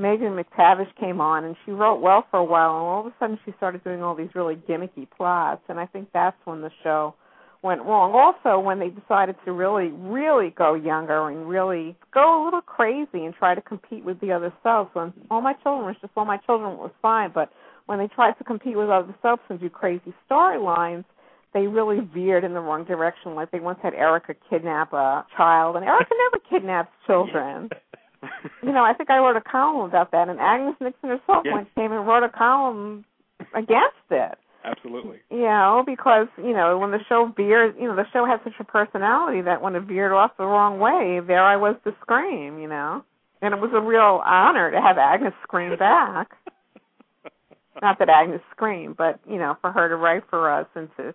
Megan 0.00 0.34
McTavish 0.34 0.88
came 0.98 1.20
on, 1.20 1.44
and 1.44 1.54
she 1.64 1.72
wrote 1.72 2.00
well 2.00 2.24
for 2.30 2.38
a 2.38 2.44
while, 2.44 2.70
and 2.70 2.78
all 2.78 3.00
of 3.00 3.06
a 3.06 3.14
sudden 3.20 3.38
she 3.44 3.52
started 3.58 3.84
doing 3.84 4.02
all 4.02 4.14
these 4.14 4.30
really 4.34 4.56
gimmicky 4.56 5.06
plots, 5.16 5.62
and 5.68 5.78
I 5.78 5.86
think 5.86 6.08
that's 6.12 6.36
when 6.44 6.62
the 6.62 6.70
show 6.82 7.14
went 7.62 7.82
wrong. 7.82 8.12
Also, 8.14 8.58
when 8.58 8.78
they 8.78 8.88
decided 8.88 9.36
to 9.44 9.52
really, 9.52 9.88
really 9.88 10.54
go 10.56 10.72
younger 10.74 11.28
and 11.28 11.46
really 11.46 11.94
go 12.14 12.42
a 12.42 12.44
little 12.44 12.62
crazy 12.62 13.26
and 13.26 13.34
try 13.34 13.54
to 13.54 13.60
compete 13.60 14.02
with 14.02 14.18
the 14.20 14.32
other 14.32 14.52
soaps, 14.62 14.94
when 14.94 15.12
All 15.30 15.42
My 15.42 15.52
Children 15.62 15.84
was 15.84 15.96
just 16.00 16.14
All 16.16 16.24
My 16.24 16.38
Children 16.38 16.78
was 16.78 16.92
fine, 17.02 17.30
but 17.34 17.50
when 17.84 17.98
they 17.98 18.08
tried 18.08 18.32
to 18.38 18.44
compete 18.44 18.76
with 18.76 18.88
other 18.88 19.14
soaps 19.20 19.42
and 19.50 19.60
do 19.60 19.68
crazy 19.68 20.14
storylines, 20.30 21.04
they 21.52 21.66
really 21.66 21.98
veered 22.14 22.44
in 22.44 22.54
the 22.54 22.60
wrong 22.60 22.84
direction. 22.84 23.34
Like 23.34 23.50
they 23.50 23.60
once 23.60 23.80
had 23.82 23.92
Erica 23.92 24.34
kidnap 24.48 24.92
a 24.92 25.26
child, 25.36 25.76
and 25.76 25.84
Erica 25.84 26.14
never 26.16 26.42
kidnaps 26.48 26.90
children. 27.06 27.68
You 28.62 28.72
know, 28.72 28.84
I 28.84 28.92
think 28.94 29.10
I 29.10 29.18
wrote 29.18 29.36
a 29.36 29.40
column 29.40 29.88
about 29.88 30.10
that, 30.12 30.28
and 30.28 30.38
Agnes 30.40 30.74
Nixon 30.80 31.10
herself 31.10 31.44
Yes. 31.44 31.52
once 31.52 31.68
came 31.74 31.92
and 31.92 32.06
wrote 32.06 32.22
a 32.22 32.28
column 32.28 33.04
against 33.54 33.96
it. 34.10 34.38
Absolutely. 34.64 35.18
You 35.30 35.42
know, 35.42 35.82
because 35.86 36.26
you 36.36 36.52
know 36.52 36.78
when 36.78 36.90
the 36.90 36.98
show 37.08 37.32
veered, 37.34 37.76
you 37.80 37.88
know, 37.88 37.96
the 37.96 38.04
show 38.12 38.26
had 38.26 38.40
such 38.44 38.52
a 38.60 38.64
personality 38.64 39.40
that 39.40 39.62
when 39.62 39.74
it 39.74 39.84
veered 39.84 40.12
off 40.12 40.32
the 40.36 40.44
wrong 40.44 40.78
way, 40.78 41.20
there 41.26 41.42
I 41.42 41.56
was 41.56 41.76
to 41.84 41.94
scream. 42.02 42.58
You 42.58 42.68
know, 42.68 43.02
and 43.40 43.54
it 43.54 43.60
was 43.60 43.70
a 43.74 43.80
real 43.80 44.20
honor 44.24 44.70
to 44.70 44.80
have 44.80 44.98
Agnes 44.98 45.32
scream 45.42 45.76
back. 45.78 46.28
Not 47.82 47.98
that 48.00 48.10
Agnes 48.10 48.42
screamed, 48.50 48.98
but 48.98 49.18
you 49.26 49.38
know, 49.38 49.56
for 49.62 49.72
her 49.72 49.88
to 49.88 49.96
write 49.96 50.24
for 50.28 50.50
us 50.52 50.66
and 50.74 50.90
to, 50.98 51.14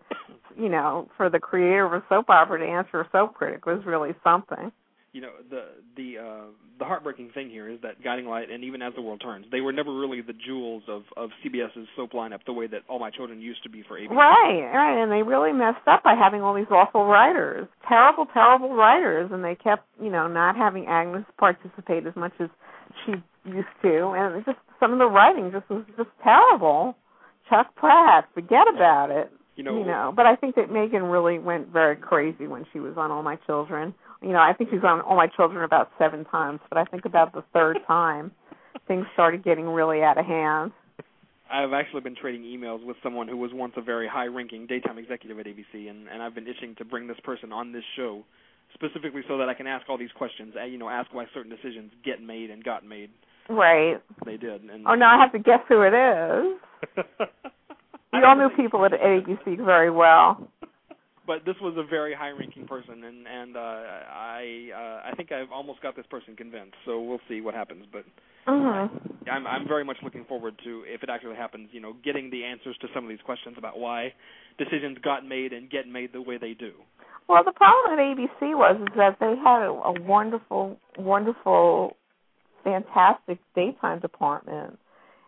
you 0.57 0.69
know, 0.69 1.07
for 1.15 1.29
the 1.29 1.37
creator 1.39 1.85
of 1.85 1.93
a 1.93 2.03
soap 2.09 2.29
opera 2.29 2.57
to 2.59 2.65
answer 2.65 3.01
a 3.01 3.09
soap 3.11 3.35
critic 3.35 3.67
was 3.67 3.85
really 3.85 4.15
something. 4.23 4.71
You 5.15 5.21
know 5.21 5.31
the 5.49 5.63
the 5.95 6.17
uh 6.19 6.45
the 6.77 6.83
heartbreaking 6.83 7.31
thing 7.33 7.49
here 7.49 7.69
is 7.69 7.79
that 7.83 8.03
Guiding 8.03 8.25
Light 8.25 8.51
and 8.51 8.65
even 8.65 8.81
As 8.81 8.93
the 8.95 9.01
World 9.01 9.21
Turns, 9.23 9.45
they 9.49 9.61
were 9.61 9.71
never 9.71 9.97
really 9.97 10.19
the 10.19 10.33
jewels 10.33 10.83
of 10.89 11.03
of 11.15 11.29
CBS's 11.41 11.87
soap 11.95 12.11
lineup 12.11 12.39
the 12.45 12.51
way 12.51 12.67
that 12.67 12.81
All 12.89 12.99
My 12.99 13.09
Children 13.11 13.39
used 13.39 13.63
to 13.63 13.69
be 13.69 13.81
for 13.87 13.97
ABC. 13.97 14.09
Right, 14.09 14.69
right, 14.73 15.01
and 15.01 15.09
they 15.09 15.23
really 15.23 15.53
messed 15.53 15.87
up 15.87 16.03
by 16.03 16.15
having 16.15 16.41
all 16.41 16.53
these 16.53 16.69
awful 16.69 17.05
writers, 17.05 17.65
terrible, 17.87 18.25
terrible 18.33 18.75
writers, 18.75 19.29
and 19.31 19.41
they 19.41 19.55
kept, 19.55 19.85
you 20.03 20.09
know, 20.09 20.27
not 20.27 20.57
having 20.57 20.85
Agnes 20.85 21.23
participate 21.37 22.05
as 22.05 22.15
much 22.17 22.33
as 22.41 22.49
she 23.05 23.13
used 23.45 23.71
to, 23.83 24.09
and 24.17 24.43
just 24.43 24.57
some 24.81 24.91
of 24.91 24.99
the 24.99 25.07
writing 25.07 25.49
just 25.49 25.69
was 25.69 25.85
just 25.95 26.09
terrible. 26.25 26.93
Chuck 27.49 27.73
Pratt, 27.75 28.27
forget 28.33 28.67
about 28.67 29.11
it. 29.11 29.31
You 29.55 29.63
know, 29.63 29.77
you 29.77 29.85
know, 29.85 30.11
but 30.15 30.25
I 30.25 30.35
think 30.35 30.55
that 30.55 30.69
Megan 30.71 31.03
really 31.03 31.39
went 31.39 31.69
very 31.69 31.95
crazy 31.95 32.47
when 32.47 32.65
she 32.73 32.79
was 32.79 32.93
on 32.97 33.09
All 33.11 33.23
My 33.23 33.37
Children. 33.47 33.93
You 34.21 34.29
know, 34.29 34.39
I 34.39 34.53
think 34.53 34.69
she's 34.69 34.83
on 34.83 35.01
All 35.01 35.15
My 35.15 35.27
Children 35.27 35.63
about 35.63 35.91
seven 35.97 36.25
times, 36.25 36.59
but 36.69 36.77
I 36.77 36.83
think 36.85 37.05
about 37.05 37.33
the 37.33 37.43
third 37.53 37.77
time 37.87 38.31
things 38.87 39.05
started 39.13 39.43
getting 39.43 39.67
really 39.67 40.03
out 40.03 40.17
of 40.17 40.25
hand. 40.25 40.71
I've 41.51 41.73
actually 41.73 42.01
been 42.01 42.15
trading 42.15 42.41
emails 42.41 42.83
with 42.83 42.97
someone 43.03 43.27
who 43.27 43.37
was 43.37 43.51
once 43.53 43.73
a 43.77 43.81
very 43.81 44.07
high-ranking 44.07 44.67
daytime 44.67 44.97
executive 44.97 45.39
at 45.39 45.45
ABC, 45.45 45.89
and 45.89 46.07
and 46.09 46.21
I've 46.21 46.35
been 46.35 46.47
itching 46.47 46.75
to 46.77 46.85
bring 46.85 47.07
this 47.07 47.19
person 47.23 47.53
on 47.53 47.71
this 47.71 47.83
show 47.95 48.23
specifically 48.73 49.21
so 49.27 49.37
that 49.37 49.47
I 49.47 49.53
can 49.53 49.67
ask 49.67 49.87
all 49.89 49.97
these 49.97 50.11
questions. 50.17 50.53
uh, 50.59 50.65
You 50.65 50.77
know, 50.77 50.89
ask 50.89 51.13
why 51.13 51.25
certain 51.33 51.51
decisions 51.51 51.91
get 52.03 52.21
made 52.21 52.49
and 52.49 52.63
got 52.63 52.85
made. 52.85 53.09
Right. 53.47 54.01
They 54.25 54.37
did. 54.37 54.63
And 54.63 54.85
Oh, 54.87 54.95
now 54.95 55.15
I 55.15 55.21
have 55.21 55.31
to 55.33 55.39
guess 55.39 55.61
who 55.69 55.81
it 55.83 55.93
is. 55.93 57.05
We 58.19 58.23
all 58.25 58.35
knew 58.35 58.49
people 58.55 58.85
at 58.85 58.91
ABC 58.91 59.57
very 59.63 59.89
well. 59.91 60.47
but 61.27 61.43
this 61.45 61.55
was 61.61 61.75
a 61.77 61.83
very 61.83 62.13
high-ranking 62.13 62.67
person, 62.67 63.03
and 63.03 63.27
and 63.27 63.57
uh, 63.57 63.59
I 63.59 64.69
uh, 64.75 65.09
I 65.11 65.15
think 65.15 65.31
I've 65.31 65.51
almost 65.51 65.81
got 65.81 65.95
this 65.95 66.05
person 66.09 66.35
convinced. 66.35 66.75
So 66.85 67.01
we'll 67.01 67.21
see 67.27 67.41
what 67.41 67.53
happens. 67.53 67.85
But 67.91 68.05
Mm-hmm. 68.47 69.29
I'm 69.29 69.47
I'm 69.47 69.67
very 69.67 69.83
much 69.83 69.97
looking 70.03 70.23
forward 70.25 70.53
to 70.63 70.83
if 70.85 71.01
it 71.01 71.09
actually 71.09 71.35
happens. 71.35 71.69
You 71.71 71.81
know, 71.81 71.93
getting 72.03 72.29
the 72.29 72.43
answers 72.43 72.77
to 72.81 72.87
some 72.93 73.03
of 73.03 73.09
these 73.09 73.23
questions 73.25 73.55
about 73.57 73.79
why 73.79 74.13
decisions 74.59 74.97
got 75.03 75.25
made 75.25 75.51
and 75.51 75.69
get 75.69 75.87
made 75.87 76.13
the 76.13 76.21
way 76.21 76.37
they 76.37 76.53
do. 76.53 76.73
Well, 77.27 77.43
the 77.43 77.53
problem 77.53 77.97
at 77.97 77.99
ABC 77.99 78.53
was 78.53 78.77
is 78.81 78.93
that 78.97 79.17
they 79.19 79.33
had 79.43 79.63
a, 79.63 79.71
a 79.71 80.01
wonderful, 80.01 80.77
wonderful, 80.99 81.97
fantastic 82.63 83.39
daytime 83.55 83.99
department, 83.99 84.77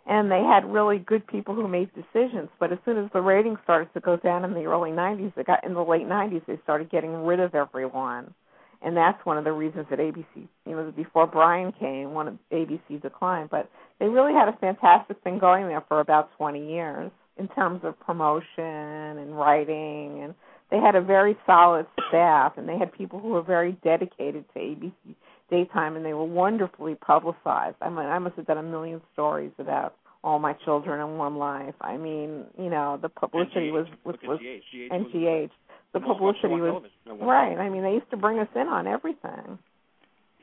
and 0.08 0.32
they 0.32 0.42
had 0.42 0.66
really 0.66 1.00
good 1.00 1.28
people 1.28 1.54
who 1.54 1.68
made 1.68 1.90
decisions. 1.94 2.50
But 2.60 2.72
as 2.72 2.80
soon 2.86 2.98
as 2.98 3.10
the 3.14 3.22
ratings 3.22 3.60
started 3.64 3.94
to 3.94 4.00
go 4.00 4.18
down 4.18 4.46
in 4.46 4.54
the 4.54 4.66
early 4.66 4.92
'90s, 4.92 5.34
they 5.36 5.44
got 5.44 5.64
in 5.64 5.74
the 5.74 5.84
late 5.84 6.08
'90s, 6.08 6.46
they 6.48 6.60
started 6.64 6.90
getting 6.90 7.14
rid 7.26 7.40
of 7.40 7.56
everyone, 7.56 8.34
and 8.82 8.96
that's 8.96 9.24
one 9.26 9.38
of 9.38 9.44
the 9.44 9.52
reasons 9.52 9.86
that 9.90 10.00
ABC, 10.00 10.26
you 10.36 10.48
know, 10.66 10.92
before 10.96 11.28
Brian 11.28 11.72
came, 11.74 12.14
one 12.14 12.28
of 12.28 12.38
ABC 12.52 13.02
declined. 13.02 13.50
But 13.50 13.70
they 14.00 14.08
really 14.08 14.34
had 14.34 14.48
a 14.48 14.58
fantastic 14.60 15.18
thing 15.24 15.40
going 15.40 15.68
there 15.68 15.84
for 15.88 16.00
about 16.00 16.30
20 16.38 16.72
years 16.72 17.12
in 17.38 17.48
terms 17.50 17.82
of 17.84 18.00
promotion 18.00 18.64
and 18.64 19.38
writing 19.38 20.24
and 20.24 20.34
they 20.70 20.78
had 20.78 20.96
a 20.96 21.02
very 21.02 21.38
solid 21.46 21.86
staff 22.10 22.54
and 22.58 22.68
they 22.68 22.78
had 22.78 22.92
people 22.92 23.20
who 23.20 23.30
were 23.30 23.42
very 23.42 23.74
dedicated 23.84 24.44
to 24.54 24.60
ABC 24.60 25.16
daytime 25.50 25.96
and 25.96 26.06
they 26.06 26.14
were 26.14 26.26
wonderfully 26.26 26.96
publicized. 26.96 27.78
I 27.82 27.90
mean 27.90 28.00
I 28.00 28.20
must 28.20 28.36
have 28.36 28.48
done 28.48 28.58
a 28.58 28.64
million 28.64 29.02
stories 29.14 29.52
about 29.60 29.96
all 30.24 30.40
my 30.40 30.54
children 30.66 31.00
in 31.00 31.18
one 31.18 31.38
life. 31.38 31.76
I 31.82 31.98
mean, 31.98 32.46
you 32.58 32.70
know, 32.70 33.00
the 33.02 33.10
publicity 33.10 33.70
NGH. 33.70 33.72
was 33.72 33.88
was 34.04 34.16
was 34.24 34.40
GH. 34.40 34.76
GH 34.76 34.94
and 34.94 35.06
was 35.06 35.50
The 35.94 36.00
show 36.00 36.06
publicity 36.06 36.48
was 36.56 36.72
television 36.72 37.00
at 37.08 37.18
one 37.18 37.30
right. 37.30 37.58
I 37.58 37.70
mean, 37.70 37.84
they 37.84 37.94
used 37.94 38.10
to 38.12 38.18
bring 38.18 38.40
us 38.40 38.50
in 38.56 38.68
on 38.68 38.88
everything. 38.88 39.60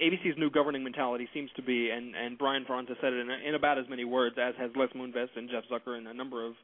ABC's 0.02 0.36
new 0.38 0.50
governing 0.50 0.82
mentality 0.82 1.28
seems 1.32 1.50
to 1.56 1.62
be, 1.62 1.90
and 1.90 2.14
and 2.16 2.38
Brian 2.38 2.64
Frons 2.64 2.88
has 2.88 2.96
said 3.00 3.12
it 3.12 3.20
in, 3.20 3.30
in 3.30 3.54
about 3.54 3.78
as 3.78 3.84
many 3.88 4.04
words 4.04 4.36
as 4.40 4.54
has 4.58 4.70
Les 4.74 4.88
Moonves 4.96 5.28
and 5.36 5.48
Jeff 5.50 5.64
Zucker 5.70 5.96
and 5.96 6.08
a 6.08 6.14
number 6.14 6.44
of 6.44 6.54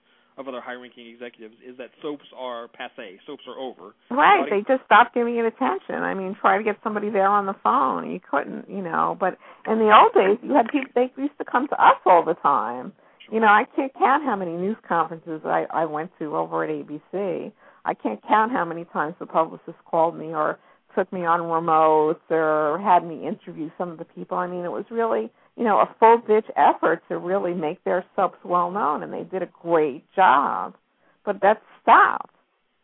of 0.40 0.48
other 0.48 0.60
high-ranking 0.60 1.06
executives, 1.06 1.54
is 1.66 1.76
that 1.78 1.90
soaps 2.02 2.24
are 2.36 2.68
passe, 2.68 3.20
soaps 3.26 3.44
are 3.46 3.58
over. 3.58 3.94
Right. 4.10 4.48
They 4.50 4.62
just 4.66 4.84
stopped 4.86 5.14
giving 5.14 5.36
it 5.36 5.44
attention. 5.44 5.96
I 5.96 6.14
mean, 6.14 6.34
try 6.40 6.58
to 6.58 6.64
get 6.64 6.76
somebody 6.82 7.10
there 7.10 7.28
on 7.28 7.46
the 7.46 7.54
phone. 7.62 8.10
You 8.10 8.18
couldn't, 8.18 8.68
you 8.68 8.82
know. 8.82 9.16
But 9.20 9.36
in 9.70 9.78
the 9.78 9.94
old 9.94 10.14
days, 10.14 10.38
you 10.42 10.54
had 10.54 10.66
people. 10.72 10.90
They 10.94 11.12
used 11.20 11.38
to 11.38 11.44
come 11.44 11.68
to 11.68 11.74
us 11.74 12.00
all 12.06 12.24
the 12.24 12.34
time. 12.34 12.92
You 13.30 13.38
know, 13.38 13.46
I 13.46 13.64
can't 13.76 13.92
count 13.94 14.24
how 14.24 14.34
many 14.34 14.52
news 14.52 14.76
conferences 14.88 15.42
I 15.44 15.66
I 15.70 15.84
went 15.84 16.10
to 16.18 16.36
over 16.36 16.64
at 16.64 16.70
ABC. 16.70 17.52
I 17.84 17.94
can't 17.94 18.20
count 18.26 18.50
how 18.50 18.64
many 18.64 18.84
times 18.86 19.14
the 19.20 19.26
publicist 19.26 19.78
called 19.88 20.16
me 20.16 20.34
or 20.34 20.58
took 20.94 21.12
me 21.12 21.24
on 21.24 21.40
remotes 21.40 22.20
or 22.30 22.80
had 22.82 23.06
me 23.06 23.26
interview 23.26 23.70
some 23.78 23.90
of 23.90 23.98
the 23.98 24.04
people. 24.04 24.36
I 24.36 24.46
mean, 24.46 24.64
it 24.64 24.72
was 24.72 24.84
really, 24.90 25.30
you 25.56 25.64
know, 25.64 25.78
a 25.78 25.94
full 25.98 26.22
ditch 26.26 26.46
effort 26.56 27.02
to 27.08 27.18
really 27.18 27.54
make 27.54 27.82
their 27.84 28.04
soaps 28.16 28.38
well 28.44 28.70
known, 28.70 29.02
and 29.02 29.12
they 29.12 29.24
did 29.24 29.42
a 29.42 29.48
great 29.62 30.04
job. 30.14 30.74
But 31.24 31.40
that 31.42 31.60
stopped. 31.82 32.34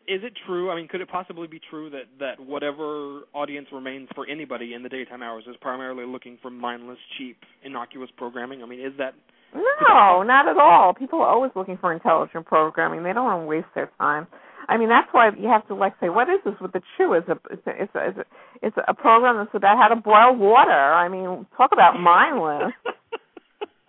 Is 0.09 0.21
it 0.23 0.35
true? 0.47 0.71
I 0.71 0.77
mean, 0.77 0.87
could 0.87 1.01
it 1.01 1.09
possibly 1.09 1.49
be 1.49 1.61
true 1.69 1.91
that 1.91 2.05
that 2.21 2.39
whatever 2.39 3.23
audience 3.35 3.67
remains 3.73 4.09
for 4.15 4.29
anybody 4.29 4.75
in 4.75 4.83
the 4.83 4.89
daytime 4.89 5.23
hours 5.23 5.45
is 5.49 5.57
primarily 5.61 6.07
looking 6.07 6.39
for 6.41 6.51
mindless, 6.51 6.99
cheap, 7.19 7.39
innocuous 7.65 8.11
programming? 8.17 8.63
I 8.63 8.67
mean, 8.67 8.81
is 8.81 8.93
that 8.99 9.15
No, 9.55 10.23
not 10.23 10.47
at 10.49 10.59
all. 10.59 10.95
People 10.95 11.21
are 11.21 11.29
always 11.29 11.51
looking 11.57 11.79
for 11.79 11.93
intelligent 11.93 12.47
programming. 12.47 13.03
They 13.03 13.13
don't 13.13 13.25
want 13.25 13.43
to 13.43 13.47
waste 13.47 13.69
their 13.75 13.91
time. 13.99 14.27
I 14.69 14.77
mean, 14.77 14.89
that's 14.89 15.09
why 15.13 15.31
you 15.39 15.49
have 15.49 15.67
to 15.69 15.75
like 15.75 15.95
say, 16.01 16.09
what 16.09 16.29
is 16.29 16.41
this 16.45 16.55
with 16.61 16.73
the 16.73 16.83
chew? 16.97 17.13
It's 17.15 17.29
a 17.29 17.39
it's 17.51 17.67
a 17.67 17.83
it's 17.83 17.95
a, 17.95 18.09
it's 18.09 18.19
a, 18.19 18.25
it's 18.63 18.77
a 18.89 18.95
program 18.95 19.37
that's 19.37 19.55
about 19.55 19.79
how 19.79 19.89
to 19.89 19.97
boil 19.97 20.35
water. 20.37 20.73
I 20.73 21.09
mean, 21.09 21.47
talk 21.57 21.71
about 21.73 22.01
mindless. 22.01 22.73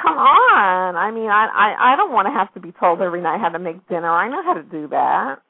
Come 0.00 0.18
on. 0.18 0.96
I 0.96 1.10
mean, 1.10 1.30
I 1.30 1.48
I 1.52 1.92
I 1.92 1.96
don't 1.96 2.12
want 2.12 2.26
to 2.26 2.32
have 2.32 2.52
to 2.54 2.60
be 2.60 2.72
told 2.78 3.00
every 3.00 3.22
night 3.22 3.40
how 3.40 3.48
to 3.48 3.58
make 3.58 3.86
dinner. 3.88 4.10
I 4.10 4.28
know 4.28 4.42
how 4.44 4.54
to 4.54 4.62
do 4.62 4.88
that. 4.88 5.40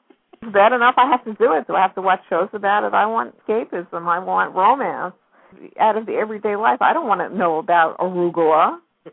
It's 0.41 0.51
bad 0.51 0.73
enough 0.73 0.95
I 0.97 1.09
have 1.09 1.23
to 1.25 1.33
do 1.33 1.53
it. 1.53 1.67
Do 1.67 1.75
I 1.75 1.81
have 1.81 1.95
to 1.95 2.01
watch 2.01 2.21
shows 2.29 2.49
about 2.53 2.83
it? 2.83 2.93
I 2.93 3.05
want 3.05 3.35
escapism. 3.47 4.07
I 4.07 4.19
want 4.19 4.55
romance 4.55 5.15
out 5.79 5.97
of 5.97 6.05
the 6.05 6.13
everyday 6.13 6.55
life. 6.55 6.81
I 6.81 6.93
don't 6.93 7.07
want 7.07 7.21
to 7.21 7.35
know 7.35 7.57
about 7.57 7.97
arugula. 7.97 8.79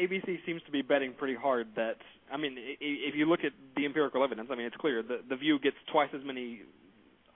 ABC 0.00 0.38
seems 0.46 0.62
to 0.64 0.72
be 0.72 0.82
betting 0.82 1.12
pretty 1.12 1.34
hard 1.34 1.68
that 1.76 1.96
I 2.32 2.36
mean, 2.36 2.56
if 2.58 3.14
you 3.14 3.26
look 3.26 3.40
at 3.44 3.52
the 3.76 3.84
empirical 3.84 4.24
evidence, 4.24 4.48
I 4.50 4.56
mean, 4.56 4.66
it's 4.66 4.76
clear 4.76 5.02
the 5.02 5.20
the 5.28 5.36
View 5.36 5.58
gets 5.58 5.76
twice 5.90 6.08
as 6.14 6.22
many 6.24 6.62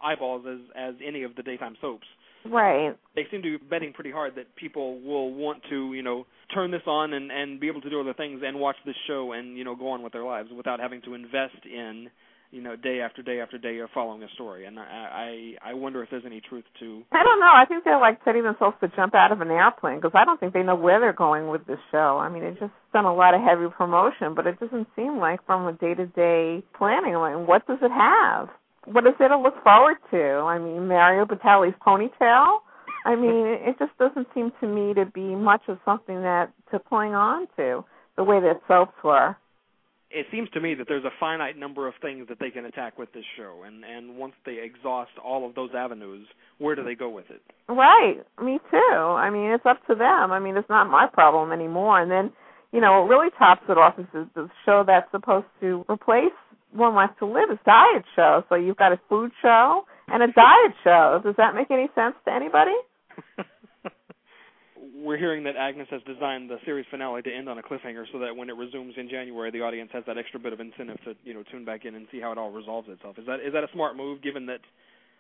eyeballs 0.03 0.45
as 0.51 0.59
as 0.75 0.95
any 1.07 1.23
of 1.23 1.37
the 1.37 1.43
daytime 1.43 1.77
soaps. 1.81 2.07
Right. 2.45 2.97
They 3.15 3.27
seem 3.31 3.43
to 3.43 3.59
be 3.59 3.65
betting 3.65 3.93
pretty 3.93 4.11
hard 4.11 4.35
that 4.37 4.55
people 4.57 5.01
will 5.01 5.35
want 5.35 5.63
to, 5.71 5.93
you 5.95 6.03
know, 6.03 6.27
turn 6.55 6.71
this 6.71 6.83
on 6.87 7.13
and 7.13 7.31
and 7.31 7.61
be 7.61 7.69
able 7.69 7.81
to 7.81 7.91
do 7.91 8.01
other 8.01 8.15
things 8.15 8.41
and 8.45 8.59
watch 8.59 8.77
this 8.85 8.95
show 9.07 9.33
and 9.33 9.57
you 9.57 9.65
know 9.65 9.75
go 9.75 9.89
on 9.89 10.03
with 10.03 10.13
their 10.13 10.25
lives 10.25 10.49
without 10.57 10.81
having 10.81 11.03
to 11.03 11.15
invest 11.15 11.65
in, 11.65 12.09
you 12.51 12.63
know, 12.63 12.77
day 12.77 13.01
after 13.01 13.23
day 13.23 13.41
after 13.41 13.59
day 13.59 13.79
of 13.79 13.91
following 13.93 14.23
a 14.23 14.29
story. 14.35 14.67
And 14.67 14.79
I 14.79 15.55
I, 15.63 15.71
I 15.71 15.75
wonder 15.75 16.03
if 16.03 16.11
there's 16.11 16.25
any 16.27 16.41
truth 16.41 16.65
to 16.81 17.03
I 17.13 17.23
don't 17.23 17.41
know. 17.41 17.53
I 17.53 17.65
think 17.67 17.85
they're 17.85 18.01
like 18.01 18.19
setting 18.25 18.43
themselves 18.43 18.77
to 18.81 18.89
jump 18.97 19.15
out 19.15 19.33
of 19.33 19.41
an 19.41 19.51
airplane 19.51 19.97
because 19.97 20.13
I 20.15 20.25
don't 20.25 20.39
think 20.39 20.53
they 20.53 20.63
know 20.63 20.77
where 20.77 21.01
they're 21.01 21.13
going 21.13 21.49
with 21.49 21.67
this 21.67 21.79
show. 21.91 22.19
I 22.21 22.29
mean, 22.29 22.43
it's 22.43 22.61
just 22.61 22.73
done 22.93 23.05
a 23.05 23.15
lot 23.15 23.35
of 23.35 23.41
heavy 23.43 23.67
promotion, 23.77 24.35
but 24.35 24.47
it 24.47 24.59
doesn't 24.61 24.87
seem 24.97 25.19
like 25.19 25.45
from 25.47 25.67
a 25.67 25.73
day-to-day 25.73 26.63
planning. 26.77 27.15
Like, 27.15 27.47
what 27.47 27.67
does 27.67 27.79
it 27.83 27.91
have? 27.91 28.49
What 28.87 29.07
is 29.07 29.15
there 29.19 29.29
to 29.29 29.39
look 29.39 29.63
forward 29.65 29.97
to? 30.13 30.47
I 30.47 30.59
mean, 30.59 30.87
Mario 30.87 31.25
Batali's 31.25 31.75
ponytail. 31.85 32.59
I 33.05 33.15
mean, 33.15 33.47
it 33.61 33.77
just 33.79 33.97
doesn't 33.99 34.27
seem 34.35 34.53
to 34.61 34.67
me 34.67 34.95
to 34.95 35.07
be 35.07 35.35
much 35.35 35.63
of 35.69 35.79
something 35.85 36.23
that 36.23 36.53
to 36.73 36.79
cling 36.79 37.15
on 37.15 37.47
to 37.57 37.85
the 38.17 38.25
way 38.25 38.41
that 38.41 38.61
soaps 38.67 38.95
were. 39.05 39.37
It 40.17 40.25
seems 40.33 40.49
to 40.55 40.63
me 40.63 40.75
that 40.75 40.87
there's 40.89 41.05
a 41.05 41.13
finite 41.21 41.59
number 41.59 41.87
of 41.87 41.93
things 42.01 42.27
that 42.31 42.39
they 42.41 42.51
can 42.51 42.65
attack 42.65 42.99
with 42.99 43.13
this 43.13 43.25
show, 43.37 43.65
and 43.67 43.85
and 43.85 44.17
once 44.17 44.33
they 44.47 44.57
exhaust 44.65 45.11
all 45.23 45.47
of 45.47 45.55
those 45.55 45.69
avenues, 45.77 46.27
where 46.57 46.75
do 46.75 46.83
they 46.83 46.95
go 46.95 47.11
with 47.11 47.27
it? 47.29 47.43
Right. 47.69 48.17
Me 48.43 48.59
too. 48.71 48.97
I 48.97 49.29
mean, 49.29 49.51
it's 49.51 49.67
up 49.67 49.87
to 49.89 49.95
them. 49.95 50.33
I 50.33 50.39
mean, 50.39 50.57
it's 50.57 50.71
not 50.71 50.89
my 50.89 51.07
problem 51.07 51.53
anymore. 51.53 52.01
And 52.01 52.11
then, 52.11 52.33
you 52.73 52.81
know, 52.81 53.03
what 53.03 53.11
really 53.11 53.29
tops 53.39 53.65
it 53.69 53.77
off 53.77 53.99
is 53.99 54.07
the, 54.15 54.27
the 54.35 54.49
show 54.65 54.85
that's 54.87 55.11
supposed 55.11 55.49
to 55.61 55.85
replace 55.91 56.33
One 56.73 56.95
Life 56.95 57.11
to 57.19 57.27
Live 57.27 57.51
is 57.53 57.59
a 57.61 57.67
diet 57.67 58.05
show. 58.17 58.43
So 58.49 58.55
you've 58.55 58.79
got 58.79 58.93
a 58.93 59.01
food 59.11 59.33
show 59.43 59.83
and 60.09 60.23
a 60.23 60.33
diet 60.33 60.73
show. 60.83 61.21
Does 61.23 61.35
that 61.37 61.55
make 61.55 61.71
any 61.71 61.89
sense 61.95 62.15
to 62.25 62.33
anybody? 62.33 62.77
We're 64.95 65.17
hearing 65.17 65.45
that 65.45 65.57
Agnes 65.57 65.89
has 65.91 66.01
designed 66.07 66.51
the 66.51 66.59
series 66.65 66.87
finale 66.91 67.23
to 67.23 67.33
end 67.33 67.49
on 67.49 67.59
a 67.59 67.63
cliffhanger, 67.63 68.05
so 68.13 68.19
that 68.21 68.37
when 68.37 68.51
it 68.51 68.57
resumes 68.57 68.95
in 68.97 69.09
January, 69.09 69.51
the 69.51 69.63
audience 69.63 69.91
has 69.93 70.05
that 70.07 70.19
extra 70.19 70.39
bit 70.39 70.53
of 70.53 70.61
incentive 70.61 70.99
to 71.05 71.15
you 71.25 71.35
know 71.35 71.43
tune 71.51 71.65
back 71.65 71.85
in 71.85 71.95
and 71.95 72.07
see 72.13 72.21
how 72.21 72.33
it 72.33 72.39
all 72.39 72.51
resolves 72.51 72.89
itself. 72.89 73.19
Is 73.19 73.27
that 73.27 73.41
is 73.41 73.53
that 73.53 73.65
a 73.65 73.69
smart 73.73 73.97
move, 73.97 74.23
given 74.23 74.47
that 74.47 74.61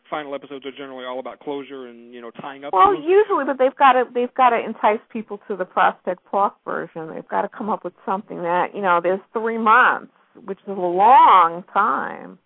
final 0.09 0.35
episodes 0.35 0.65
are 0.65 0.73
generally 0.73 1.05
all 1.05 1.19
about 1.19 1.41
closure 1.41 1.87
and 1.87 2.15
you 2.15 2.21
know 2.21 2.31
tying 2.31 2.65
up? 2.65 2.73
Well, 2.73 2.93
things? 2.93 3.05
usually, 3.09 3.45
but 3.45 3.59
they've 3.59 3.75
got 3.77 3.93
to 3.93 4.05
they've 4.15 4.33
got 4.35 4.51
to 4.51 4.59
entice 4.59 5.01
people 5.13 5.41
to 5.49 5.57
the 5.57 5.65
Prospect 5.65 6.25
Park 6.31 6.55
version. 6.65 7.13
They've 7.15 7.29
got 7.29 7.43
to 7.43 7.49
come 7.49 7.69
up 7.69 7.85
with 7.85 7.95
something 8.05 8.39
that 8.43 8.75
you 8.75 8.83
know. 8.83 9.01
There's 9.03 9.21
three 9.33 9.59
months, 9.59 10.13
which 10.45 10.59
is 10.67 10.77
a 10.77 10.81
long 10.81 11.65
time. 11.73 12.39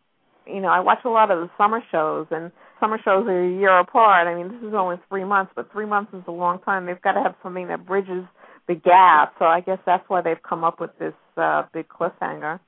You 0.47 0.61
know, 0.61 0.69
I 0.69 0.81
watch 0.81 1.01
a 1.05 1.11
lot 1.11 1.31
of 1.31 1.41
the 1.41 1.51
summer 1.57 1.83
shows, 1.93 2.27
and 2.31 2.51
summer 2.81 2.99
shows 3.05 3.27
are 3.29 3.45
a 3.45 3.59
year 3.59 3.79
apart. 3.79 4.27
I 4.27 4.35
mean, 4.35 4.49
this 4.53 4.69
is 4.69 4.75
only 4.75 4.97
three 5.09 5.25
months, 5.25 5.53
but 5.55 5.71
three 5.71 5.87
months 5.87 6.13
is 6.15 6.23
a 6.27 6.33
long 6.33 6.59
time. 6.61 6.87
They've 6.87 7.01
got 7.01 7.13
to 7.13 7.23
have 7.23 7.35
something 7.43 7.69
that 7.69 7.87
bridges 7.87 8.25
the 8.67 8.75
gap. 8.75 9.35
So 9.39 9.45
I 9.45 9.61
guess 9.61 9.79
that's 9.87 10.05
why 10.09 10.23
they've 10.23 10.43
come 10.43 10.65
up 10.65 10.81
with 10.81 10.91
this 10.99 11.15
uh 11.37 11.63
big 11.73 11.87
cliffhanger. 11.89 12.61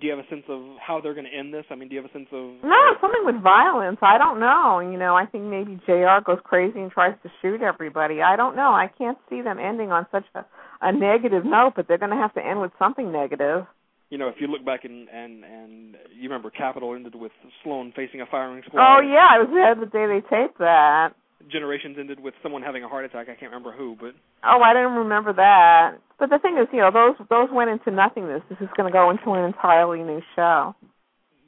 Do 0.00 0.06
you 0.06 0.14
have 0.14 0.24
a 0.24 0.28
sense 0.28 0.44
of 0.48 0.62
how 0.78 1.00
they're 1.00 1.14
going 1.14 1.26
to 1.26 1.36
end 1.36 1.52
this? 1.52 1.64
I 1.70 1.74
mean, 1.74 1.88
do 1.88 1.96
you 1.96 2.02
have 2.02 2.08
a 2.08 2.12
sense 2.12 2.28
of 2.30 2.62
No, 2.62 2.78
something 3.00 3.24
with 3.24 3.42
violence. 3.42 3.98
I 4.00 4.16
don't 4.16 4.38
know. 4.38 4.78
You 4.78 4.96
know, 4.96 5.16
I 5.16 5.26
think 5.26 5.44
maybe 5.44 5.80
JR 5.86 6.22
goes 6.24 6.38
crazy 6.44 6.78
and 6.78 6.90
tries 6.90 7.16
to 7.24 7.30
shoot 7.42 7.62
everybody. 7.62 8.22
I 8.22 8.36
don't 8.36 8.54
know. 8.54 8.70
I 8.70 8.90
can't 8.96 9.18
see 9.28 9.42
them 9.42 9.58
ending 9.58 9.90
on 9.90 10.06
such 10.12 10.24
a, 10.36 10.46
a 10.82 10.92
negative 10.92 11.44
note, 11.44 11.72
but 11.74 11.88
they're 11.88 11.98
going 11.98 12.12
to 12.12 12.16
have 12.16 12.32
to 12.34 12.44
end 12.44 12.60
with 12.60 12.70
something 12.78 13.10
negative. 13.10 13.66
You 14.10 14.16
know, 14.16 14.28
if 14.28 14.36
you 14.40 14.46
look 14.46 14.64
back 14.64 14.84
and 14.84 15.08
and 15.08 15.44
and 15.44 15.96
you 16.14 16.28
remember 16.28 16.50
Capitol 16.50 16.94
ended 16.94 17.14
with 17.14 17.32
Sloane 17.62 17.92
facing 17.94 18.20
a 18.20 18.26
firing 18.26 18.62
squad. 18.66 18.80
Oh 18.80 19.00
yeah, 19.00 19.28
I 19.30 19.38
was 19.38 19.48
there 19.52 19.74
the 19.74 19.90
day 19.90 20.06
they 20.06 20.22
taped 20.28 20.58
that. 20.58 21.10
Generations 21.52 21.96
ended 22.00 22.18
with 22.20 22.34
someone 22.42 22.62
having 22.62 22.82
a 22.84 22.88
heart 22.88 23.04
attack. 23.04 23.28
I 23.28 23.34
can't 23.38 23.52
remember 23.52 23.72
who, 23.72 23.96
but 24.00 24.12
Oh, 24.44 24.60
I 24.62 24.72
didn't 24.72 24.94
remember 24.94 25.32
that. 25.34 25.98
But 26.18 26.30
the 26.30 26.38
thing 26.38 26.56
is, 26.58 26.66
you 26.72 26.80
know, 26.80 26.90
those 26.90 27.16
those 27.28 27.48
went 27.52 27.70
into 27.70 27.90
nothingness. 27.90 28.42
This 28.48 28.58
is 28.60 28.68
going 28.76 28.90
to 28.90 28.92
go 28.92 29.10
into 29.10 29.32
an 29.32 29.44
entirely 29.44 30.00
new 30.02 30.22
show. 30.34 30.74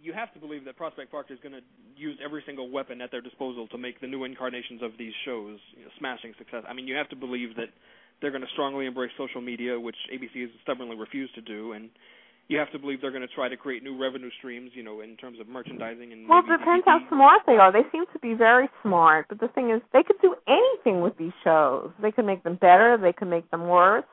you 0.03 0.13
have 0.13 0.33
to 0.35 0.41
believe 0.41 0.65
that 0.67 0.77
Prospect 0.77 1.11
Park 1.11 1.27
is 1.31 1.39
going 1.43 1.53
to 1.55 1.61
use 1.97 2.19
every 2.25 2.43
single 2.47 2.71
weapon 2.71 3.01
at 3.01 3.11
their 3.11 3.21
disposal 3.21 3.69
to 3.69 3.79
make 3.79 4.01
the 4.01 4.07
new 4.07 4.25
incarnations 4.25 4.83
of 4.83 4.93
these 4.99 5.13
shows 5.25 5.59
you 5.77 5.85
know, 5.85 5.91
smashing 5.99 6.33
success. 6.39 6.65
I 6.69 6.73
mean, 6.73 6.87
you 6.87 6.95
have 6.97 7.09
to 7.11 7.17
believe 7.17 7.57
that 7.57 7.69
they're 8.21 8.31
going 8.31 8.43
to 8.43 8.53
strongly 8.53 8.87
embrace 8.87 9.13
social 9.19 9.41
media, 9.41 9.79
which 9.81 9.97
ABC 10.13 10.43
has 10.43 10.51
stubbornly 10.63 10.97
refused 10.97 11.35
to 11.35 11.41
do, 11.43 11.73
and 11.73 11.91
you 12.51 12.59
have 12.59 12.73
to 12.73 12.81
believe 12.81 13.01
they're 13.01 13.13
going 13.13 13.23
to 13.27 13.29
try 13.29 13.49
to 13.49 13.57
create 13.57 13.85
new 13.85 13.97
revenue 13.97 14.29
streams, 14.39 14.73
you 14.75 14.83
know, 14.83 15.03
in 15.03 15.17
terms 15.17 15.39
of 15.39 15.47
merchandising 15.47 16.13
and 16.13 16.29
Well, 16.29 16.41
it 16.41 16.51
depends 16.51 16.85
how 16.85 16.99
smart 17.09 17.43
they 17.47 17.55
are. 17.55 17.71
They 17.73 17.89
seem 17.93 18.05
to 18.13 18.19
be 18.19 18.35
very 18.35 18.69
smart, 18.83 19.27
but 19.29 19.39
the 19.39 19.47
thing 19.49 19.71
is, 19.71 19.81
they 19.93 20.03
could 20.03 20.21
do 20.21 20.35
anything 20.49 21.01
with 21.01 21.17
these 21.17 21.33
shows. 21.45 21.91
They 22.03 22.11
could 22.11 22.27
make 22.27 22.43
them 22.43 22.57
better. 22.61 22.99
They 23.01 23.13
could 23.13 23.29
make 23.29 23.49
them 23.53 23.69
worse. 23.69 24.05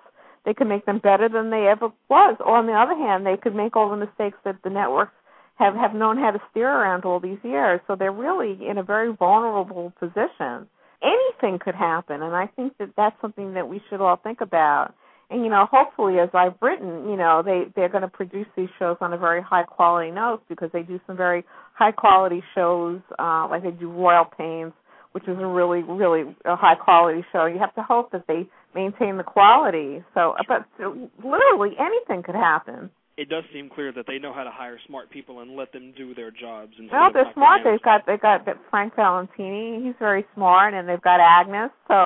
They 0.45 0.53
could 0.53 0.67
make 0.67 0.85
them 0.85 0.99
better 0.99 1.27
than 1.27 1.49
they 1.49 1.67
ever 1.67 1.89
was. 2.09 2.37
Or 2.39 2.57
on 2.57 2.67
the 2.67 2.73
other 2.73 2.95
hand, 2.95 3.25
they 3.25 3.37
could 3.41 3.55
make 3.55 3.75
all 3.75 3.89
the 3.89 3.97
mistakes 3.97 4.37
that 4.45 4.57
the 4.63 4.69
networks 4.69 5.13
have 5.55 5.73
have 5.73 5.95
known 5.95 6.17
how 6.17 6.29
to 6.29 6.39
steer 6.51 6.69
around 6.69 7.05
all 7.05 7.19
these 7.19 7.39
years. 7.43 7.81
So 7.87 7.95
they're 7.95 8.11
really 8.11 8.59
in 8.69 8.77
a 8.77 8.83
very 8.83 9.11
vulnerable 9.11 9.91
position. 9.99 10.67
Anything 11.01 11.57
could 11.59 11.75
happen, 11.75 12.21
and 12.21 12.35
I 12.35 12.45
think 12.55 12.77
that 12.77 12.89
that's 12.95 13.19
something 13.19 13.55
that 13.55 13.67
we 13.67 13.81
should 13.89 13.99
all 13.99 14.17
think 14.17 14.41
about. 14.41 14.93
And 15.29 15.43
you 15.43 15.49
know, 15.49 15.67
hopefully, 15.69 16.19
as 16.19 16.29
I've 16.33 16.55
written, 16.61 17.09
you 17.09 17.17
know, 17.17 17.43
they 17.43 17.65
they're 17.75 17.89
going 17.89 18.03
to 18.03 18.07
produce 18.07 18.47
these 18.55 18.69
shows 18.79 18.97
on 19.01 19.13
a 19.13 19.17
very 19.17 19.41
high 19.41 19.63
quality 19.63 20.11
note 20.11 20.41
because 20.47 20.69
they 20.71 20.83
do 20.83 20.99
some 21.05 21.17
very 21.17 21.43
high 21.73 21.91
quality 21.91 22.41
shows, 22.55 23.01
uh, 23.19 23.47
like 23.49 23.63
they 23.63 23.71
do 23.71 23.91
Royal 23.91 24.25
Pains, 24.25 24.71
which 25.11 25.23
is 25.27 25.37
a 25.37 25.45
really 25.45 25.83
really 25.83 26.33
a 26.45 26.55
high 26.55 26.75
quality 26.75 27.25
show. 27.33 27.45
You 27.45 27.59
have 27.59 27.75
to 27.75 27.83
hope 27.83 28.11
that 28.11 28.23
they 28.27 28.47
maintain 28.73 29.17
the 29.17 29.23
quality. 29.23 30.03
So, 30.13 30.35
but 30.47 30.65
literally 30.79 31.75
anything 31.77 32.23
could 32.23 32.35
happen. 32.35 32.89
It 33.17 33.29
does 33.29 33.43
seem 33.51 33.69
clear 33.73 33.91
that 33.93 34.05
they 34.07 34.19
know 34.19 34.31
how 34.31 34.43
to 34.43 34.51
hire 34.51 34.79
smart 34.87 35.09
people 35.09 35.39
and 35.41 35.55
let 35.55 35.73
them 35.73 35.91
do 35.97 36.13
their 36.13 36.29
jobs. 36.29 36.73
Well, 36.91 37.09
they're 37.11 37.25
smart. 37.33 37.61
They've 37.65 37.81
got 37.81 38.05
they've 38.05 38.21
got 38.21 38.45
Frank 38.69 38.95
Valentini. 38.95 39.83
He's 39.83 39.95
very 39.99 40.23
smart, 40.35 40.75
and 40.75 40.87
they've 40.87 41.01
got 41.01 41.19
Agnes. 41.19 41.71
So 41.87 42.05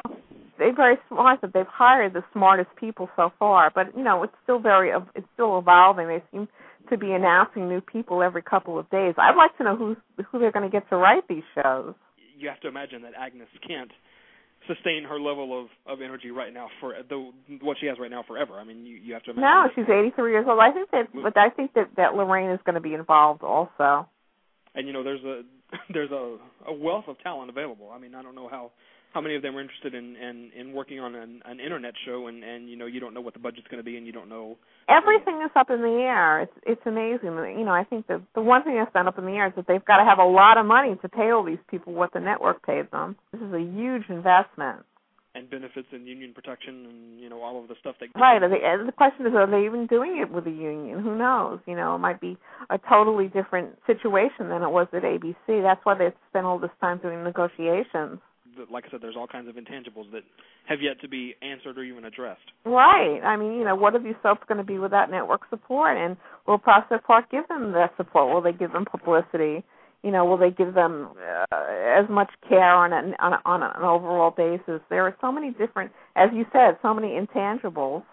they're 0.62 0.76
very 0.76 0.98
smart. 1.10 1.42
That 1.42 1.54
they've 1.54 1.66
hired 1.68 2.14
the 2.14 2.24
smartest 2.32 2.70
people 2.80 3.10
so 3.16 3.34
far. 3.40 3.72
But 3.74 3.98
you 3.98 4.04
know, 4.04 4.22
it's 4.24 4.34
still 4.44 4.60
very 4.60 4.92
it's 5.16 5.28
still 5.34 5.58
evolving. 5.58 6.08
They 6.08 6.24
seem 6.32 6.48
to 6.90 6.98
be 6.98 7.12
announcing 7.12 7.68
new 7.68 7.82
people 7.82 8.22
every 8.22 8.44
couple 8.44 8.78
of 8.78 8.90
days. 8.90 9.16
I'd 9.18 9.36
like 9.36 9.58
to 9.58 9.64
know 9.64 9.76
who's 9.76 9.98
who 10.32 10.40
they're 10.40 10.52
going 10.52 10.70
to 10.70 10.72
get 10.72 10.88
to 10.90 10.98
write 10.98 11.28
these 11.28 11.44
shows. 11.56 11.96
you 12.38 12.48
have 12.50 12.60
to 12.62 12.68
imagine 12.68 13.02
that 13.04 13.14
Agnes 13.18 13.48
can't 13.68 13.92
sustain 14.68 15.04
her 15.10 15.20
level 15.20 15.60
of 15.60 15.68
of 15.92 16.02
energy 16.02 16.30
right 16.30 16.54
now 16.54 16.68
for 16.80 16.94
the 17.10 17.32
what 17.62 17.78
she 17.80 17.88
has 17.88 17.98
right 18.00 18.12
now 18.12 18.24
forever. 18.28 18.60
I 18.60 18.64
mean, 18.64 18.86
you 18.86 18.98
you 18.98 19.14
have 19.14 19.24
to 19.24 19.32
imagine. 19.32 19.50
No, 19.50 19.70
she's 19.76 19.90
83 19.90 20.32
years 20.32 20.46
old. 20.48 20.60
I 20.60 20.72
think 20.72 20.92
that, 20.92 21.08
but 21.14 21.36
I 21.38 21.50
think 21.50 21.74
that 21.74 21.90
that 21.98 22.14
Lorraine 22.14 22.52
is 22.52 22.60
going 22.66 22.76
to 22.76 22.82
be 22.82 22.94
involved 22.94 23.42
also. 23.44 24.08
and 24.76 24.86
you 24.88 24.94
know 24.94 25.04
there's 25.04 25.24
a 25.24 25.42
there's 25.94 26.12
a 26.12 26.38
a 26.68 26.74
wealth 26.74 27.06
of 27.08 27.18
talent 27.20 27.50
available. 27.50 27.90
I 27.92 27.98
mean, 28.00 28.14
I 28.16 28.22
don't 28.22 28.36
know 28.36 28.48
how 28.50 28.72
how 29.14 29.22
many 29.22 29.36
of 29.36 29.42
them 29.42 29.56
are 29.58 29.62
interested 29.62 29.94
in 29.94 30.16
in, 30.16 30.52
in 30.58 30.74
working 30.74 31.00
on 31.00 31.16
an, 31.16 31.42
an 31.46 31.60
internet 31.60 31.94
show 32.06 32.28
and 32.28 32.44
and 32.44 32.70
you 32.70 32.76
know 32.78 32.86
you 32.86 33.00
don't 33.00 33.14
know 33.14 33.22
what 33.22 33.34
the 33.34 33.40
budget's 33.40 33.68
going 33.68 33.80
to 33.80 33.84
be 33.84 33.98
and 33.98 34.06
you 34.06 34.12
don't 34.14 34.30
know 34.30 34.58
Everything 34.90 35.42
is 35.46 35.52
up 35.56 35.70
in 35.70 35.82
the 35.82 35.98
air. 36.04 36.42
It's 36.42 36.54
it's 36.66 36.82
amazing. 36.86 37.26
You 37.60 37.66
know, 37.66 37.72
I 37.72 37.84
think 37.84 38.08
the 38.08 38.22
the 38.36 38.42
one 38.42 38.64
thing 38.64 38.76
that's 38.76 38.92
done 38.94 39.08
up 39.08 39.18
in 39.18 39.26
the 39.26 39.32
air 39.32 39.48
is 39.48 39.54
that 39.56 39.66
they've 39.68 39.86
got 39.86 39.98
to 39.98 40.06
have 40.06 40.20
a 40.20 40.26
lot 40.26 40.58
of 40.58 40.66
money 40.66 40.96
to 41.02 41.10
pay 41.10 41.32
all 41.32 41.44
these 41.44 41.64
people 41.70 41.94
what 41.94 42.12
the 42.14 42.20
network 42.20 42.66
paid 42.66 42.90
them. 42.92 43.16
This 43.32 43.42
is 43.42 43.54
a 43.54 43.60
huge 43.62 44.04
investment. 44.10 44.80
and 45.34 45.50
benefits 45.50 45.88
and 45.94 46.06
union 46.08 46.34
protection 46.34 46.86
and 46.90 47.20
you 47.22 47.30
know 47.30 47.42
all 47.42 47.62
of 47.62 47.68
the 47.70 47.76
stuff 47.80 47.96
that 48.02 48.10
Right. 48.20 48.40
They, 48.42 48.60
and 48.66 48.88
the 48.88 48.92
question 48.92 49.26
is, 49.26 49.34
are 49.34 49.50
they 49.50 49.66
even 49.66 49.88
doing 49.88 50.18
it 50.22 50.30
with 50.30 50.46
a 50.48 50.52
union? 50.52 51.00
Who 51.02 51.18
knows? 51.18 51.60
You 51.68 51.76
know, 51.76 51.96
it 51.96 52.00
might 52.00 52.20
be 52.20 52.38
a 52.70 52.78
totally 52.90 53.28
different 53.28 53.78
situation 53.88 54.50
than 54.50 54.62
it 54.62 54.70
was 54.70 54.88
at 54.94 55.04
ABC. 55.04 55.62
That's 55.64 55.80
why 55.86 55.96
they 55.98 56.12
spent 56.30 56.46
all 56.46 56.60
this 56.60 56.76
time 56.82 56.98
doing 57.00 57.24
negotiations. 57.24 58.20
Like 58.72 58.86
I 58.88 58.92
said, 58.92 59.02
there's 59.02 59.16
all 59.18 59.28
kinds 59.28 59.48
of 59.48 59.56
intangibles 59.56 60.12
that 60.12 60.24
have 60.68 60.82
yet 60.82 61.00
to 61.02 61.08
be 61.08 61.36
answered 61.42 61.78
or 61.78 61.84
even 61.84 62.06
addressed. 62.06 62.42
Right. 62.66 63.20
I 63.24 63.38
mean, 63.38 63.54
you 63.54 63.66
know, 63.66 63.76
what 63.76 63.96
are 63.96 64.04
these 64.04 64.16
soaps 64.24 64.42
going 64.48 64.58
to 64.58 64.64
be 64.64 64.78
without 64.78 65.10
network 65.10 65.42
support? 65.50 65.98
And 65.98 66.18
will 66.48 66.58
Prospect 66.58 67.06
Park 67.06 67.32
give 67.32 67.48
them 67.48 67.72
that 67.74 67.92
support? 67.98 68.34
Will 68.34 68.42
they 68.42 68.58
give 68.58 68.72
them 68.72 68.86
publicity? 68.86 69.64
You 70.04 70.12
know, 70.12 70.26
will 70.26 70.38
they 70.38 70.50
give 70.50 70.74
them 70.74 71.10
uh, 71.52 71.56
as 71.56 72.10
much 72.10 72.30
care 72.50 72.74
on 72.74 72.92
an 72.92 73.14
on, 73.20 73.34
a, 73.34 73.42
on 73.46 73.62
an 73.62 73.84
overall 73.84 74.32
basis? 74.32 74.82
There 74.90 75.04
are 75.04 75.16
so 75.22 75.32
many 75.32 75.52
different, 75.52 75.92
as 76.16 76.30
you 76.34 76.46
said, 76.52 76.78
so 76.82 76.94
many 76.94 77.10
intangibles. 77.20 78.04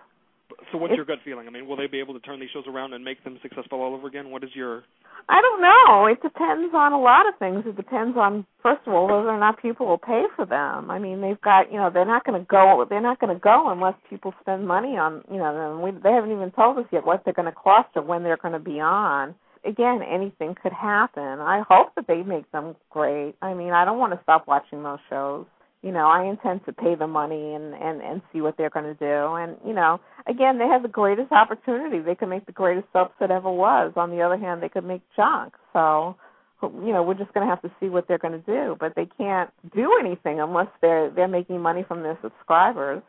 So 0.73 0.79
what's 0.79 0.95
your 0.95 1.05
gut 1.05 1.19
feeling? 1.25 1.47
I 1.47 1.51
mean, 1.51 1.67
will 1.67 1.77
they 1.77 1.87
be 1.87 1.99
able 1.99 2.15
to 2.15 2.21
turn 2.21 2.41
these 2.41 2.51
shows 2.53 2.65
around 2.67 2.93
and 2.93 3.05
make 3.05 3.23
them 3.25 3.39
successful 3.43 3.81
all 3.81 3.95
over 3.95 4.07
again? 4.07 4.31
What 4.31 4.45
is 4.45 4.51
your 4.55 4.85
I 5.29 5.41
don't 5.43 5.61
know. 5.61 6.07
It 6.07 6.23
depends 6.23 6.73
on 6.75 6.93
a 6.93 7.01
lot 7.01 7.29
of 7.29 7.35
things. 7.39 7.65
It 7.67 7.77
depends 7.77 8.17
on 8.17 8.47
first 8.63 8.81
of 8.87 8.95
all 8.95 9.07
whether 9.07 9.29
or 9.29 9.39
not 9.39 9.61
people 9.61 9.87
will 9.87 9.99
pay 9.99 10.25
for 10.37 10.47
them. 10.47 10.91
I 10.91 10.99
mean, 10.99 11.21
they've 11.21 11.41
got 11.41 11.71
you 11.71 11.79
know 11.79 11.91
they're 11.93 12.07
not 12.07 12.25
going 12.25 12.41
to 12.41 12.47
go. 12.47 12.87
They're 12.89 13.01
not 13.01 13.21
going 13.21 13.35
to 13.35 13.41
go 13.41 13.71
unless 13.71 13.95
people 14.09 14.33
spend 14.41 14.67
money 14.67 14.97
on 14.97 15.23
you 15.31 15.39
know. 15.39 15.53
them. 15.55 15.83
We, 15.83 15.91
they 15.91 16.13
haven't 16.13 16.33
even 16.33 16.51
told 16.53 16.79
us 16.79 16.87
yet 16.93 17.05
what 17.05 17.23
they're 17.25 17.35
going 17.35 17.47
to 17.47 17.53
cost 17.53 17.89
or 17.97 18.03
when 18.03 18.23
they're 18.23 18.39
going 18.39 18.55
to 18.55 18.61
be 18.61 18.81
on. 18.81 19.35
Again, 19.65 20.01
anything 20.03 20.55
could 20.63 20.73
happen. 20.73 21.23
I 21.23 21.63
hope 21.69 21.95
that 21.97 22.07
they 22.07 22.23
make 22.23 22.51
them 22.53 22.77
great. 22.91 23.35
I 23.43 23.55
mean, 23.55 23.73
I 23.73 23.85
don't 23.85 23.99
want 23.99 24.13
to 24.15 24.21
stop 24.23 24.47
watching 24.47 24.83
those 24.83 25.01
shows. 25.11 25.47
You 25.89 25.95
know, 25.95 26.07
I 26.07 26.25
intend 26.25 26.67
to 26.67 26.73
pay 26.75 26.97
the 26.97 27.07
money 27.07 27.55
and 27.55 27.73
and 27.73 28.03
and 28.03 28.21
see 28.31 28.43
what 28.43 28.59
they're 28.59 28.69
going 28.69 28.85
to 28.85 28.93
do. 28.93 29.37
And 29.37 29.57
you 29.67 29.73
know, 29.73 29.99
again, 30.27 30.59
they 30.59 30.67
have 30.67 30.83
the 30.83 30.89
greatest 30.89 31.33
opportunity. 31.33 32.01
They 32.01 32.15
could 32.15 32.29
make 32.29 32.45
the 32.45 32.53
greatest 32.53 32.89
soaps 32.93 33.15
that 33.21 33.31
ever 33.31 33.51
was. 33.51 33.95
On 33.97 34.11
the 34.11 34.21
other 34.21 34.37
hand, 34.37 34.63
they 34.63 34.69
could 34.69 34.85
make 34.85 35.01
junk. 35.17 35.55
So, 35.73 36.15
you 36.63 36.93
know, 36.93 37.03
we're 37.03 37.15
just 37.15 37.33
going 37.33 37.47
to 37.47 37.51
have 37.51 37.63
to 37.63 37.71
see 37.81 37.89
what 37.89 38.07
they're 38.07 38.19
going 38.19 38.39
to 38.39 38.47
do. 38.47 38.77
But 38.79 38.97
they 38.97 39.09
can't 39.17 39.49
do 39.75 39.97
anything 39.99 40.41
unless 40.41 40.69
they're 40.83 41.09
they're 41.09 41.27
making 41.27 41.63
money 41.63 41.87
from 41.89 42.03
their 42.03 42.19
subscribers. 42.21 43.03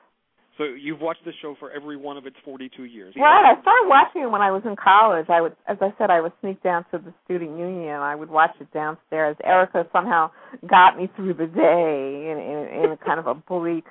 So 0.60 0.66
you've 0.66 1.00
watched 1.00 1.24
the 1.24 1.32
show 1.42 1.56
for 1.58 1.72
every 1.72 1.96
one 1.96 2.18
of 2.18 2.26
its 2.26 2.36
42 2.44 2.84
years. 2.84 3.16
Right. 3.16 3.56
I 3.56 3.60
started 3.62 3.88
watching 3.88 4.24
it 4.24 4.30
when 4.30 4.42
I 4.42 4.52
was 4.52 4.62
in 4.66 4.76
college. 4.76 5.28
I 5.30 5.40
would, 5.40 5.56
as 5.70 5.78
I 5.80 5.94
said, 5.98 6.10
I 6.10 6.20
would 6.20 6.34
sneak 6.42 6.62
down 6.62 6.84
to 6.92 6.98
the 6.98 7.14
student 7.24 7.58
union. 7.58 7.96
I 7.96 8.14
would 8.14 8.30
watch 8.30 8.52
it 8.60 8.68
downstairs. 8.74 9.38
Erica 9.42 9.88
somehow 9.94 10.32
got 10.70 10.98
me 10.98 11.10
through 11.16 11.36
the 11.36 11.48
day 11.48 12.30
in 12.30 12.38
in, 12.38 12.92
in 12.92 12.98
kind 12.98 13.22
of 13.22 13.28
a 13.28 13.36
bleak, 13.36 13.86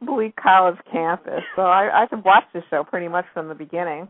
bleak 0.00 0.34
college 0.36 0.78
campus. 0.90 1.44
So 1.54 1.62
I 1.62 1.90
I 1.92 2.06
could 2.06 2.24
watch 2.24 2.44
the 2.54 2.62
show 2.70 2.82
pretty 2.82 3.08
much 3.08 3.26
from 3.34 3.48
the 3.48 3.54
beginning. 3.54 4.08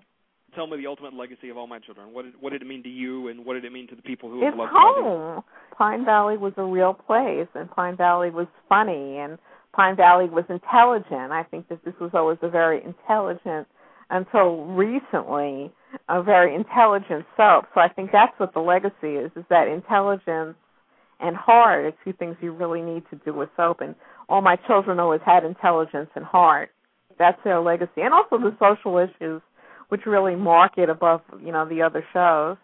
Tell 0.55 0.68
me 0.68 0.76
the 0.76 0.86
ultimate 0.86 1.14
legacy 1.14 1.49
of 1.49 1.57
All 1.57 1.66
My 1.66 1.80
Children. 1.80 2.12
What 2.12 2.22
did 2.24 2.34
what 2.38 2.51
did 2.51 2.62
it 2.62 2.68
mean 2.68 2.84
to 2.84 2.88
you, 2.88 3.26
and 3.26 3.45
what 3.45 3.55
did 3.55 3.64
it 3.64 3.72
mean 3.72 3.88
to 3.88 3.97
the 3.97 4.03
people 4.03 4.30
who 4.30 4.38
It's 4.38 4.47
have 4.47 4.59
loved 4.59 4.70
it 4.70 5.03
home. 5.03 5.43
Pine 5.76 6.05
Valley 6.05 6.36
was 6.36 6.53
a 6.57 6.64
real 6.64 6.95
place, 6.95 7.49
and 7.57 7.68
Pine 7.68 7.97
Valley 7.97 8.30
was 8.30 8.47
funny, 8.68 9.18
and 9.18 9.38
Pine 9.75 9.97
Valley 9.97 10.29
was 10.29 10.45
intelligent. 10.49 11.33
I 11.33 11.45
think 11.45 11.68
that 11.68 11.85
this 11.85 11.95
was 12.01 12.11
always 12.14 12.39
a 12.43 12.49
very 12.49 12.83
intelligent, 12.85 13.68
until 14.11 14.64
recently, 14.66 15.73
a 16.09 16.23
very 16.23 16.55
intelligent 16.55 17.25
soap. 17.37 17.66
So 17.75 17.81
I 17.81 17.89
think 17.89 18.11
that's 18.12 18.33
what 18.39 18.53
the 18.53 18.61
legacy 18.61 19.14
is: 19.14 19.31
is 19.37 19.45
that 19.49 19.68
intelligence 19.68 20.57
and 21.21 21.37
heart 21.37 21.85
are 21.85 21.93
two 22.05 22.12
things 22.14 22.37
you 22.41 22.53
really 22.53 22.83
need 22.83 23.05
to 23.11 23.16
do 23.25 23.33
with 23.33 23.49
soap. 23.57 23.81
And 23.81 23.95
all 24.29 24.41
my 24.41 24.57
children 24.66 24.99
always 24.99 25.21
had 25.25 25.45
intelligence 25.45 26.11
and 26.14 26.25
heart. 26.25 26.71
That's 27.18 27.39
their 27.45 27.61
legacy, 27.61 28.01
and 28.01 28.14
also 28.14 28.39
the 28.39 28.57
social 28.59 28.99
issues, 28.99 29.43
which 29.91 30.07
really 30.07 30.35
mark 30.35 30.79
it 30.79 30.89
above, 30.89 31.21
you 31.45 31.53
know, 31.53 31.68
the 31.68 31.83
other 31.83 32.05
shows. 32.12 32.57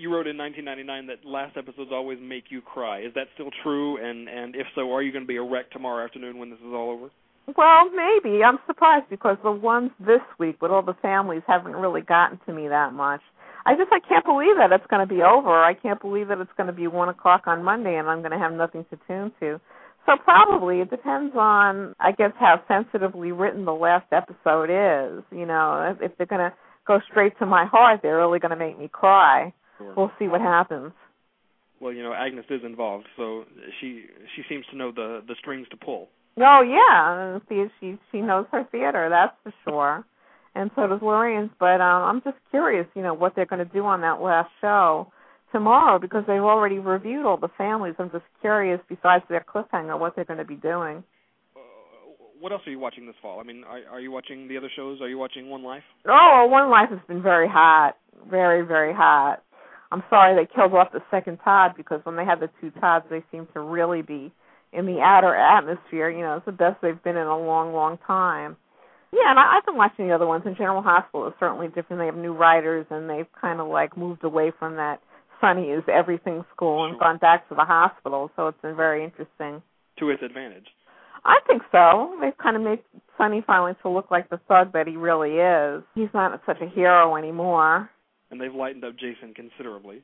You 0.00 0.12
wrote 0.12 0.26
in 0.26 0.36
1999 0.38 1.06
that 1.06 1.28
last 1.28 1.56
episodes 1.56 1.90
always 1.92 2.18
make 2.20 2.44
you 2.48 2.60
cry. 2.62 3.00
Is 3.00 3.12
that 3.14 3.28
still 3.34 3.50
true? 3.62 3.98
And 3.98 4.28
and 4.28 4.56
if 4.56 4.66
so, 4.74 4.92
are 4.92 5.02
you 5.02 5.12
going 5.12 5.24
to 5.24 5.28
be 5.28 5.36
a 5.36 5.42
wreck 5.42 5.70
tomorrow 5.70 6.04
afternoon 6.04 6.38
when 6.38 6.50
this 6.50 6.58
is 6.58 6.72
all 6.72 6.90
over? 6.90 7.10
Well, 7.56 7.90
maybe. 7.90 8.42
I'm 8.44 8.58
surprised 8.66 9.06
because 9.10 9.36
the 9.42 9.50
ones 9.50 9.90
this 9.98 10.22
week 10.38 10.60
with 10.62 10.70
all 10.70 10.82
the 10.82 10.96
families 11.02 11.42
haven't 11.46 11.74
really 11.76 12.02
gotten 12.02 12.38
to 12.46 12.52
me 12.52 12.68
that 12.68 12.92
much. 12.92 13.20
I 13.66 13.74
just 13.74 13.92
I 13.92 14.00
can't 14.00 14.24
believe 14.24 14.56
that 14.56 14.72
it's 14.72 14.86
going 14.88 15.06
to 15.06 15.12
be 15.12 15.22
over. 15.22 15.62
I 15.62 15.74
can't 15.74 16.00
believe 16.00 16.28
that 16.28 16.40
it's 16.40 16.52
going 16.56 16.68
to 16.68 16.72
be 16.72 16.86
one 16.86 17.08
o'clock 17.08 17.42
on 17.46 17.62
Monday 17.62 17.96
and 17.96 18.08
I'm 18.08 18.20
going 18.20 18.32
to 18.32 18.38
have 18.38 18.52
nothing 18.52 18.86
to 18.90 18.98
tune 19.06 19.32
to. 19.40 19.60
So 20.06 20.16
probably 20.24 20.80
it 20.80 20.90
depends 20.90 21.34
on 21.36 21.94
I 22.00 22.12
guess 22.12 22.32
how 22.38 22.62
sensitively 22.68 23.32
written 23.32 23.64
the 23.64 23.74
last 23.74 24.06
episode 24.12 24.70
is. 24.70 25.22
You 25.30 25.46
know, 25.46 25.94
if, 25.94 26.10
if 26.10 26.16
they're 26.16 26.26
going 26.26 26.50
to 26.50 26.54
go 26.86 27.00
straight 27.10 27.38
to 27.38 27.46
my 27.46 27.66
heart, 27.66 28.00
they're 28.02 28.16
really 28.16 28.38
going 28.38 28.50
to 28.50 28.56
make 28.56 28.78
me 28.78 28.88
cry. 28.88 29.52
We'll 29.96 30.12
see 30.18 30.28
what 30.28 30.40
happens. 30.40 30.92
Well, 31.80 31.92
you 31.92 32.02
know, 32.02 32.12
Agnes 32.12 32.44
is 32.50 32.60
involved, 32.64 33.06
so 33.16 33.44
she 33.80 34.04
she 34.36 34.42
seems 34.48 34.66
to 34.70 34.76
know 34.76 34.92
the 34.92 35.22
the 35.26 35.34
strings 35.38 35.66
to 35.70 35.76
pull. 35.76 36.08
Oh 36.38 36.62
yeah, 36.62 37.38
see, 37.48 37.66
she 37.80 37.98
she 38.12 38.20
knows 38.20 38.46
her 38.52 38.64
theater, 38.70 39.08
that's 39.08 39.34
for 39.42 39.52
sure, 39.64 40.04
and 40.54 40.70
so 40.76 40.86
does 40.86 41.00
Lorraine. 41.02 41.50
But 41.58 41.80
um, 41.80 42.02
I'm 42.04 42.22
just 42.22 42.36
curious, 42.50 42.86
you 42.94 43.02
know, 43.02 43.14
what 43.14 43.34
they're 43.34 43.46
going 43.46 43.66
to 43.66 43.72
do 43.72 43.84
on 43.84 44.02
that 44.02 44.20
last 44.20 44.50
show 44.60 45.10
tomorrow 45.52 45.98
because 45.98 46.24
they've 46.26 46.40
already 46.40 46.78
reviewed 46.78 47.26
all 47.26 47.36
the 47.36 47.48
families. 47.58 47.94
I'm 47.98 48.10
just 48.10 48.24
curious, 48.40 48.80
besides 48.88 49.24
their 49.28 49.44
cliffhanger, 49.44 49.98
what 49.98 50.14
they're 50.14 50.24
going 50.24 50.38
to 50.38 50.44
be 50.44 50.56
doing. 50.56 51.02
What 52.40 52.52
else 52.52 52.62
are 52.66 52.70
you 52.70 52.78
watching 52.78 53.06
this 53.06 53.16
fall? 53.20 53.40
I 53.40 53.42
mean, 53.42 53.64
are 53.64 53.80
are 53.90 54.00
you 54.00 54.10
watching 54.10 54.48
the 54.48 54.56
other 54.56 54.70
shows? 54.74 55.00
Are 55.00 55.08
you 55.08 55.18
watching 55.18 55.48
One 55.48 55.62
Life? 55.62 55.82
Oh, 56.06 56.46
One 56.50 56.70
Life 56.70 56.90
has 56.90 57.00
been 57.08 57.22
very 57.22 57.48
hot, 57.48 57.96
very 58.30 58.66
very 58.66 58.94
hot. 58.94 59.42
I'm 59.92 60.02
sorry 60.08 60.34
they 60.34 60.52
killed 60.52 60.74
off 60.74 60.92
the 60.92 61.02
second 61.10 61.38
Todd 61.44 61.72
because 61.76 62.00
when 62.04 62.16
they 62.16 62.24
had 62.24 62.40
the 62.40 62.50
two 62.60 62.70
Todds, 62.80 63.06
they 63.10 63.24
seem 63.32 63.48
to 63.54 63.60
really 63.60 64.02
be 64.02 64.32
in 64.72 64.86
the 64.86 65.00
outer 65.00 65.34
atmosphere. 65.34 66.10
You 66.10 66.20
know, 66.20 66.36
it's 66.36 66.46
the 66.46 66.52
best 66.52 66.80
they've 66.80 67.02
been 67.02 67.16
in 67.16 67.26
a 67.26 67.38
long, 67.38 67.72
long 67.72 67.98
time. 68.06 68.56
Yeah, 69.12 69.30
and 69.30 69.38
I, 69.38 69.56
I've 69.56 69.66
been 69.66 69.76
watching 69.76 70.06
the 70.06 70.14
other 70.14 70.26
ones. 70.26 70.44
And 70.46 70.56
General 70.56 70.82
Hospital 70.82 71.26
is 71.26 71.34
certainly 71.40 71.66
different. 71.68 72.00
They 72.00 72.06
have 72.06 72.16
new 72.16 72.32
writers, 72.32 72.86
and 72.90 73.10
they've 73.10 73.26
kind 73.40 73.60
of 73.60 73.68
like 73.68 73.96
moved 73.96 74.22
away 74.22 74.52
from 74.56 74.76
that 74.76 75.00
Sonny 75.40 75.70
is 75.70 75.82
everything 75.92 76.44
school 76.54 76.84
and 76.84 76.98
gone 76.98 77.18
back 77.18 77.48
to 77.48 77.54
the 77.54 77.64
hospital. 77.64 78.30
So 78.36 78.48
it's 78.48 78.60
been 78.62 78.76
very 78.76 79.02
interesting. 79.02 79.62
To 79.98 80.10
its 80.10 80.22
advantage. 80.22 80.66
I 81.24 81.38
think 81.46 81.62
so. 81.72 82.16
They've 82.20 82.36
kind 82.38 82.56
of 82.56 82.62
made 82.62 82.78
Sonny 83.18 83.42
finally 83.46 83.72
to 83.82 83.88
look 83.90 84.10
like 84.10 84.30
the 84.30 84.40
thug 84.48 84.72
that 84.72 84.86
he 84.86 84.96
really 84.96 85.32
is. 85.32 85.82
He's 85.94 86.08
not 86.14 86.40
such 86.46 86.60
a 86.60 86.68
hero 86.68 87.16
anymore. 87.16 87.90
And 88.30 88.40
they've 88.40 88.54
lightened 88.54 88.84
up 88.84 88.94
Jason 88.96 89.34
considerably. 89.34 90.02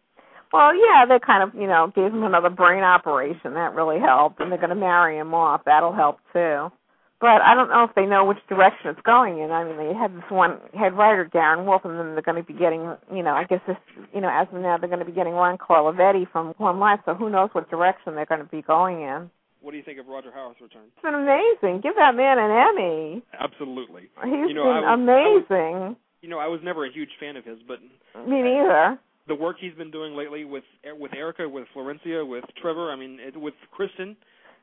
Well, 0.53 0.74
yeah, 0.74 1.05
they 1.07 1.18
kind 1.18 1.43
of, 1.43 1.55
you 1.61 1.66
know, 1.66 1.93
gave 1.95 2.12
him 2.12 2.22
another 2.22 2.51
brain 2.51 2.83
operation. 2.83 3.55
That 3.55 3.74
really 3.74 4.01
helped. 4.01 4.41
And 4.41 4.51
they're 4.51 4.59
going 4.59 4.70
to 4.70 4.77
marry 4.77 5.18
him 5.18 5.35
off. 5.35 5.62
That'll 5.64 5.93
help 5.93 6.18
too. 6.33 6.70
But 7.18 7.41
I 7.41 7.55
don't 7.55 7.70
know 7.70 7.85
if 7.85 7.95
they 7.95 8.05
know 8.05 8.27
which 8.27 8.39
direction 8.47 8.91
it's 8.91 9.01
going 9.01 9.39
in. 9.39 9.51
I 9.51 9.64
mean, 9.64 9.79
they 9.79 9.95
had 9.95 10.14
this 10.14 10.29
one 10.29 10.59
head 10.79 10.93
writer, 10.93 11.24
Garin 11.24 11.64
Wolf, 11.64 11.83
and 11.85 11.99
then 11.99 12.12
they're 12.12 12.20
going 12.20 12.37
to 12.37 12.43
be 12.43 12.59
getting, 12.59 12.95
you 13.11 13.22
know, 13.22 13.33
I 13.33 13.45
guess 13.45 13.62
this, 13.66 13.79
you 14.14 14.20
know, 14.20 14.29
as 14.29 14.47
of 14.53 14.61
now, 14.61 14.77
they're 14.77 14.89
going 14.89 15.01
to 15.01 15.07
be 15.07 15.12
getting 15.12 15.33
Ron 15.33 15.57
Carlivati 15.57 16.31
from 16.31 16.53
One 16.59 16.79
Life. 16.79 17.01
So 17.07 17.14
who 17.14 17.31
knows 17.31 17.49
what 17.53 17.70
direction 17.70 18.14
they're 18.14 18.27
going 18.27 18.45
to 18.45 18.51
be 18.51 18.61
going 18.61 19.01
in. 19.01 19.31
What 19.62 19.70
do 19.70 19.79
you 19.79 19.83
think 19.83 19.99
of 19.99 20.07
Roger 20.07 20.31
Howarth's 20.31 20.61
return? 20.61 20.83
It's 20.93 21.03
been 21.03 21.14
amazing. 21.14 21.81
Give 21.81 21.97
that 21.97 22.14
man 22.14 22.39
an 22.39 22.53
Emmy. 22.53 23.22
Absolutely. 23.41 24.03
He's 24.22 24.49
you 24.49 24.55
know, 24.55 24.64
been 24.64 24.85
I 24.85 24.95
was, 24.95 25.45
amazing. 25.49 25.97
You 26.23 26.29
know, 26.29 26.39
I 26.39 26.47
was 26.47 26.61
never 26.62 26.87
a 26.87 26.93
huge 26.93 27.11
fan 27.21 27.37
of 27.37 27.45
his, 27.45 27.59
but 27.67 27.79
Me 28.27 28.43
neither. 28.43 28.99
the 29.29 29.35
work 29.35 29.57
he's 29.61 29.75
been 29.75 29.91
doing 29.91 30.14
lately 30.14 30.45
with 30.45 30.64
with 30.99 31.12
Erica, 31.14 31.49
with 31.49 31.67
Florencia, 31.75 32.27
with 32.27 32.45
Trevor, 32.61 32.91
I 32.91 32.97
mean, 32.97 33.19
it, 33.21 33.37
with 33.37 33.55
Kristen. 33.73 34.17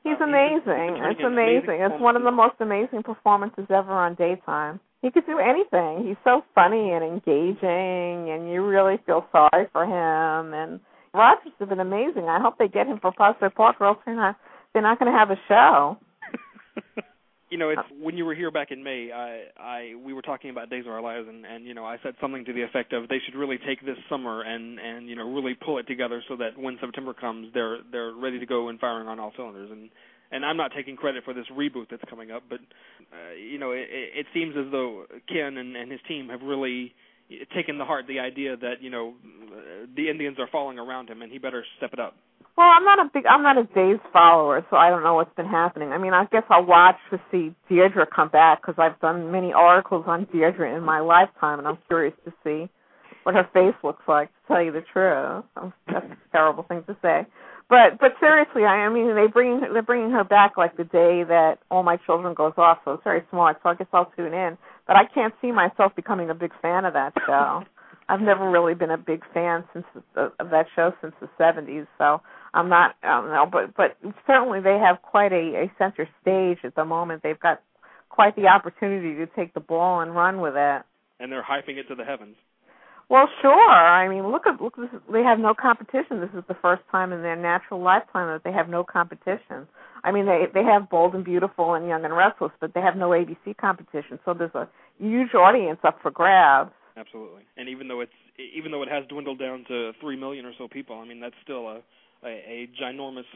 He's 0.04 0.20
uh, 0.20 0.26
amazing. 0.26 0.64
turning 0.66 1.12
It's 1.12 1.20
in 1.20 1.26
amazing. 1.26 1.80
It's 1.82 2.02
one 2.02 2.16
of 2.16 2.24
the 2.24 2.32
most 2.32 2.56
amazing 2.60 3.04
performances 3.04 3.66
ever 3.70 3.92
on 3.94 4.16
daytime. 4.16 4.80
He 5.02 5.12
could 5.12 5.26
do 5.26 5.40
anything. 5.40 6.08
He's 6.08 6.18
so 6.24 6.44
funny 6.56 6.92
and 6.92 7.04
engaging, 7.04 8.32
and 8.32 8.52
you 8.52 8.66
really 8.66 8.98
feel 9.06 9.26
sorry 9.32 9.68
for 9.72 9.84
him. 9.84 10.54
And 10.54 10.80
Rogers 11.14 11.52
has 11.60 11.70
been 11.70 11.80
amazing. 11.80 12.26
I 12.26 12.40
hope 12.40 12.58
they 12.58 12.68
get 12.68 12.88
him 12.88 13.00
for 13.00 13.12
Prospect 13.12 13.56
Park, 13.56 13.78
or 13.80 13.88
else 13.88 13.98
they're 14.06 14.16
not 14.16 14.38
they're 14.74 14.82
not 14.82 15.00
going 15.00 15.12
to 15.12 15.18
have 15.18 15.30
a 15.30 15.40
show. 15.48 15.98
you 17.54 17.60
know, 17.60 17.70
it's 17.70 17.82
when 18.02 18.18
you 18.18 18.26
were 18.26 18.34
here 18.34 18.50
back 18.50 18.72
in 18.72 18.84
May, 18.84 19.12
I 19.14 19.44
I 19.62 19.94
we 20.04 20.12
were 20.12 20.24
talking 20.24 20.50
about 20.50 20.72
Days 20.72 20.86
of 20.88 20.92
Our 20.92 21.04
Lives 21.04 21.28
and 21.30 21.46
and 21.46 21.68
you 21.68 21.76
know, 21.76 21.86
I 21.86 21.98
said 22.02 22.16
something 22.20 22.44
to 22.46 22.52
the 22.52 22.64
effect 22.64 22.94
of 22.94 23.08
they 23.10 23.20
should 23.24 23.38
really 23.38 23.60
take 23.60 23.80
this 23.86 23.98
summer 24.10 24.42
and 24.42 24.80
and 24.80 25.08
you 25.08 25.16
know, 25.16 25.32
really 25.32 25.54
pull 25.54 25.78
it 25.78 25.86
together 25.86 26.24
so 26.28 26.36
that 26.38 26.58
when 26.58 26.80
September 26.82 27.14
comes, 27.14 27.54
they're 27.54 27.78
they're 27.92 28.12
ready 28.12 28.40
to 28.40 28.48
go 28.48 28.70
and 28.70 28.80
firing 28.80 29.08
on 29.08 29.20
all 29.20 29.34
cylinders. 29.36 29.70
And 29.70 29.92
and 30.32 30.44
I'm 30.44 30.58
not 30.58 30.72
taking 30.76 30.96
credit 30.96 31.26
for 31.26 31.36
this 31.36 31.46
reboot 31.56 31.92
that's 31.92 32.04
coming 32.10 32.32
up, 32.32 32.42
but 32.50 32.58
uh, 32.58 33.36
you 33.36 33.60
know, 33.60 33.70
it, 33.70 33.86
it 33.88 34.26
seems 34.34 34.56
as 34.58 34.72
though 34.72 35.06
Ken 35.30 35.58
and 35.58 35.76
and 35.76 35.92
his 35.92 36.02
team 36.08 36.30
have 36.30 36.42
really 36.42 36.96
taken 37.56 37.78
to 37.78 37.86
heart 37.86 38.06
the 38.08 38.20
idea 38.20 38.58
that, 38.58 38.82
you 38.82 38.90
know, 38.90 39.14
the 39.96 40.10
Indians 40.10 40.38
are 40.40 40.48
falling 40.52 40.80
around 40.80 41.10
him 41.10 41.22
and 41.22 41.32
he 41.32 41.38
better 41.38 41.64
step 41.78 41.92
it 41.94 42.00
up. 42.00 42.16
Well, 42.56 42.68
I'm 42.68 42.84
not 42.84 43.00
a 43.00 43.10
big, 43.12 43.26
I'm 43.26 43.42
not 43.42 43.58
a 43.58 43.64
Days 43.64 44.00
follower, 44.12 44.64
so 44.70 44.78
I 44.78 44.90
don't 44.90 45.02
know 45.02 45.16
what's 45.16 45.34
been 45.36 45.48
happening. 45.48 45.90
I 45.90 45.98
mean, 45.98 46.14
I 46.14 46.26
guess 46.32 46.44
I'll 46.50 46.66
watch 46.66 46.98
to 47.10 47.20
see 47.32 47.56
Deidre 47.70 48.06
come 48.16 48.30
back 48.30 48.62
because 48.62 48.76
I've 48.78 49.00
done 49.00 49.32
many 49.32 49.52
articles 49.52 50.04
on 50.06 50.28
Deidre 50.28 50.78
in 50.78 50.84
my 50.84 51.00
lifetime, 51.00 51.58
and 51.58 51.68
I'm 51.68 51.80
curious 51.88 52.14
to 52.26 52.34
see 52.44 52.70
what 53.24 53.34
her 53.34 53.50
face 53.54 53.74
looks 53.84 54.04
like. 54.08 54.30
To 54.30 54.48
tell 54.48 54.62
you 54.62 54.72
the 54.72 54.84
truth, 54.94 55.46
Um, 55.58 55.74
that's 55.88 56.06
a 56.06 56.18
terrible 56.32 56.64
thing 56.64 56.84
to 56.86 56.96
say. 57.02 57.26
But 57.70 57.98
but 58.00 58.12
seriously, 58.20 58.66
I, 58.66 58.86
I 58.86 58.90
mean, 58.90 59.16
they 59.16 59.26
bring 59.26 59.62
they're 59.74 59.82
bringing 59.82 60.12
her 60.12 60.24
back 60.24 60.58
like 60.58 60.78
the 60.78 60.84
day 60.84 61.24
that 61.24 61.56
All 61.72 61.82
My 61.82 61.98
Children 62.06 62.36
goes 62.36 62.54
off, 62.58 62.80
so 62.86 62.94
it's 62.94 63.04
very 63.04 63.24
smart. 63.32 63.58
So 63.64 63.70
I 63.70 63.76
guess 63.76 63.88
I'll 63.94 64.12
tune 64.16 64.34
in. 64.34 64.58
But 64.88 64.96
I 64.98 65.06
can't 65.06 65.34
see 65.42 65.52
myself 65.52 65.96
becoming 65.96 66.30
a 66.30 66.34
big 66.34 66.52
fan 66.62 66.86
of 66.86 66.94
that 66.94 67.14
show. 67.26 67.64
I've 68.10 68.22
never 68.22 68.50
really 68.50 68.74
been 68.74 68.92
a 68.92 68.98
big 68.98 69.24
fan 69.34 69.64
since 69.72 69.86
the, 70.14 70.32
of 70.40 70.50
that 70.50 70.66
show 70.76 70.92
since 71.02 71.14
the 71.22 71.30
70s, 71.40 71.88
so 71.98 72.22
I'm 72.54 72.68
not. 72.68 72.96
I 73.02 73.22
don't 73.22 73.30
know, 73.30 73.46
but 73.50 73.76
but 73.76 73.98
certainly 74.28 74.60
they 74.60 74.78
have 74.78 75.02
quite 75.02 75.32
a, 75.32 75.64
a 75.66 75.72
center 75.78 76.08
stage 76.22 76.60
at 76.66 76.76
the 76.76 76.84
moment. 76.84 77.24
They've 77.24 77.40
got 77.40 77.62
quite 78.10 78.36
the 78.36 78.48
opportunity 78.48 79.16
to 79.16 79.26
take 79.26 79.54
the 79.54 79.60
ball 79.60 80.02
and 80.02 80.14
run 80.14 80.42
with 80.42 80.54
it. 80.56 80.82
And 81.20 81.32
they're 81.32 81.44
hyping 81.44 81.78
it 81.78 81.88
to 81.88 81.96
the 81.96 82.04
heavens. 82.04 82.36
Well, 83.14 83.30
sure. 83.44 83.70
I 83.70 84.10
mean, 84.10 84.32
look 84.32 84.48
at 84.48 84.60
look. 84.60 84.76
This 84.76 84.90
is, 84.92 85.00
they 85.12 85.22
have 85.22 85.38
no 85.38 85.54
competition. 85.54 86.20
This 86.20 86.34
is 86.36 86.44
the 86.48 86.58
first 86.60 86.82
time 86.92 87.14
in 87.14 87.22
their 87.22 87.36
natural 87.36 87.80
lifetime 87.80 88.26
that 88.34 88.42
they 88.44 88.52
have 88.52 88.68
no 88.68 88.84
competition. 88.84 89.68
I 90.04 90.12
mean, 90.12 90.26
they 90.26 90.46
they 90.52 90.64
have 90.64 90.90
Bold 90.90 91.14
and 91.14 91.24
Beautiful 91.24 91.76
and 91.76 91.88
Young 91.88 92.04
and 92.06 92.18
Restless, 92.18 92.50
but 92.60 92.74
they 92.74 92.82
have 92.82 92.96
no 92.96 93.10
ABC 93.10 93.56
competition. 93.62 94.18
So 94.26 94.34
there's 94.34 94.56
a 94.56 94.68
huge 94.98 95.36
audience 95.36 95.78
up 95.84 96.00
for 96.02 96.10
grabs. 96.10 96.72
Absolutely. 96.98 97.44
And 97.56 97.70
even 97.70 97.88
though 97.88 98.02
it's 98.02 98.18
even 98.58 98.72
though 98.72 98.82
it 98.82 98.90
has 98.90 99.06
dwindled 99.10 99.38
down 99.38 99.64
to 99.68 99.92
three 100.02 100.18
million 100.18 100.48
or 100.48 100.54
so 100.58 100.68
people, 100.68 100.98
I 100.98 101.06
mean 101.06 101.20
that's 101.20 101.38
still 101.44 101.68
a 101.68 101.82
a, 102.26 102.30
a 102.30 102.70
ginormous 102.82 103.30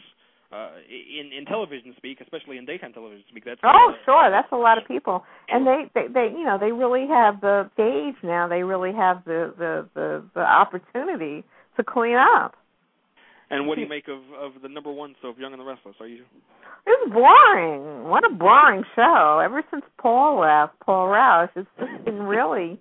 uh 0.52 0.72
in 0.90 1.32
in 1.38 1.46
television 1.46 1.94
speak, 1.98 2.22
especially 2.22 2.58
in 2.58 2.66
daytime 2.66 2.94
television 2.94 3.24
speak. 3.30 3.46
That's 3.46 3.60
Oh, 3.64 3.92
uh, 3.92 3.98
sure. 4.06 4.30
That's 4.30 4.52
a 4.52 4.56
lot 4.56 4.78
of 4.78 4.86
people, 4.88 5.24
and 5.50 5.68
they, 5.68 5.92
they, 5.94 6.08
they, 6.08 6.28
you 6.38 6.46
know, 6.46 6.58
they 6.60 6.72
really 6.72 7.08
have 7.08 7.42
the 7.42 7.70
gauge 7.76 8.16
now. 8.24 8.48
They 8.48 8.64
really 8.64 8.94
have 8.94 9.24
the, 9.26 9.54
the, 9.58 9.90
the, 9.94 10.24
the 10.36 10.42
opportunity 10.42 11.44
to 11.76 11.84
clean 11.84 12.16
up. 12.16 12.56
And 13.50 13.66
what 13.68 13.76
do 13.76 13.82
you 13.82 13.88
make 13.90 14.08
of 14.10 14.20
of 14.38 14.62
the 14.62 14.68
number 14.68 14.92
one 14.92 15.16
soap, 15.22 15.38
Young 15.40 15.54
and 15.54 15.62
the 15.62 15.66
Restless? 15.66 15.96
Are 16.02 16.08
you? 16.08 16.24
It's 16.86 17.14
boring. 17.14 18.04
What 18.10 18.24
a 18.30 18.34
boring 18.34 18.84
show. 18.96 19.42
Ever 19.44 19.64
since 19.72 19.84
Paul 20.02 20.42
left, 20.42 20.78
Paul 20.86 21.08
Rauch, 21.08 21.50
it's 21.56 21.68
just 21.80 22.06
been 22.06 22.24
really. 22.24 22.80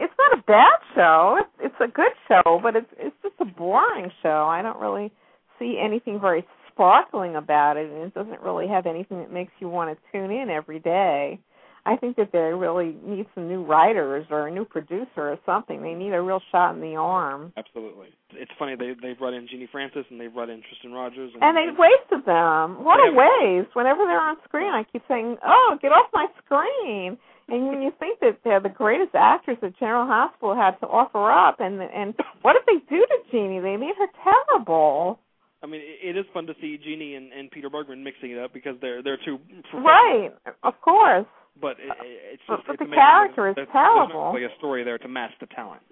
It's 0.00 0.12
not 0.18 0.38
a 0.38 0.42
bad 0.42 0.74
show. 0.96 1.38
It's, 1.38 1.72
it's 1.72 1.80
a 1.80 1.86
good 1.86 2.10
show, 2.26 2.58
but 2.60 2.74
it's 2.74 2.90
it's 2.98 3.14
just 3.22 3.34
a 3.40 3.44
boring 3.44 4.10
show. 4.22 4.46
I 4.48 4.60
don't 4.60 4.80
really 4.80 5.12
see 5.58 5.78
anything 5.80 6.18
very 6.20 6.44
sparkling 6.72 7.36
about 7.36 7.76
it, 7.76 7.90
and 7.90 8.02
it 8.02 8.14
doesn't 8.14 8.40
really 8.40 8.68
have 8.68 8.86
anything 8.86 9.18
that 9.18 9.32
makes 9.32 9.52
you 9.60 9.68
want 9.68 9.96
to 9.96 10.12
tune 10.12 10.30
in 10.30 10.50
every 10.50 10.78
day. 10.78 11.40
I 11.84 11.96
think 11.96 12.16
that 12.16 12.30
they 12.30 12.38
really 12.38 12.94
need 13.04 13.26
some 13.34 13.48
new 13.48 13.64
writers 13.64 14.26
or 14.30 14.46
a 14.46 14.52
new 14.52 14.64
producer 14.64 15.34
or 15.34 15.38
something. 15.44 15.82
They 15.82 15.94
need 15.94 16.12
a 16.12 16.22
real 16.22 16.40
shot 16.52 16.76
in 16.76 16.80
the 16.80 16.94
arm. 16.94 17.52
Absolutely. 17.56 18.08
It's 18.30 18.52
funny 18.56 18.76
they 18.76 18.94
they've 19.02 19.18
brought 19.18 19.34
in 19.34 19.48
Genie 19.48 19.68
Francis 19.70 20.04
and 20.08 20.20
they've 20.20 20.32
brought 20.32 20.48
in 20.48 20.62
Tristan 20.62 20.92
Rogers 20.92 21.32
and, 21.34 21.42
And 21.42 21.56
they 21.56 21.74
wasted 21.76 22.24
them. 22.24 22.84
What 22.84 23.00
a 23.02 23.10
waste! 23.10 23.74
Whenever 23.74 24.04
they're 24.04 24.20
on 24.20 24.36
screen, 24.44 24.70
I 24.72 24.84
keep 24.92 25.02
saying, 25.08 25.38
"Oh, 25.44 25.76
get 25.82 25.90
off 25.90 26.06
my 26.12 26.26
screen!" 26.44 27.18
And 27.48 27.66
when 27.66 27.82
you 27.82 27.90
think 27.98 28.20
that 28.20 28.38
they're 28.44 28.60
the 28.60 28.68
greatest 28.68 29.14
actors 29.14 29.58
that 29.60 29.76
General 29.78 30.06
Hospital 30.06 30.54
had 30.54 30.78
to 30.80 30.86
offer 30.86 31.30
up, 31.32 31.58
and 31.58 31.82
and 31.82 32.14
what 32.42 32.54
did 32.54 32.62
they 32.66 32.84
do 32.88 33.04
to 33.04 33.16
Jeannie? 33.32 33.58
They 33.58 33.76
made 33.76 33.96
her 33.98 34.06
terrible. 34.22 35.18
I 35.62 35.66
mean, 35.66 35.80
it, 35.82 36.16
is 36.16 36.24
fun 36.34 36.46
to 36.46 36.54
see 36.60 36.78
Genie 36.82 37.14
and, 37.14 37.32
and 37.32 37.50
Peter 37.50 37.70
Bergman 37.70 38.02
mixing 38.02 38.32
it 38.32 38.38
up 38.38 38.52
because 38.52 38.74
they're 38.80 39.02
they're 39.02 39.18
two. 39.24 39.38
Right, 39.72 40.30
of 40.64 40.80
course. 40.80 41.26
But 41.60 41.76
it, 41.78 41.92
it's 42.32 42.42
just 42.48 42.66
but 42.66 42.74
it's 42.74 42.90
the 42.90 42.94
character 42.94 43.48
is 43.48 43.54
there's 43.54 43.68
terrible. 43.70 44.08
not 44.08 44.32
really 44.32 44.46
a 44.46 44.56
story 44.58 44.82
there 44.82 44.98
to 44.98 45.08
match 45.08 45.30
the 45.40 45.46
talent. 45.46 45.82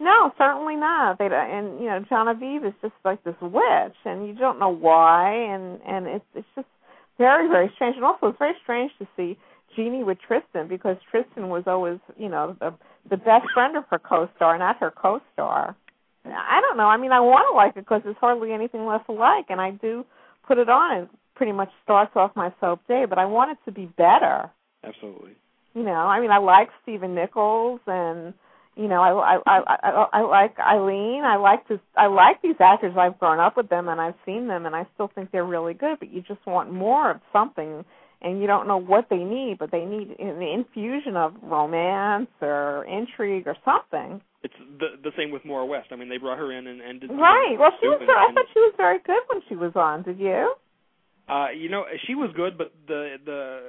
No, 0.00 0.32
certainly 0.38 0.76
not. 0.76 1.18
They 1.18 1.26
and 1.26 1.78
you 1.78 1.86
know 1.86 2.02
Genevieve 2.08 2.64
is 2.64 2.72
just 2.82 2.94
like 3.04 3.22
this 3.22 3.36
witch, 3.40 3.96
and 4.04 4.26
you 4.26 4.34
don't 4.34 4.58
know 4.58 4.70
why, 4.70 5.32
and 5.32 5.78
and 5.86 6.06
it's 6.06 6.24
it's 6.34 6.48
just 6.56 6.68
very 7.18 7.48
very 7.48 7.70
strange. 7.76 7.96
And 7.96 8.04
also, 8.04 8.28
it's 8.28 8.38
very 8.38 8.54
strange 8.62 8.90
to 8.98 9.06
see 9.16 9.38
Genie 9.76 10.02
with 10.02 10.18
Tristan 10.26 10.68
because 10.68 10.96
Tristan 11.10 11.50
was 11.50 11.64
always 11.66 11.98
you 12.16 12.28
know 12.28 12.56
the 12.60 12.74
the 13.08 13.18
best 13.18 13.46
friend 13.54 13.76
of 13.76 13.84
her 13.90 13.98
co-star, 13.98 14.58
not 14.58 14.78
her 14.78 14.90
co-star. 14.90 15.76
I 16.24 16.60
don't 16.60 16.76
know. 16.76 16.86
I 16.86 16.96
mean, 16.96 17.12
I 17.12 17.20
want 17.20 17.46
to 17.50 17.56
like 17.56 17.76
it 17.76 17.88
because 17.88 18.02
there's 18.04 18.16
hardly 18.20 18.52
anything 18.52 18.86
left 18.86 19.06
to 19.06 19.12
like, 19.12 19.46
and 19.48 19.60
I 19.60 19.70
do 19.70 20.04
put 20.46 20.58
it 20.58 20.68
on. 20.68 20.98
and 20.98 21.08
pretty 21.40 21.52
much 21.52 21.70
starts 21.82 22.12
off 22.16 22.30
my 22.36 22.52
soap 22.60 22.80
day, 22.86 23.06
but 23.08 23.18
I 23.18 23.24
want 23.24 23.50
it 23.50 23.56
to 23.64 23.72
be 23.72 23.86
better. 23.86 24.50
Absolutely. 24.84 25.30
You 25.74 25.82
know, 25.82 25.92
I 25.92 26.20
mean, 26.20 26.30
I 26.30 26.36
like 26.36 26.68
Stephen 26.82 27.14
Nichols, 27.14 27.80
and 27.86 28.34
you 28.76 28.88
know, 28.88 29.00
I 29.00 29.36
I 29.36 29.38
I 29.46 29.78
I, 29.82 30.06
I 30.12 30.20
like 30.20 30.58
Eileen. 30.58 31.22
I 31.24 31.36
like 31.36 31.66
this. 31.66 31.78
I 31.96 32.08
like 32.08 32.42
these 32.42 32.56
actors. 32.60 32.94
I've 32.98 33.18
grown 33.18 33.40
up 33.40 33.56
with 33.56 33.70
them, 33.70 33.88
and 33.88 33.98
I've 33.98 34.16
seen 34.26 34.48
them, 34.48 34.66
and 34.66 34.76
I 34.76 34.86
still 34.92 35.10
think 35.14 35.30
they're 35.30 35.46
really 35.46 35.72
good. 35.72 35.98
But 35.98 36.12
you 36.12 36.20
just 36.20 36.44
want 36.46 36.70
more 36.70 37.10
of 37.10 37.20
something, 37.32 37.86
and 38.20 38.38
you 38.38 38.46
don't 38.46 38.68
know 38.68 38.76
what 38.76 39.06
they 39.08 39.24
need, 39.24 39.56
but 39.58 39.70
they 39.70 39.86
need 39.86 40.16
an 40.18 40.42
infusion 40.42 41.16
of 41.16 41.32
romance 41.42 42.28
or 42.42 42.84
intrigue 42.84 43.46
or 43.46 43.56
something. 43.64 44.20
It's 44.42 44.54
the 44.78 44.96
the 45.02 45.12
same 45.16 45.30
with 45.30 45.44
Maura 45.44 45.66
West. 45.66 45.88
I 45.92 45.96
mean, 45.96 46.08
they 46.08 46.16
brought 46.16 46.38
her 46.38 46.50
in 46.52 46.66
and, 46.66 46.80
and 46.80 47.00
did 47.00 47.10
Right. 47.10 47.56
Well, 47.58 47.72
she 47.80 47.88
was. 47.88 48.00
I 48.00 48.32
thought 48.32 48.46
she 48.54 48.60
was 48.60 48.74
very 48.76 48.98
good 49.04 49.20
when 49.28 49.42
she 49.48 49.54
was 49.54 49.72
on. 49.74 50.02
Did 50.02 50.18
you? 50.18 50.54
Uh, 51.28 51.48
you 51.56 51.68
know, 51.68 51.84
she 52.06 52.14
was 52.14 52.30
good, 52.34 52.56
but 52.56 52.72
the 52.88 53.16
the 53.24 53.60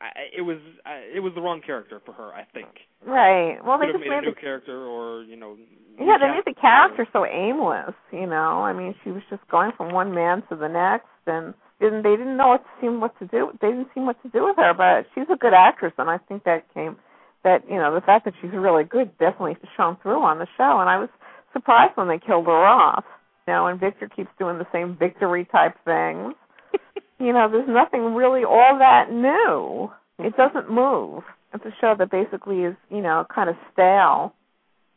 I, 0.00 0.08
it 0.36 0.40
was 0.40 0.56
I, 0.86 1.04
it 1.14 1.20
was 1.20 1.32
the 1.34 1.40
wrong 1.40 1.60
character 1.64 2.00
for 2.04 2.12
her. 2.12 2.32
I 2.32 2.44
think. 2.54 2.68
Right. 3.04 3.58
Well, 3.64 3.78
they 3.78 3.86
Could 3.86 3.96
have 3.96 4.02
just 4.02 4.10
made 4.10 4.18
a 4.18 4.20
new 4.22 4.34
the 4.34 4.40
character, 4.40 4.86
or 4.86 5.22
you 5.24 5.36
know. 5.36 5.56
Yeah, 5.98 6.16
they 6.18 6.28
made 6.28 6.46
the 6.46 6.58
character 6.58 7.06
so 7.12 7.26
aimless, 7.26 7.94
you 8.10 8.24
know. 8.24 8.64
I 8.64 8.72
mean, 8.72 8.94
she 9.04 9.10
was 9.10 9.20
just 9.28 9.46
going 9.50 9.72
from 9.76 9.92
one 9.92 10.14
man 10.14 10.42
to 10.48 10.56
the 10.56 10.68
next, 10.68 11.12
and 11.26 11.52
didn't 11.78 12.02
they 12.02 12.16
didn't 12.16 12.38
know 12.38 12.48
what 12.48 12.64
to 12.64 12.70
seem 12.80 13.00
what 13.00 13.18
to 13.18 13.26
do. 13.26 13.50
They 13.60 13.68
didn't 13.68 13.88
seem 13.94 14.06
what 14.06 14.20
to 14.22 14.30
do 14.30 14.44
with 14.44 14.56
her, 14.56 14.72
but 14.72 15.04
she's 15.14 15.28
a 15.30 15.36
good 15.36 15.52
actress, 15.52 15.92
and 15.98 16.08
I 16.08 16.16
think 16.16 16.44
that 16.44 16.72
came 16.72 16.96
that 17.44 17.62
you 17.68 17.76
know 17.76 17.94
the 17.94 18.00
fact 18.00 18.24
that 18.24 18.34
she's 18.40 18.52
really 18.52 18.84
good 18.84 19.10
definitely 19.18 19.56
shone 19.76 19.96
through 20.02 20.22
on 20.22 20.38
the 20.38 20.46
show, 20.56 20.78
and 20.80 20.88
I 20.88 20.98
was 20.98 21.08
surprised 21.52 21.96
when 21.96 22.08
they 22.08 22.18
killed 22.18 22.46
her 22.46 22.64
off. 22.66 23.04
You 23.46 23.54
know, 23.54 23.66
and 23.66 23.80
Victor 23.80 24.08
keeps 24.08 24.30
doing 24.38 24.58
the 24.58 24.66
same 24.72 24.96
victory 24.98 25.48
type 25.50 25.74
things. 25.84 26.34
you 27.18 27.32
know, 27.32 27.48
there's 27.50 27.68
nothing 27.68 28.14
really 28.14 28.44
all 28.44 28.78
that 28.78 29.10
new. 29.10 29.90
It 30.24 30.32
mm-hmm. 30.32 30.40
doesn't 30.40 30.70
move. 30.70 31.24
It's 31.52 31.64
a 31.64 31.74
show 31.80 31.94
that 31.98 32.10
basically 32.10 32.62
is, 32.62 32.76
you 32.90 33.00
know, 33.00 33.26
kind 33.34 33.50
of 33.50 33.56
stale. 33.72 34.34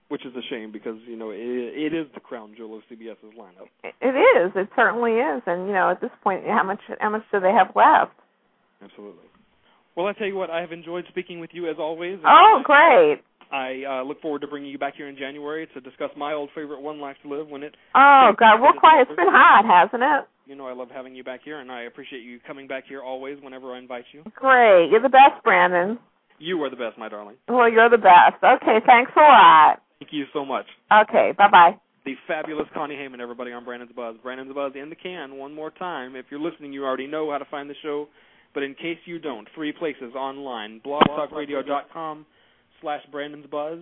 Which 0.09 0.25
is 0.25 0.35
a 0.35 0.45
shame 0.47 0.71
because 0.71 0.97
you 1.07 1.15
know 1.15 1.31
it, 1.31 1.39
it 1.39 1.93
is 1.95 2.05
the 2.13 2.19
crown 2.19 2.53
jewel 2.55 2.77
of 2.77 2.83
CBS's 2.91 3.33
lineup. 3.33 3.65
It 3.83 4.13
is. 4.13 4.51
It 4.55 4.69
certainly 4.75 5.13
is. 5.13 5.41
And 5.47 5.65
you 5.65 5.73
know, 5.73 5.89
at 5.89 6.01
this 6.01 6.11
point, 6.21 6.43
how 6.45 6.63
much 6.63 6.81
how 6.99 7.09
much 7.09 7.23
do 7.31 7.39
they 7.39 7.51
have 7.51 7.73
left? 7.75 8.13
Absolutely. 8.83 9.25
Well, 9.95 10.07
I 10.07 10.13
tell 10.13 10.27
you 10.27 10.35
what, 10.35 10.49
I 10.49 10.61
have 10.61 10.71
enjoyed 10.71 11.05
speaking 11.09 11.39
with 11.39 11.51
you 11.53 11.69
as 11.69 11.75
always. 11.79 12.19
Oh, 12.25 12.61
great. 12.63 13.21
I 13.51 13.83
uh, 13.87 14.03
look 14.03 14.19
forward 14.21 14.41
to 14.41 14.47
bringing 14.47 14.71
you 14.71 14.79
back 14.79 14.95
here 14.95 15.07
in 15.07 15.15
January 15.15 15.67
to 15.75 15.81
discuss 15.81 16.09
my 16.17 16.33
old 16.33 16.49
favorite 16.55 16.81
One 16.81 16.99
Life 16.99 17.17
to 17.21 17.29
Live 17.29 17.47
when 17.47 17.61
it. 17.61 17.75
Oh 17.93 18.31
God, 18.37 18.59
we're 18.59 18.73
quiet. 18.73 19.07
It's 19.07 19.15
been 19.15 19.27
hot, 19.29 19.63
hasn't 19.63 20.01
it? 20.01 20.27
You 20.49 20.55
know 20.55 20.65
I 20.65 20.73
love 20.73 20.89
having 20.91 21.13
you 21.13 21.23
back 21.23 21.41
here, 21.45 21.59
and 21.59 21.71
I 21.71 21.83
appreciate 21.83 22.23
you 22.23 22.39
coming 22.47 22.67
back 22.67 22.85
here 22.89 23.01
always 23.01 23.37
whenever 23.41 23.75
I 23.75 23.77
invite 23.77 24.05
you. 24.11 24.23
Great. 24.35 24.89
You're 24.89 25.03
the 25.03 25.09
best, 25.09 25.43
Brandon. 25.43 25.99
You 26.39 26.61
are 26.63 26.69
the 26.71 26.75
best, 26.75 26.97
my 26.97 27.09
darling. 27.09 27.35
Well, 27.47 27.71
you're 27.71 27.89
the 27.89 27.97
best. 27.97 28.43
Okay, 28.43 28.79
thanks 28.87 29.11
a 29.15 29.19
lot. 29.19 29.81
Thank 29.99 30.11
you 30.11 30.25
so 30.33 30.43
much. 30.43 30.65
Okay, 30.91 31.33
bye 31.37 31.49
bye. 31.49 31.77
The 32.05 32.15
fabulous 32.27 32.67
Connie 32.73 32.95
Hayman, 32.95 33.21
everybody 33.21 33.53
on 33.53 33.63
Brandon's 33.63 33.93
Buzz. 33.95 34.15
Brandon's 34.21 34.53
Buzz 34.53 34.73
in 34.75 34.89
the 34.89 34.95
can 34.95 35.37
one 35.37 35.53
more 35.53 35.69
time. 35.71 36.15
If 36.15 36.25
you're 36.31 36.41
listening, 36.41 36.73
you 36.73 36.83
already 36.83 37.07
know 37.07 37.31
how 37.31 37.37
to 37.37 37.45
find 37.45 37.69
the 37.69 37.75
show. 37.81 38.07
But 38.53 38.63
in 38.63 38.75
case 38.75 38.97
you 39.05 39.19
don't, 39.19 39.47
three 39.55 39.71
places 39.71 40.13
online. 40.15 40.81
blogtalkradio.com 40.85 42.25
slash 42.81 43.01
Brandon's 43.11 43.47
Buzz 43.47 43.79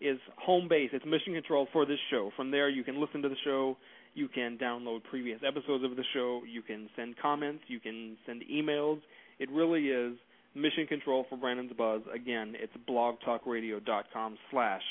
is 0.00 0.18
home 0.38 0.68
base. 0.68 0.90
It's 0.92 1.04
mission 1.04 1.34
control 1.34 1.68
for 1.72 1.86
this 1.86 1.98
show. 2.10 2.30
From 2.36 2.50
there, 2.50 2.68
you 2.68 2.84
can 2.84 3.00
listen 3.00 3.22
to 3.22 3.28
the 3.28 3.36
show. 3.44 3.76
You 4.14 4.28
can 4.28 4.56
download 4.58 5.02
previous 5.04 5.40
episodes 5.46 5.84
of 5.84 5.96
the 5.96 6.04
show. 6.14 6.42
You 6.50 6.62
can 6.62 6.88
send 6.96 7.16
comments. 7.20 7.64
You 7.66 7.80
can 7.80 8.16
send 8.26 8.42
emails. 8.50 9.00
It 9.38 9.50
really 9.50 9.88
is 9.88 10.16
mission 10.54 10.86
control 10.86 11.26
for 11.28 11.36
Brandon's 11.36 11.72
Buzz. 11.76 12.02
Again, 12.14 12.54
it's 12.56 12.72
blogtalkradio.com 12.88 14.38
slash 14.50 14.82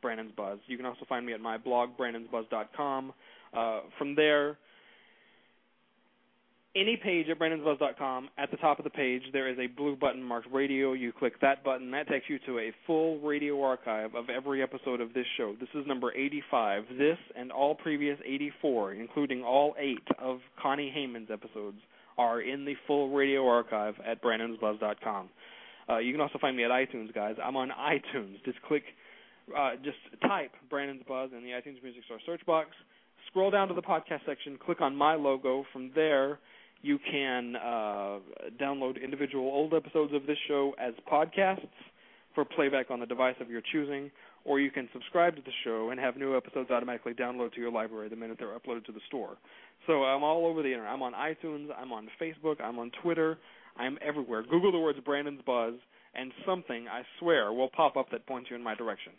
Brandon's 0.00 0.32
Buzz. 0.36 0.58
You 0.66 0.76
can 0.76 0.86
also 0.86 1.04
find 1.08 1.26
me 1.26 1.32
at 1.32 1.40
my 1.40 1.58
blog, 1.58 1.90
brandonsbuzz.com. 1.98 3.12
Uh, 3.52 3.80
from 3.98 4.14
there, 4.14 4.56
any 6.76 6.96
page 6.96 7.26
at 7.28 7.38
brandonsbuzz.com, 7.38 8.28
at 8.38 8.50
the 8.50 8.56
top 8.58 8.78
of 8.78 8.84
the 8.84 8.90
page, 8.90 9.22
there 9.32 9.48
is 9.48 9.58
a 9.58 9.66
blue 9.66 9.96
button 9.96 10.22
marked 10.22 10.46
radio. 10.52 10.92
You 10.92 11.12
click 11.12 11.40
that 11.40 11.64
button. 11.64 11.90
That 11.90 12.08
takes 12.08 12.26
you 12.28 12.38
to 12.46 12.58
a 12.60 12.72
full 12.86 13.18
radio 13.20 13.60
archive 13.62 14.14
of 14.14 14.30
every 14.30 14.62
episode 14.62 15.00
of 15.00 15.12
this 15.12 15.26
show. 15.36 15.54
This 15.58 15.68
is 15.74 15.84
number 15.86 16.12
85. 16.12 16.84
This 16.96 17.18
and 17.36 17.50
all 17.50 17.74
previous 17.74 18.18
84, 18.24 18.94
including 18.94 19.42
all 19.42 19.74
eight 19.78 20.06
of 20.20 20.38
Connie 20.62 20.92
Hayman's 20.94 21.30
episodes, 21.32 21.78
are 22.16 22.40
in 22.40 22.64
the 22.64 22.74
full 22.86 23.10
radio 23.10 23.46
archive 23.48 23.94
at 24.06 24.22
brandonsbuzz.com. 24.22 25.28
Uh, 25.88 25.98
you 25.98 26.12
can 26.12 26.20
also 26.20 26.38
find 26.38 26.56
me 26.56 26.64
at 26.64 26.70
iTunes, 26.70 27.12
guys. 27.12 27.34
I'm 27.42 27.56
on 27.56 27.70
iTunes. 27.70 28.44
Just 28.44 28.62
click, 28.62 28.84
uh, 29.56 29.72
just 29.82 29.96
type 30.22 30.52
Brandon's 30.68 31.02
Buzz 31.08 31.30
in 31.36 31.42
the 31.42 31.50
iTunes 31.50 31.82
Music 31.82 32.04
Store 32.04 32.18
search 32.24 32.44
box. 32.46 32.68
Scroll 33.26 33.50
down 33.50 33.66
to 33.68 33.74
the 33.74 33.82
podcast 33.82 34.24
section. 34.24 34.56
Click 34.64 34.80
on 34.80 34.94
my 34.94 35.14
logo. 35.14 35.64
From 35.72 35.90
there, 35.94 36.38
you 36.82 36.98
can 37.10 37.56
uh, 37.56 38.18
download 38.60 39.02
individual 39.02 39.44
old 39.44 39.74
episodes 39.74 40.12
of 40.14 40.26
this 40.26 40.38
show 40.48 40.74
as 40.78 40.94
podcasts 41.10 41.66
for 42.34 42.44
playback 42.44 42.90
on 42.90 43.00
the 43.00 43.06
device 43.06 43.34
of 43.40 43.50
your 43.50 43.60
choosing, 43.72 44.10
or 44.44 44.60
you 44.60 44.70
can 44.70 44.88
subscribe 44.92 45.36
to 45.36 45.42
the 45.42 45.52
show 45.64 45.90
and 45.90 46.00
have 46.00 46.16
new 46.16 46.36
episodes 46.36 46.70
automatically 46.70 47.12
download 47.12 47.52
to 47.52 47.60
your 47.60 47.70
library 47.70 48.08
the 48.08 48.16
minute 48.16 48.36
they're 48.38 48.58
uploaded 48.58 48.84
to 48.86 48.92
the 48.92 49.00
store. 49.08 49.36
So 49.86 50.04
I'm 50.04 50.22
all 50.22 50.46
over 50.46 50.62
the 50.62 50.68
internet. 50.68 50.92
I'm 50.92 51.02
on 51.02 51.12
iTunes, 51.12 51.68
I'm 51.76 51.92
on 51.92 52.08
Facebook, 52.20 52.60
I'm 52.62 52.78
on 52.78 52.90
Twitter, 53.02 53.38
I'm 53.76 53.98
everywhere. 54.06 54.42
Google 54.42 54.72
the 54.72 54.78
words 54.78 54.98
Brandon's 55.04 55.42
Buzz, 55.44 55.74
and 56.14 56.32
something, 56.46 56.86
I 56.88 57.02
swear, 57.18 57.52
will 57.52 57.68
pop 57.68 57.96
up 57.96 58.10
that 58.12 58.26
points 58.26 58.50
you 58.50 58.56
in 58.56 58.62
my 58.62 58.74
direction. 58.74 59.12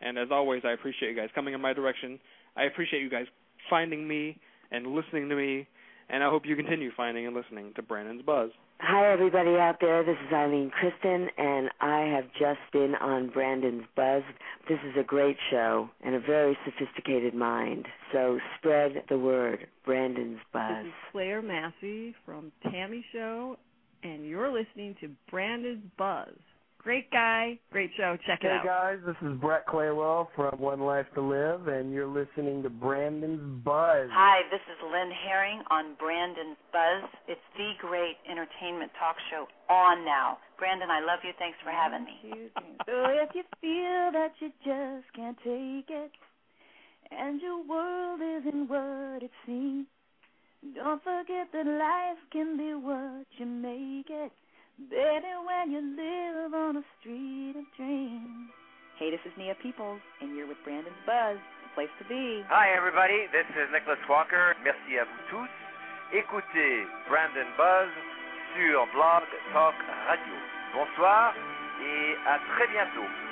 And 0.00 0.16
as 0.18 0.28
always, 0.30 0.62
I 0.64 0.72
appreciate 0.72 1.10
you 1.10 1.16
guys 1.16 1.28
coming 1.34 1.54
in 1.54 1.60
my 1.60 1.72
direction. 1.72 2.20
I 2.56 2.64
appreciate 2.64 3.02
you 3.02 3.10
guys 3.10 3.26
finding 3.68 4.06
me 4.06 4.38
and 4.70 4.86
listening 4.88 5.28
to 5.28 5.34
me, 5.34 5.66
and 6.08 6.22
I 6.24 6.30
hope 6.30 6.46
you 6.46 6.56
continue 6.56 6.90
finding 6.96 7.26
and 7.26 7.36
listening 7.36 7.72
to 7.76 7.82
Brandon's 7.82 8.22
Buzz. 8.22 8.50
Hi, 8.80 9.12
everybody 9.12 9.56
out 9.56 9.76
there. 9.80 10.04
This 10.04 10.16
is 10.26 10.32
Ilene 10.32 10.70
Kristen, 10.70 11.28
and 11.36 11.68
I 11.80 12.00
have 12.14 12.24
just 12.38 12.60
been 12.72 12.94
on 12.94 13.28
Brandon's 13.28 13.84
Buzz. 13.96 14.22
This 14.68 14.78
is 14.86 14.94
a 14.98 15.02
great 15.02 15.36
show 15.50 15.90
and 16.02 16.14
a 16.14 16.20
very 16.20 16.56
sophisticated 16.64 17.34
mind. 17.34 17.86
So 18.12 18.38
spread 18.58 19.02
the 19.08 19.18
word. 19.18 19.66
Brandon's 19.84 20.38
Buzz. 20.52 20.84
This 20.84 20.86
is 20.86 20.92
Claire 21.12 21.42
Massey 21.42 22.14
from 22.24 22.52
Tammy 22.70 23.04
Show, 23.12 23.56
and 24.02 24.24
you're 24.24 24.52
listening 24.52 24.94
to 25.00 25.10
Brandon's 25.30 25.82
Buzz. 25.98 26.34
Great 26.82 27.10
guy, 27.10 27.58
great 27.72 27.90
show. 27.96 28.16
Check 28.24 28.38
it 28.42 28.46
hey 28.46 28.58
out. 28.58 28.64
guys, 28.64 28.98
this 29.04 29.16
is 29.28 29.36
Brett 29.40 29.66
Claywell 29.66 30.28
from 30.36 30.58
One 30.60 30.80
Life 30.80 31.06
to 31.14 31.20
Live, 31.20 31.66
and 31.66 31.92
you're 31.92 32.06
listening 32.06 32.62
to 32.62 32.70
Brandon's 32.70 33.64
Buzz. 33.64 34.08
Hi, 34.14 34.42
this 34.50 34.60
is 34.70 34.78
Lynn 34.84 35.10
Herring 35.26 35.60
on 35.70 35.96
Brandon's 35.98 36.56
Buzz. 36.72 37.10
It's 37.26 37.40
the 37.58 37.72
great 37.80 38.16
entertainment 38.30 38.92
talk 38.98 39.16
show 39.28 39.46
on 39.68 40.04
now. 40.04 40.38
Brandon, 40.56 40.88
I 40.88 41.00
love 41.00 41.18
you. 41.24 41.32
Thanks 41.38 41.58
for 41.64 41.70
having 41.70 42.04
me. 42.04 42.48
So 42.86 43.04
if 43.26 43.34
you 43.34 43.42
feel 43.60 44.12
that 44.14 44.32
you 44.38 44.50
just 44.64 45.12
can't 45.14 45.36
take 45.38 45.90
it, 45.90 46.12
and 47.10 47.40
your 47.42 47.58
world 47.66 48.20
isn't 48.22 48.68
what 48.68 49.22
it 49.22 49.32
seems, 49.44 49.86
don't 50.74 51.02
forget 51.02 51.48
that 51.52 51.66
life 51.66 52.22
can 52.30 52.56
be 52.56 52.72
what 52.74 53.26
you 53.36 53.46
make 53.46 54.06
it. 54.08 54.32
Baby, 54.78 55.34
when 55.42 55.74
you 55.74 55.82
live 55.82 56.54
on 56.54 56.78
a 56.78 56.84
street 57.00 57.58
of 57.58 57.66
dreams. 57.74 58.46
Hey, 58.94 59.10
this 59.10 59.18
is 59.26 59.34
Nia 59.34 59.58
Peeples, 59.58 59.98
and 60.22 60.38
you're 60.38 60.46
with 60.46 60.62
Brandon's 60.62 60.94
Buzz, 61.02 61.34
the 61.34 61.70
place 61.74 61.90
to 61.98 62.06
be. 62.06 62.46
Hi 62.46 62.70
everybody, 62.78 63.26
this 63.34 63.50
is 63.58 63.66
Nicholas 63.74 63.98
Walker. 64.06 64.54
Merci 64.62 64.94
à 64.94 65.02
vous 65.02 65.24
tous. 65.34 65.50
Écoutez 66.14 66.86
Brandon 67.10 67.50
Buzz 67.58 67.90
sur 68.54 68.86
Blog 68.94 69.26
Talk 69.50 69.74
Radio. 70.06 70.36
Bonsoir 70.70 71.34
et 71.82 72.14
à 72.30 72.38
très 72.54 72.70
bientôt. 72.70 73.27